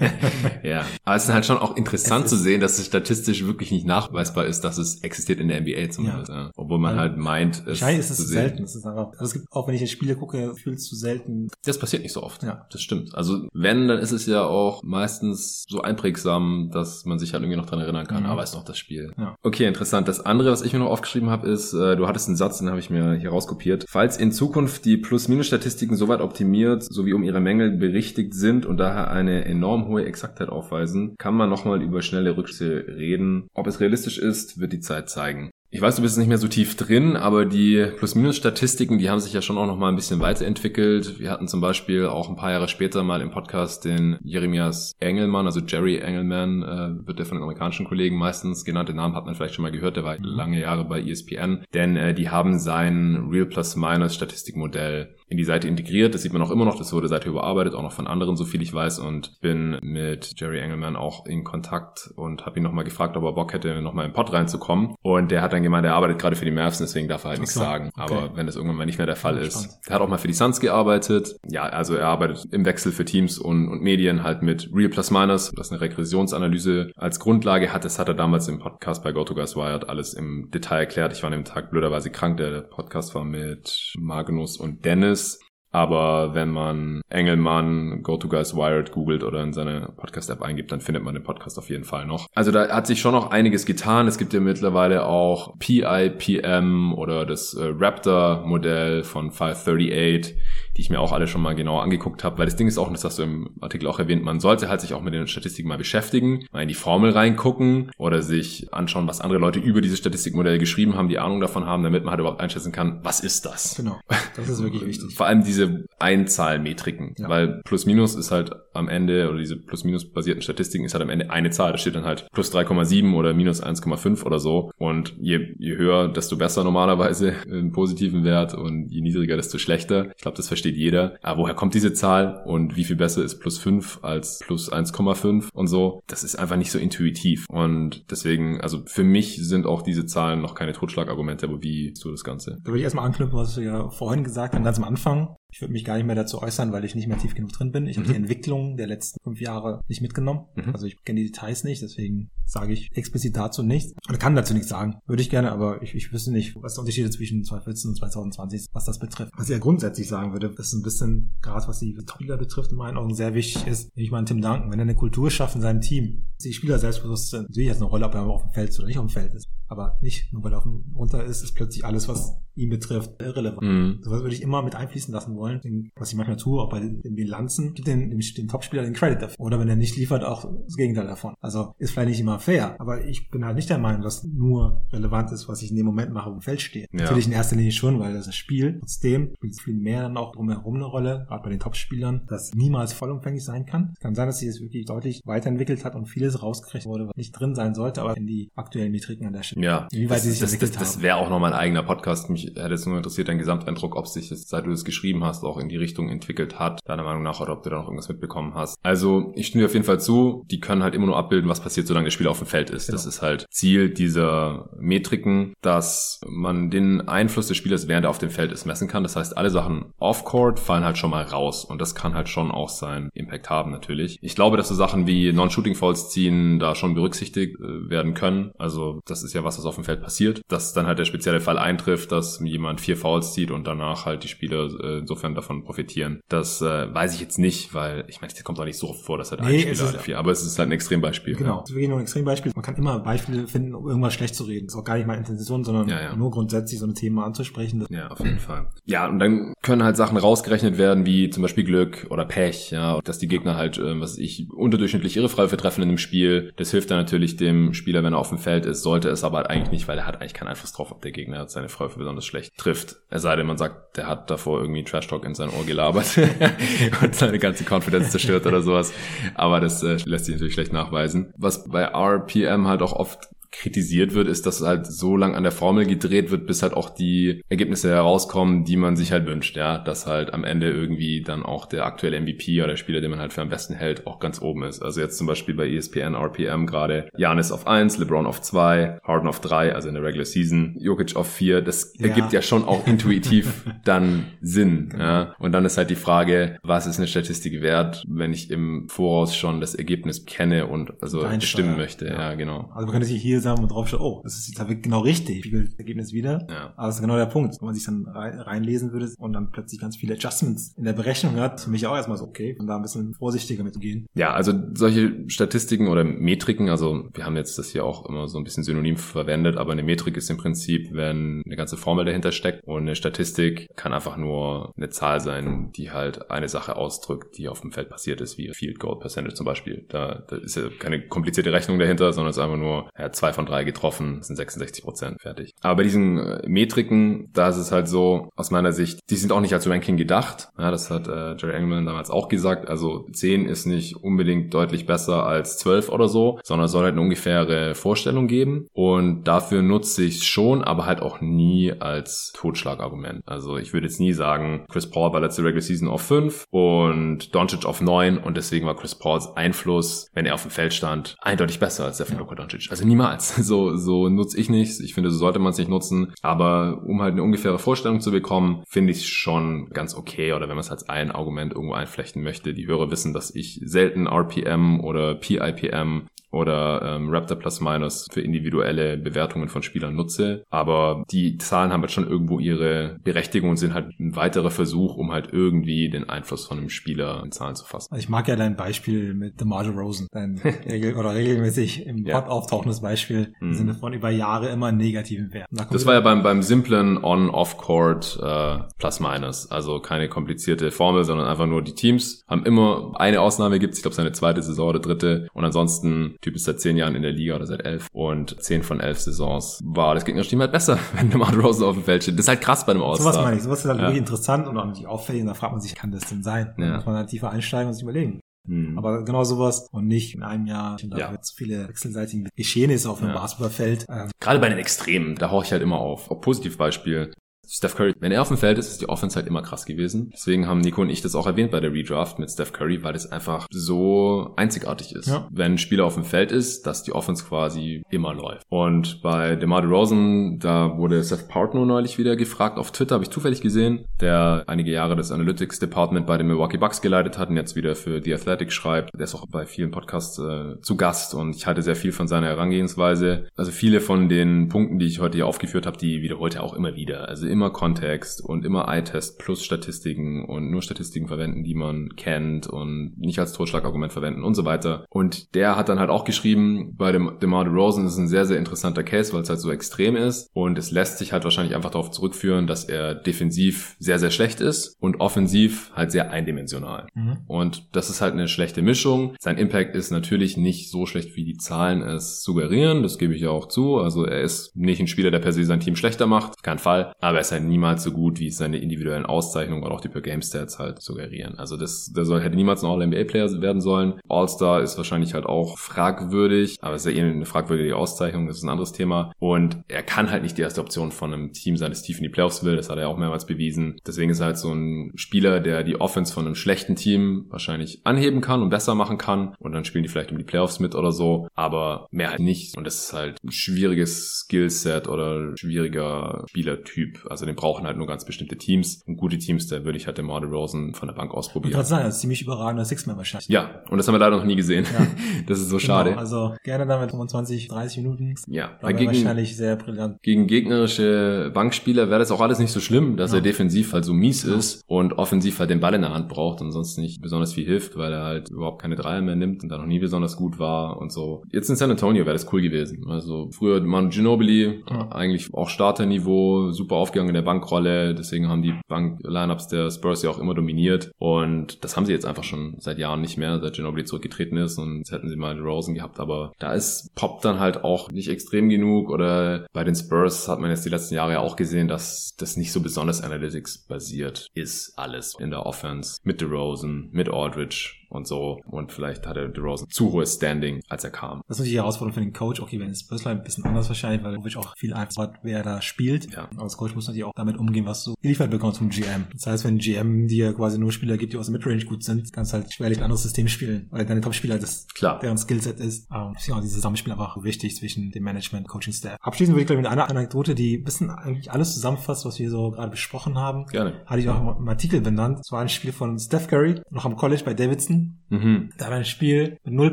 [0.64, 3.86] ja, aber es ist halt schon auch interessant zu sehen, dass es statistisch wirklich nicht
[3.86, 6.28] nachweisbar ist, dass es existiert in der NBA zumindest.
[6.28, 6.46] Ja.
[6.46, 6.50] Ja.
[6.56, 7.00] Obwohl man ja.
[7.00, 8.64] halt meint, es Wahrscheinlich ist es zu selten.
[8.64, 10.96] Es ist einfach, also es gibt, auch wenn ich in Spiele gucke, fühlt es zu
[10.96, 11.48] selten.
[11.64, 12.42] Das passiert nicht so oft.
[12.42, 12.66] Ja.
[12.72, 13.14] Das stimmt.
[13.14, 17.58] Also wenn, dann ist es ja auch meistens so einprägsam, dass man sich halt irgendwie
[17.58, 18.24] noch dran erinnern kann.
[18.24, 18.30] Mhm.
[18.30, 19.12] Aber ist noch das Spiel.
[19.16, 19.36] Ja.
[19.44, 20.08] Okay, interessant.
[20.08, 22.68] Das andere, was ich mir noch aufgeschrieben habe, ist, äh, du hattest einen Satz, den
[22.68, 23.84] habe ich mir hier rauskopiert.
[23.88, 29.12] Falls in Zukunft die Plus-Minus-Statistiken soweit optimiert sowie um ihre Mängel berichtigt sind und daher
[29.12, 33.46] eine enorm hohe Exaktheit aufweisen, kann man nochmal über schnelle Rückschlüsse reden.
[33.54, 35.50] Ob es realistisch ist, wird die Zeit zeigen.
[35.72, 39.32] Ich weiß, du bist nicht mehr so tief drin, aber die Plus-Minus-Statistiken, die haben sich
[39.32, 41.20] ja schon auch noch mal ein bisschen weiterentwickelt.
[41.20, 45.46] Wir hatten zum Beispiel auch ein paar Jahre später mal im Podcast den Jeremias Engelmann,
[45.46, 48.88] also Jerry Engelmann, äh, wird der von den amerikanischen Kollegen meistens genannt.
[48.88, 51.62] Den Namen hat man vielleicht schon mal gehört, der war lange Jahre bei ESPN.
[51.72, 56.12] Denn äh, die haben sein Real Plus-Minus-Statistikmodell in die Seite integriert.
[56.12, 56.76] Das sieht man auch immer noch.
[56.76, 58.98] Das wurde seither überarbeitet, auch noch von anderen, so viel ich weiß.
[58.98, 63.32] Und bin mit Jerry Engelman auch in Kontakt und habe ihn nochmal gefragt, ob er
[63.32, 64.96] Bock hätte, nochmal im Pod reinzukommen.
[65.02, 67.40] Und der hat dann gemeint, er arbeitet gerade für die Mavs, deswegen darf er halt
[67.40, 67.90] nichts sagen.
[67.96, 68.12] Okay.
[68.12, 69.52] Aber wenn das irgendwann mal nicht mehr der Fall ist.
[69.52, 69.78] Spannend.
[69.86, 71.36] Er hat auch mal für die Suns gearbeitet.
[71.48, 75.12] Ja, also er arbeitet im Wechsel für Teams und, und Medien halt mit Real Plus
[75.12, 77.84] Minus, das eine Regressionsanalyse als Grundlage hat.
[77.84, 81.12] Das hat er damals im Podcast bei GoToGuys Wired alles im Detail erklärt.
[81.12, 82.38] Ich war an dem Tag blöderweise krank.
[82.38, 85.42] Der Podcast war mit Magnus und Dennis ist.
[85.72, 90.80] Aber wenn man Engelmann, Go to Guys Wired googelt oder in seine Podcast-App eingibt, dann
[90.80, 92.26] findet man den Podcast auf jeden Fall noch.
[92.34, 94.08] Also da hat sich schon noch einiges getan.
[94.08, 100.36] Es gibt ja mittlerweile auch PIPM oder das äh, Raptor-Modell von 538
[100.80, 102.86] die ich mir auch alle schon mal genauer angeguckt habe, weil das Ding ist auch,
[102.86, 105.26] und das hast du im Artikel auch erwähnt, man sollte halt sich auch mit den
[105.26, 109.82] Statistiken mal beschäftigen, mal in die Formel reingucken oder sich anschauen, was andere Leute über
[109.82, 113.20] dieses Statistikmodell geschrieben haben, die Ahnung davon haben, damit man halt überhaupt einschätzen kann, was
[113.20, 113.74] ist das?
[113.76, 114.00] Genau,
[114.36, 115.14] das ist wirklich wichtig.
[115.14, 117.28] Vor allem diese Einzahlmetriken, ja.
[117.28, 121.28] weil Plus-Minus ist halt am Ende, oder diese Plus-Minus basierten Statistiken ist halt am Ende
[121.28, 125.54] eine Zahl, da steht dann halt plus 3,7 oder minus 1,5 oder so und je,
[125.58, 130.10] je höher, desto besser normalerweise im positiven Wert und je niedriger, desto schlechter.
[130.16, 131.18] Ich glaube, das versteht jeder.
[131.22, 135.48] Aber woher kommt diese Zahl und wie viel besser ist plus 5 als plus 1,5
[135.52, 136.02] und so?
[136.06, 137.46] Das ist einfach nicht so intuitiv.
[137.48, 142.04] Und deswegen, also für mich sind auch diese Zahlen noch keine Totschlagargumente, aber wie siehst
[142.04, 142.58] du das Ganze?
[142.62, 145.34] Da würde ich erstmal anknüpfen, was du ja vorhin gesagt hast, ganz am Anfang.
[145.52, 147.72] Ich würde mich gar nicht mehr dazu äußern, weil ich nicht mehr tief genug drin
[147.72, 147.86] bin.
[147.86, 148.02] Ich mhm.
[148.02, 150.46] habe die Entwicklung der letzten fünf Jahre nicht mitgenommen.
[150.54, 150.72] Mhm.
[150.72, 153.92] Also ich kenne die Details nicht, deswegen sage ich explizit dazu nichts.
[154.08, 154.96] Oder kann dazu nichts sagen.
[155.06, 158.60] Würde ich gerne, aber ich, ich wüsste nicht, was der Unterschied zwischen 2014 und 2020
[158.60, 159.32] ist, was das betrifft.
[159.36, 162.76] Was ich ja grundsätzlich sagen würde, ist ein bisschen, gerade was die Spieler betrifft, in
[162.76, 165.62] meinen Augen sehr wichtig ist, ich meine Tim Duncan, wenn er eine Kultur schafft in
[165.62, 168.52] seinem Team, die Spieler selbstbewusst sind, natürlich hat es eine Rolle, ob er auf dem
[168.52, 169.46] Feld ist oder nicht auf dem Feld ist.
[169.68, 173.22] Aber nicht, nur weil er auf dem runter ist, ist plötzlich alles, was ihn betrifft,
[173.22, 173.62] irrelevant.
[173.62, 173.98] Mhm.
[174.02, 175.90] So was würde ich immer mit einfließen lassen wollen.
[175.96, 179.22] Was ich manchmal tue, auch bei den Bilanzen, gibt den, dem, dem Topspieler den Credit
[179.22, 179.40] dafür.
[179.40, 181.34] Oder wenn er nicht liefert, auch das Gegenteil davon.
[181.40, 184.86] Also ist vielleicht nicht immer fair, aber ich bin halt nicht der Meinung, dass nur
[184.92, 186.86] relevant ist, was ich in dem Moment mache, wo im Feld stehe.
[186.92, 187.02] Ja.
[187.02, 188.78] Natürlich in erster Linie schon, weil das ist Spiel.
[188.80, 192.92] Trotzdem spielt viel mehr dann auch drumherum eine Rolle, gerade bei den Topspielern, das niemals
[192.92, 193.90] vollumfänglich sein kann.
[193.94, 197.16] Es kann sein, dass sich das wirklich deutlich weiterentwickelt hat und vieles rausgekriegt wurde, was
[197.16, 199.64] nicht drin sein sollte, aber in die aktuellen Metriken an der Stelle.
[199.64, 201.82] Ja, wie weit das, sie sich das, entwickelt das, das wäre auch nochmal ein eigener
[201.82, 202.30] Podcast.
[202.30, 205.29] Mich hätte jetzt nur interessiert, dein Gesamteindruck, ob sich das, seit du das geschrieben hast,
[205.44, 208.08] auch in die Richtung entwickelt hat, deiner Meinung nach, oder ob du da noch irgendwas
[208.08, 208.76] mitbekommen hast.
[208.82, 211.60] Also, ich stimme dir auf jeden Fall zu, die können halt immer nur abbilden, was
[211.60, 212.86] passiert, solange das Spiel auf dem Feld ist.
[212.86, 212.96] Genau.
[212.96, 218.18] Das ist halt Ziel dieser Metriken, dass man den Einfluss des Spielers, während er auf
[218.18, 219.02] dem Feld ist, messen kann.
[219.02, 222.50] Das heißt, alle Sachen off-court fallen halt schon mal raus und das kann halt schon
[222.50, 224.18] auch seinen Impact haben natürlich.
[224.22, 228.52] Ich glaube, dass so Sachen wie Non-Shooting-Fouls ziehen da schon berücksichtigt äh, werden können.
[228.58, 230.42] Also, das ist ja was, was auf dem Feld passiert.
[230.48, 234.24] Dass dann halt der spezielle Fall eintrifft, dass jemand vier Fouls zieht und danach halt
[234.24, 236.20] die Spieler äh, insofern davon profitieren.
[236.28, 239.04] Das äh, weiß ich jetzt nicht, weil ich meine, es kommt auch nicht so oft
[239.04, 241.36] vor, dass halt nee, ein Spieler alle vier, aber es ist halt ein Extrembeispiel.
[241.36, 241.62] Genau, ja.
[241.62, 242.52] es ist wirklich nur ein Extrembeispiel.
[242.54, 244.66] Man kann immer Beispiele finden, um irgendwas schlecht zu reden.
[244.66, 246.16] Das ist auch gar nicht meine Intention, sondern ja, ja.
[246.16, 247.86] nur grundsätzlich so ein Thema anzusprechen.
[247.90, 248.68] Ja, auf jeden Fall.
[248.84, 253.00] Ja, und dann können halt Sachen rausgerechnet werden, wie zum Beispiel Glück oder Pech, ja,
[253.02, 256.52] dass die Gegner halt, äh, was ich, unterdurchschnittlich ihre Freiwürfe treffen in einem Spiel.
[256.56, 259.38] Das hilft dann natürlich dem Spieler, wenn er auf dem Feld ist, sollte es aber
[259.38, 261.98] halt eigentlich nicht, weil er hat eigentlich keinen Einfluss drauf, ob der Gegner seine Freiwürfe
[261.98, 262.96] besonders schlecht trifft.
[263.10, 266.18] Es sei denn, man sagt, der hat davor irgendwie Trash Talk in sein Ohr gelabert
[267.02, 268.92] und seine ganze Confidence zerstört oder sowas.
[269.34, 271.32] Aber das äh, lässt sich natürlich schlecht nachweisen.
[271.36, 275.52] Was bei RPM halt auch oft kritisiert wird, ist, dass halt so lang an der
[275.52, 279.78] Formel gedreht wird, bis halt auch die Ergebnisse herauskommen, die man sich halt wünscht, ja,
[279.78, 283.18] dass halt am Ende irgendwie dann auch der aktuelle MVP oder der Spieler, den man
[283.18, 284.82] halt für am besten hält, auch ganz oben ist.
[284.82, 289.28] Also jetzt zum Beispiel bei ESPN, RPM gerade Janis auf 1, LeBron auf 2, Harden
[289.28, 292.06] auf 3, also in der Regular Season, Jokic auf 4, das ja.
[292.06, 295.34] ergibt ja schon auch intuitiv dann Sinn, ja.
[295.38, 299.34] Und dann ist halt die Frage, was ist eine Statistik wert, wenn ich im Voraus
[299.34, 302.30] schon das Ergebnis kenne und also bestimmen möchte, ja.
[302.30, 302.34] ja.
[302.34, 302.70] genau.
[302.74, 305.44] Also man könnte sich hier sagen und drauf schauen, oh, das ist jetzt genau richtig,
[305.44, 306.46] spiegelt das Ergebnis wieder.
[306.48, 306.72] Ja.
[306.76, 309.80] Aber das ist genau der Punkt, wenn man sich dann reinlesen würde und dann plötzlich
[309.80, 312.76] ganz viele Adjustments in der Berechnung hat, für mich auch erstmal so, okay, und da
[312.76, 314.06] ein bisschen vorsichtiger mitzugehen.
[314.14, 318.38] Ja, also solche Statistiken oder Metriken, also wir haben jetzt das hier auch immer so
[318.38, 322.32] ein bisschen synonym verwendet, aber eine Metrik ist im Prinzip, wenn eine ganze Formel dahinter
[322.32, 327.38] steckt und eine Statistik kann einfach nur eine Zahl sein, die halt eine Sache ausdrückt,
[327.38, 329.86] die auf dem Feld passiert ist, wie Field Goal Percentage zum Beispiel.
[329.88, 333.16] Da, da ist ja keine komplizierte Rechnung dahinter, sondern es ist einfach nur, er hat
[333.30, 335.52] zwei von drei getroffen, das sind 66 Prozent, fertig.
[335.60, 339.32] Aber bei diesen äh, Metriken, da ist es halt so, aus meiner Sicht, die sind
[339.32, 340.48] auch nicht als Ranking gedacht.
[340.58, 342.68] Ja, das hat äh, Jerry Engelman damals auch gesagt.
[342.68, 347.02] Also 10 ist nicht unbedingt deutlich besser als 12 oder so, sondern soll halt eine
[347.02, 348.66] ungefähre Vorstellung geben.
[348.72, 353.22] Und dafür nutze ich es schon, aber halt auch nie als Totschlagargument.
[353.26, 357.34] Also ich würde jetzt nie sagen, Chris Paul war letzte Regular Season auf 5 und
[357.34, 361.16] Doncic auf 9 und deswegen war Chris Pauls Einfluss, wenn er auf dem Feld stand,
[361.20, 362.68] eindeutig besser als der von Luka Doncic.
[362.70, 363.19] Also niemals.
[363.50, 364.80] So, so nutze ich nichts.
[364.80, 366.12] Ich finde, so sollte man es nicht nutzen.
[366.22, 370.32] Aber um halt eine ungefähre Vorstellung zu bekommen, finde ich es schon ganz okay.
[370.32, 372.54] Oder wenn man es als ein Argument irgendwo einflechten möchte.
[372.54, 378.20] Die Hörer wissen, dass ich selten RPM oder PIPM oder ähm, Raptor Plus Minus für
[378.20, 380.44] individuelle Bewertungen von Spielern nutze.
[380.50, 384.96] Aber die Zahlen haben halt schon irgendwo ihre Berechtigung und sind halt ein weiterer Versuch,
[384.96, 387.88] um halt irgendwie den Einfluss von einem Spieler in Zahlen zu fassen.
[387.90, 392.20] Also ich mag ja dein Beispiel mit DeMar Rosen, dein regel oder regelmäßig im ja.
[392.20, 393.54] Pod auftauchendes Beispiel im mhm.
[393.54, 395.48] Sinne von über Jahre immer einen negativen Wert.
[395.50, 399.50] Das war ja beim, beim simplen On-Off-Court äh, Plus Minus.
[399.50, 403.82] Also keine komplizierte Formel, sondern einfach nur die Teams haben immer eine Ausnahme gibt ich
[403.82, 407.12] glaube seine zweite Saison oder dritte und ansonsten Typ ist seit zehn Jahren in der
[407.12, 410.78] Liga oder seit elf und zehn von elf Saisons war das gegnerische Team halt besser,
[410.94, 412.14] wenn DeMar Rosen auf dem Feld steht.
[412.14, 413.06] Das ist halt krass bei einem All-Star.
[413.06, 413.42] was meine ich.
[413.42, 413.84] Sowas ist halt ja.
[413.84, 415.22] wirklich interessant und auch nicht auffällig.
[415.22, 416.54] Und da fragt man sich, kann das denn sein?
[416.58, 418.20] Da muss man halt tiefer einsteigen und sich überlegen.
[418.46, 418.78] Hm.
[418.78, 421.20] Aber genau sowas und nicht in einem Jahr und ja.
[421.20, 423.18] zu viele wechselseitige Geschehnisse auf einem ja.
[423.18, 423.86] Basketballfeld.
[423.88, 426.10] Ähm, Gerade bei den Extremen, da hauche ich halt immer auf.
[426.10, 427.12] Auch Positivbeispiel.
[427.52, 430.10] Steph Curry, wenn er auf dem Feld ist, ist die Offense halt immer krass gewesen.
[430.12, 432.94] Deswegen haben Nico und ich das auch erwähnt bei der Redraft mit Steph Curry, weil
[432.94, 435.08] es einfach so einzigartig ist.
[435.08, 435.26] Ja.
[435.32, 438.44] Wenn ein Spieler auf dem Feld ist, dass die Offense quasi immer läuft.
[438.48, 443.10] Und bei DeMar DeRozan, da wurde Seth Partner neulich wieder gefragt auf Twitter, habe ich
[443.10, 447.36] zufällig gesehen, der einige Jahre das Analytics Department bei den Milwaukee Bucks geleitet hat und
[447.36, 448.94] jetzt wieder für The Athletic schreibt.
[448.94, 452.06] Der ist auch bei vielen Podcasts äh, zu Gast und ich halte sehr viel von
[452.06, 453.26] seiner Herangehensweise.
[453.36, 456.54] Also viele von den Punkten, die ich heute hier aufgeführt habe, die wiederholt er auch
[456.54, 457.08] immer wieder.
[457.08, 461.96] Also immer immer Kontext und immer Eye-Test plus Statistiken und nur Statistiken verwenden, die man
[461.96, 464.84] kennt und nicht als Totschlagargument verwenden und so weiter.
[464.90, 468.36] Und der hat dann halt auch geschrieben, bei dem DeMar DeRozan ist ein sehr, sehr
[468.36, 471.70] interessanter Case, weil es halt so extrem ist und es lässt sich halt wahrscheinlich einfach
[471.70, 476.88] darauf zurückführen, dass er defensiv sehr, sehr schlecht ist und offensiv halt sehr eindimensional.
[476.92, 477.20] Mhm.
[477.26, 479.14] Und das ist halt eine schlechte Mischung.
[479.18, 483.22] Sein Impact ist natürlich nicht so schlecht, wie die Zahlen es suggerieren, das gebe ich
[483.22, 483.78] ja auch zu.
[483.78, 486.92] Also er ist nicht ein Spieler, der per se sein Team schlechter macht, kein Fall,
[487.00, 490.00] aber er ist halt niemals so gut, wie seine individuellen Auszeichnungen oder auch die per
[490.00, 491.38] Game Stats halt suggerieren.
[491.38, 494.00] Also das, der soll, hätte niemals ein All-NBA-Player werden sollen.
[494.08, 498.38] All-Star ist wahrscheinlich halt auch fragwürdig, aber es ist ja eh eine fragwürdige Auszeichnung, das
[498.38, 499.12] ist ein anderes Thema.
[499.18, 502.04] Und er kann halt nicht die erste Option von einem Team sein, das tief in
[502.04, 503.76] die Playoffs will, das hat er auch mehrmals bewiesen.
[503.86, 507.80] Deswegen ist er halt so ein Spieler, der die Offense von einem schlechten Team wahrscheinlich
[507.84, 510.74] anheben kann und besser machen kann und dann spielen die vielleicht um die Playoffs mit
[510.74, 512.56] oder so, aber mehr halt nicht.
[512.56, 517.06] Und das ist halt ein schwieriges Skillset oder schwieriger Spielertyp.
[517.08, 518.82] Also den brauchen halt nur ganz bestimmte Teams.
[518.86, 521.50] Und gute Teams, da würde ich halt den Marder Rosen von der Bank ausprobieren.
[521.50, 523.28] Ich kann sagen, das ist ziemlich überragender Six-Man wahrscheinlich.
[523.28, 524.64] Ja, und das haben wir leider noch nie gesehen.
[524.72, 524.86] Ja.
[525.26, 525.98] Das ist so genau, schade.
[525.98, 528.14] Also gerne damit 25, 30 Minuten.
[528.28, 530.02] Ja, gegen, wahrscheinlich sehr brillant.
[530.02, 533.18] Gegen gegnerische Bankspieler wäre das auch alles nicht so schlimm, dass ja.
[533.18, 534.34] er defensiv halt so mies ja.
[534.34, 537.44] ist und offensiv halt den Ball in der Hand braucht und sonst nicht besonders viel
[537.44, 540.38] hilft, weil er halt überhaupt keine Dreier mehr nimmt und da noch nie besonders gut
[540.38, 541.22] war und so.
[541.30, 542.86] Jetzt in San Antonio wäre das cool gewesen.
[542.88, 548.54] Also früher Manu Ginobili, eigentlich auch Starterniveau, super aufgegangen in der Bankrolle, deswegen haben die
[548.68, 550.92] Bank-Lineups der Spurs ja auch immer dominiert.
[550.98, 554.58] Und das haben sie jetzt einfach schon seit Jahren nicht mehr, seit Ginobili zurückgetreten ist.
[554.58, 558.08] Und jetzt hätten sie mal Rosen gehabt, aber da ist Pop dann halt auch nicht
[558.08, 558.90] extrem genug.
[558.90, 562.36] Oder bei den Spurs hat man jetzt die letzten Jahre ja auch gesehen, dass das
[562.36, 568.06] nicht so besonders Analytics basiert ist alles in der Offense mit DeRozan, mit Aldridge, und
[568.06, 568.40] so.
[568.46, 571.22] Und vielleicht hatte DeRozan zu hohes Standing, als er kam.
[571.28, 572.40] Das ist natürlich die Herausforderung für den Coach.
[572.40, 575.42] Okay, wenn es Bösler ein bisschen anders wahrscheinlich, weil Popovic auch viel Einfluss hat, wer
[575.42, 576.12] da spielt.
[576.12, 576.28] Ja.
[576.32, 579.06] Aber als Coach muss natürlich auch damit umgehen, was du geliefert bekommst vom GM.
[579.12, 582.12] Das heißt, wenn GM dir quasi nur Spieler gibt, die aus der Midrange gut sind,
[582.12, 584.98] kannst du halt schwerlich ein anderes System spielen, weil deine Top-Spieler das, Klar.
[585.00, 585.88] deren Skillset ist.
[585.92, 588.96] Ähm, ja, dieses Zusammenspiel einfach wichtig zwischen dem Management, Coaching, Staff.
[589.00, 592.18] Abschließend würde ich glaube ich mit einer Anekdote, die ein bisschen eigentlich alles zusammenfasst, was
[592.18, 593.46] wir so gerade besprochen haben.
[593.46, 593.82] Gerne.
[593.86, 595.20] Hatte ich auch im Artikel benannt.
[595.20, 597.79] Es war ein Spiel von Steph Curry, noch am College bei Davidson.
[598.08, 598.50] Mhm.
[598.58, 599.72] Da war ein Spiel mit null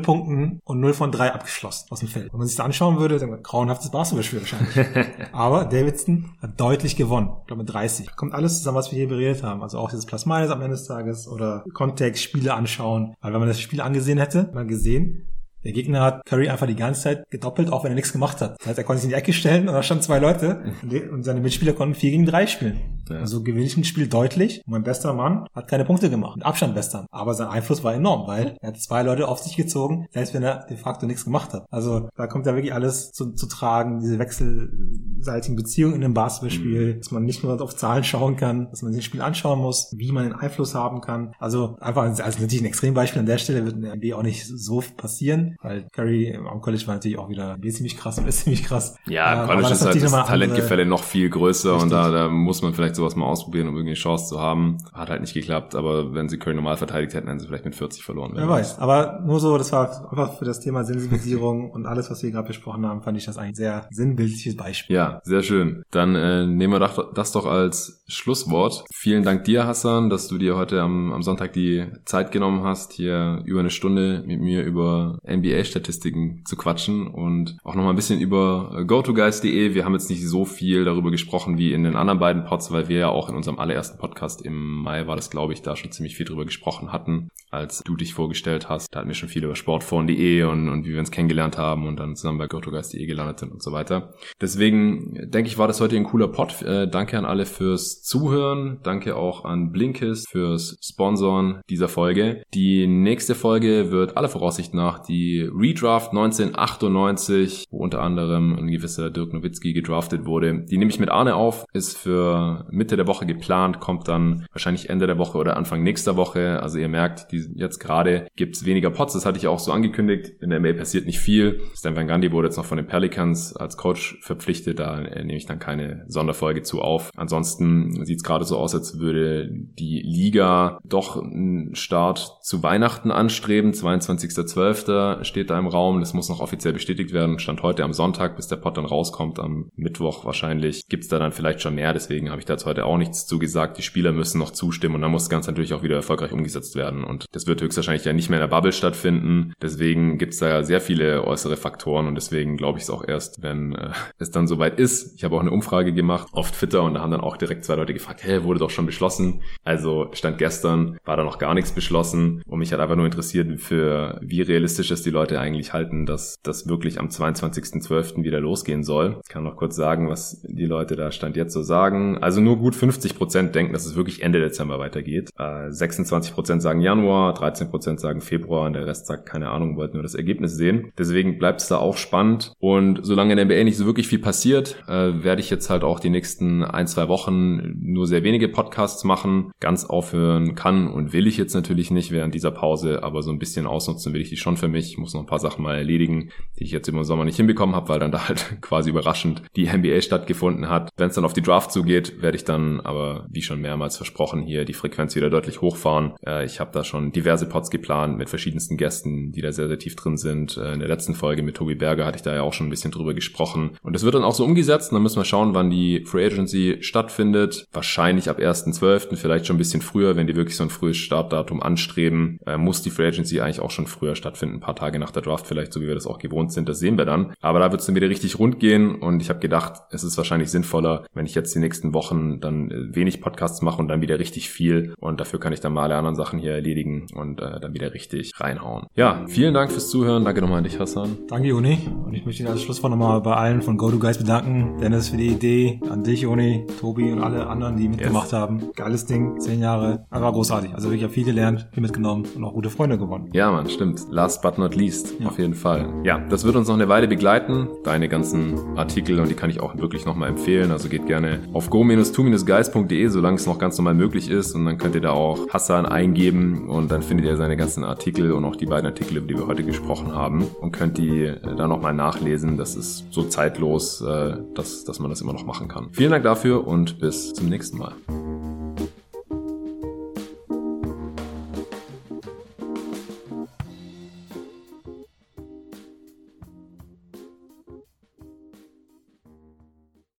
[0.00, 2.32] Punkten und null von drei abgeschlossen aus dem Feld.
[2.32, 5.06] Wenn man sich das anschauen würde, dann grauenhaftes Basketballspiel wahrscheinlich.
[5.32, 7.30] Aber Davidson hat deutlich gewonnen.
[7.40, 8.14] Ich glaube mit 30.
[8.14, 9.62] Kommt alles zusammen, was wir hier beredet haben.
[9.62, 13.14] Also auch dieses Plus-Minus am Ende des Tages oder Kontext, Spiele anschauen.
[13.20, 15.28] Weil wenn man das Spiel angesehen hätte, mal gesehen,
[15.64, 18.56] der Gegner hat Curry einfach die ganze Zeit gedoppelt, auch wenn er nichts gemacht hat.
[18.58, 20.62] Das heißt, er konnte sich in die Ecke stellen und da standen zwei Leute
[21.10, 22.80] und seine Mitspieler konnten vier gegen drei spielen.
[23.08, 23.18] Ja.
[23.20, 26.36] Also gewinne ich ein Spiel deutlich mein bester Mann hat keine Punkte gemacht.
[26.36, 27.06] Mit Abstand bester.
[27.10, 30.42] Aber sein Einfluss war enorm, weil er hat zwei Leute auf sich gezogen, selbst wenn
[30.42, 31.66] er de facto nichts gemacht hat.
[31.70, 36.94] Also da kommt ja wirklich alles zu, zu tragen, diese wechselseitigen Beziehungen in einem Basketballspiel,
[36.94, 36.98] mhm.
[36.98, 39.92] dass man nicht nur auf Zahlen schauen kann, dass man sich das Spiel anschauen muss,
[39.96, 41.32] wie man den Einfluss haben kann.
[41.38, 44.46] Also einfach, also natürlich ein Extrembeispiel an der Stelle wird in der NBA auch nicht
[44.46, 48.64] so passieren weil Curry am College war natürlich auch wieder ziemlich krass und ist ziemlich
[48.64, 48.96] krass.
[49.06, 51.84] Ja, im College ist halt das Talentgefälle noch viel größer Richtig.
[51.84, 54.78] und da, da muss man vielleicht sowas mal ausprobieren, um irgendwie eine Chance zu haben.
[54.92, 57.74] Hat halt nicht geklappt, aber wenn sie Curry normal verteidigt hätten, hätten sie vielleicht mit
[57.74, 58.32] 40 verloren.
[58.34, 58.78] Wer weiß.
[58.78, 62.48] Aber nur so, das war einfach für das Thema Sensibilisierung und alles, was wir gerade
[62.48, 64.96] besprochen haben, fand ich das ein sehr sinnbildliches Beispiel.
[64.96, 65.82] Ja, sehr schön.
[65.90, 66.80] Dann äh, nehmen wir
[67.14, 68.84] das doch als Schlusswort.
[68.92, 72.92] Vielen Dank dir, Hassan, dass du dir heute am, am Sonntag die Zeit genommen hast,
[72.92, 78.20] hier über eine Stunde mit mir über NBA-Statistiken zu quatschen und auch nochmal ein bisschen
[78.20, 79.74] über äh, GoToGuys.de.
[79.74, 82.88] Wir haben jetzt nicht so viel darüber gesprochen wie in den anderen beiden Pods, weil
[82.88, 85.92] wir ja auch in unserem allerersten Podcast im Mai war das, glaube ich, da schon
[85.92, 88.88] ziemlich viel drüber gesprochen hatten, als du dich vorgestellt hast.
[88.94, 91.98] Da hatten wir schon viel über sportforen.de und, und wie wir uns kennengelernt haben und
[91.98, 94.14] dann zusammen bei GoToGuys.de gelandet sind und so weiter.
[94.40, 96.62] Deswegen denke ich, war das heute ein cooler Pod.
[96.62, 98.78] Äh, danke an alle fürs Zuhören.
[98.82, 102.42] Danke auch an Blinkist fürs Sponsoren dieser Folge.
[102.54, 109.10] Die nächste Folge wird aller Voraussicht nach die Redraft 1998, wo unter anderem ein gewisser
[109.10, 110.64] Dirk Nowitzki gedraftet wurde.
[110.64, 114.90] Die nehme ich mit Arne auf, ist für Mitte der Woche geplant, kommt dann wahrscheinlich
[114.90, 116.62] Ende der Woche oder Anfang nächster Woche.
[116.62, 120.32] Also ihr merkt, die, jetzt gerade gibt's weniger Pots, das hatte ich auch so angekündigt.
[120.40, 121.60] In der Mail passiert nicht viel.
[121.74, 125.46] Stan Van Gundy wurde jetzt noch von den Pelicans als Coach verpflichtet, da nehme ich
[125.46, 127.10] dann keine Sonderfolge zu auf.
[127.16, 133.72] Ansonsten sieht's gerade so aus, als würde die Liga doch einen Start zu Weihnachten anstreben,
[133.72, 136.00] 22.12 steht da im Raum.
[136.00, 137.38] Das muss noch offiziell bestätigt werden.
[137.38, 139.38] Stand heute am Sonntag, bis der Pod dann rauskommt.
[139.38, 141.92] Am Mittwoch wahrscheinlich gibt's da dann vielleicht schon mehr.
[141.92, 143.78] Deswegen habe ich dazu heute auch nichts zugesagt.
[143.78, 146.76] Die Spieler müssen noch zustimmen und dann muss das Ganze natürlich auch wieder erfolgreich umgesetzt
[146.76, 147.04] werden.
[147.04, 149.52] Und das wird höchstwahrscheinlich ja nicht mehr in der Bubble stattfinden.
[149.60, 153.74] Deswegen gibt's da sehr viele äußere Faktoren und deswegen glaube ich es auch erst, wenn
[153.74, 155.14] äh, es dann soweit ist.
[155.16, 157.74] Ich habe auch eine Umfrage gemacht auf Twitter und da haben dann auch direkt zwei
[157.74, 159.42] Leute gefragt, hey, wurde doch schon beschlossen.
[159.64, 163.60] Also stand gestern, war da noch gar nichts beschlossen und mich hat einfach nur interessiert,
[163.60, 168.22] für wie realistisch ist die Leute eigentlich halten, dass das wirklich am 22.12.
[168.22, 169.20] wieder losgehen soll.
[169.24, 172.18] Ich kann noch kurz sagen, was die Leute da Stand jetzt so sagen.
[172.18, 175.30] Also nur gut 50 Prozent denken, dass es wirklich Ende Dezember weitergeht.
[175.38, 179.76] Äh, 26 Prozent sagen Januar, 13 Prozent sagen Februar und der Rest sagt keine Ahnung,
[179.76, 180.92] wollten nur das Ergebnis sehen.
[180.98, 182.52] Deswegen bleibt es da auch spannend.
[182.58, 185.84] Und solange in der NBA nicht so wirklich viel passiert, äh, werde ich jetzt halt
[185.84, 189.52] auch die nächsten ein, zwei Wochen nur sehr wenige Podcasts machen.
[189.60, 193.38] Ganz aufhören kann und will ich jetzt natürlich nicht während dieser Pause, aber so ein
[193.38, 194.97] bisschen ausnutzen will ich die schon für mich.
[194.98, 197.76] Ich muss noch ein paar Sachen mal erledigen, die ich jetzt im Sommer nicht hinbekommen
[197.76, 200.90] habe, weil dann da halt quasi überraschend die NBA stattgefunden hat.
[200.96, 204.42] Wenn es dann auf die Draft zugeht, werde ich dann aber, wie schon mehrmals versprochen,
[204.42, 206.14] hier die Frequenz wieder deutlich hochfahren.
[206.26, 209.78] Äh, ich habe da schon diverse Pods geplant mit verschiedensten Gästen, die da sehr, sehr
[209.78, 210.56] tief drin sind.
[210.56, 212.70] Äh, in der letzten Folge mit Tobi Berger hatte ich da ja auch schon ein
[212.70, 213.78] bisschen drüber gesprochen.
[213.82, 214.90] Und es wird dann auch so umgesetzt.
[214.90, 217.68] Und dann müssen wir schauen, wann die Free Agency stattfindet.
[217.72, 221.62] Wahrscheinlich ab 1.12., vielleicht schon ein bisschen früher, wenn die wirklich so ein frühes Startdatum
[221.62, 225.10] anstreben, äh, muss die Free Agency eigentlich auch schon früher stattfinden, ein paar Tage nach
[225.10, 227.34] der Draft vielleicht, so wie wir das auch gewohnt sind, das sehen wir dann.
[227.40, 230.16] Aber da wird es dann wieder richtig rund gehen und ich habe gedacht, es ist
[230.16, 234.00] wahrscheinlich sinnvoller, wenn ich jetzt die nächsten Wochen dann äh, wenig Podcasts mache und dann
[234.00, 237.40] wieder richtig viel und dafür kann ich dann mal alle anderen Sachen hier erledigen und
[237.40, 238.86] äh, dann wieder richtig reinhauen.
[238.94, 240.24] Ja, vielen Dank fürs Zuhören.
[240.24, 241.18] Danke nochmal an dich, Hassan.
[241.28, 241.78] Danke, Juni.
[242.04, 244.78] Und ich möchte als Schlusswort nochmal bei allen von GoToGuys bedanken.
[244.80, 248.32] Dennis für die Idee, an dich, Juni, Tobi und alle anderen, die mitgemacht yes.
[248.32, 248.70] haben.
[248.74, 250.74] Geiles Ding, zehn Jahre, aber großartig.
[250.74, 253.30] Also wirklich habe viel gelernt, viel mitgenommen und auch gute Freunde gewonnen.
[253.32, 254.00] Ja, man, stimmt.
[254.10, 255.26] Last but not least, ja.
[255.26, 255.88] auf jeden Fall.
[256.04, 257.68] Ja, das wird uns noch eine Weile begleiten.
[257.84, 260.70] Deine ganzen Artikel und die kann ich auch wirklich nochmal empfehlen.
[260.70, 264.94] Also geht gerne auf go-to-geist.de, solange es noch ganz normal möglich ist und dann könnt
[264.94, 268.66] ihr da auch Hassan eingeben und dann findet ihr seine ganzen Artikel und auch die
[268.66, 272.56] beiden Artikel, über die wir heute gesprochen haben und könnt die äh, da nochmal nachlesen.
[272.56, 275.88] Das ist so zeitlos, äh, dass, dass man das immer noch machen kann.
[275.92, 277.94] Vielen Dank dafür und bis zum nächsten Mal.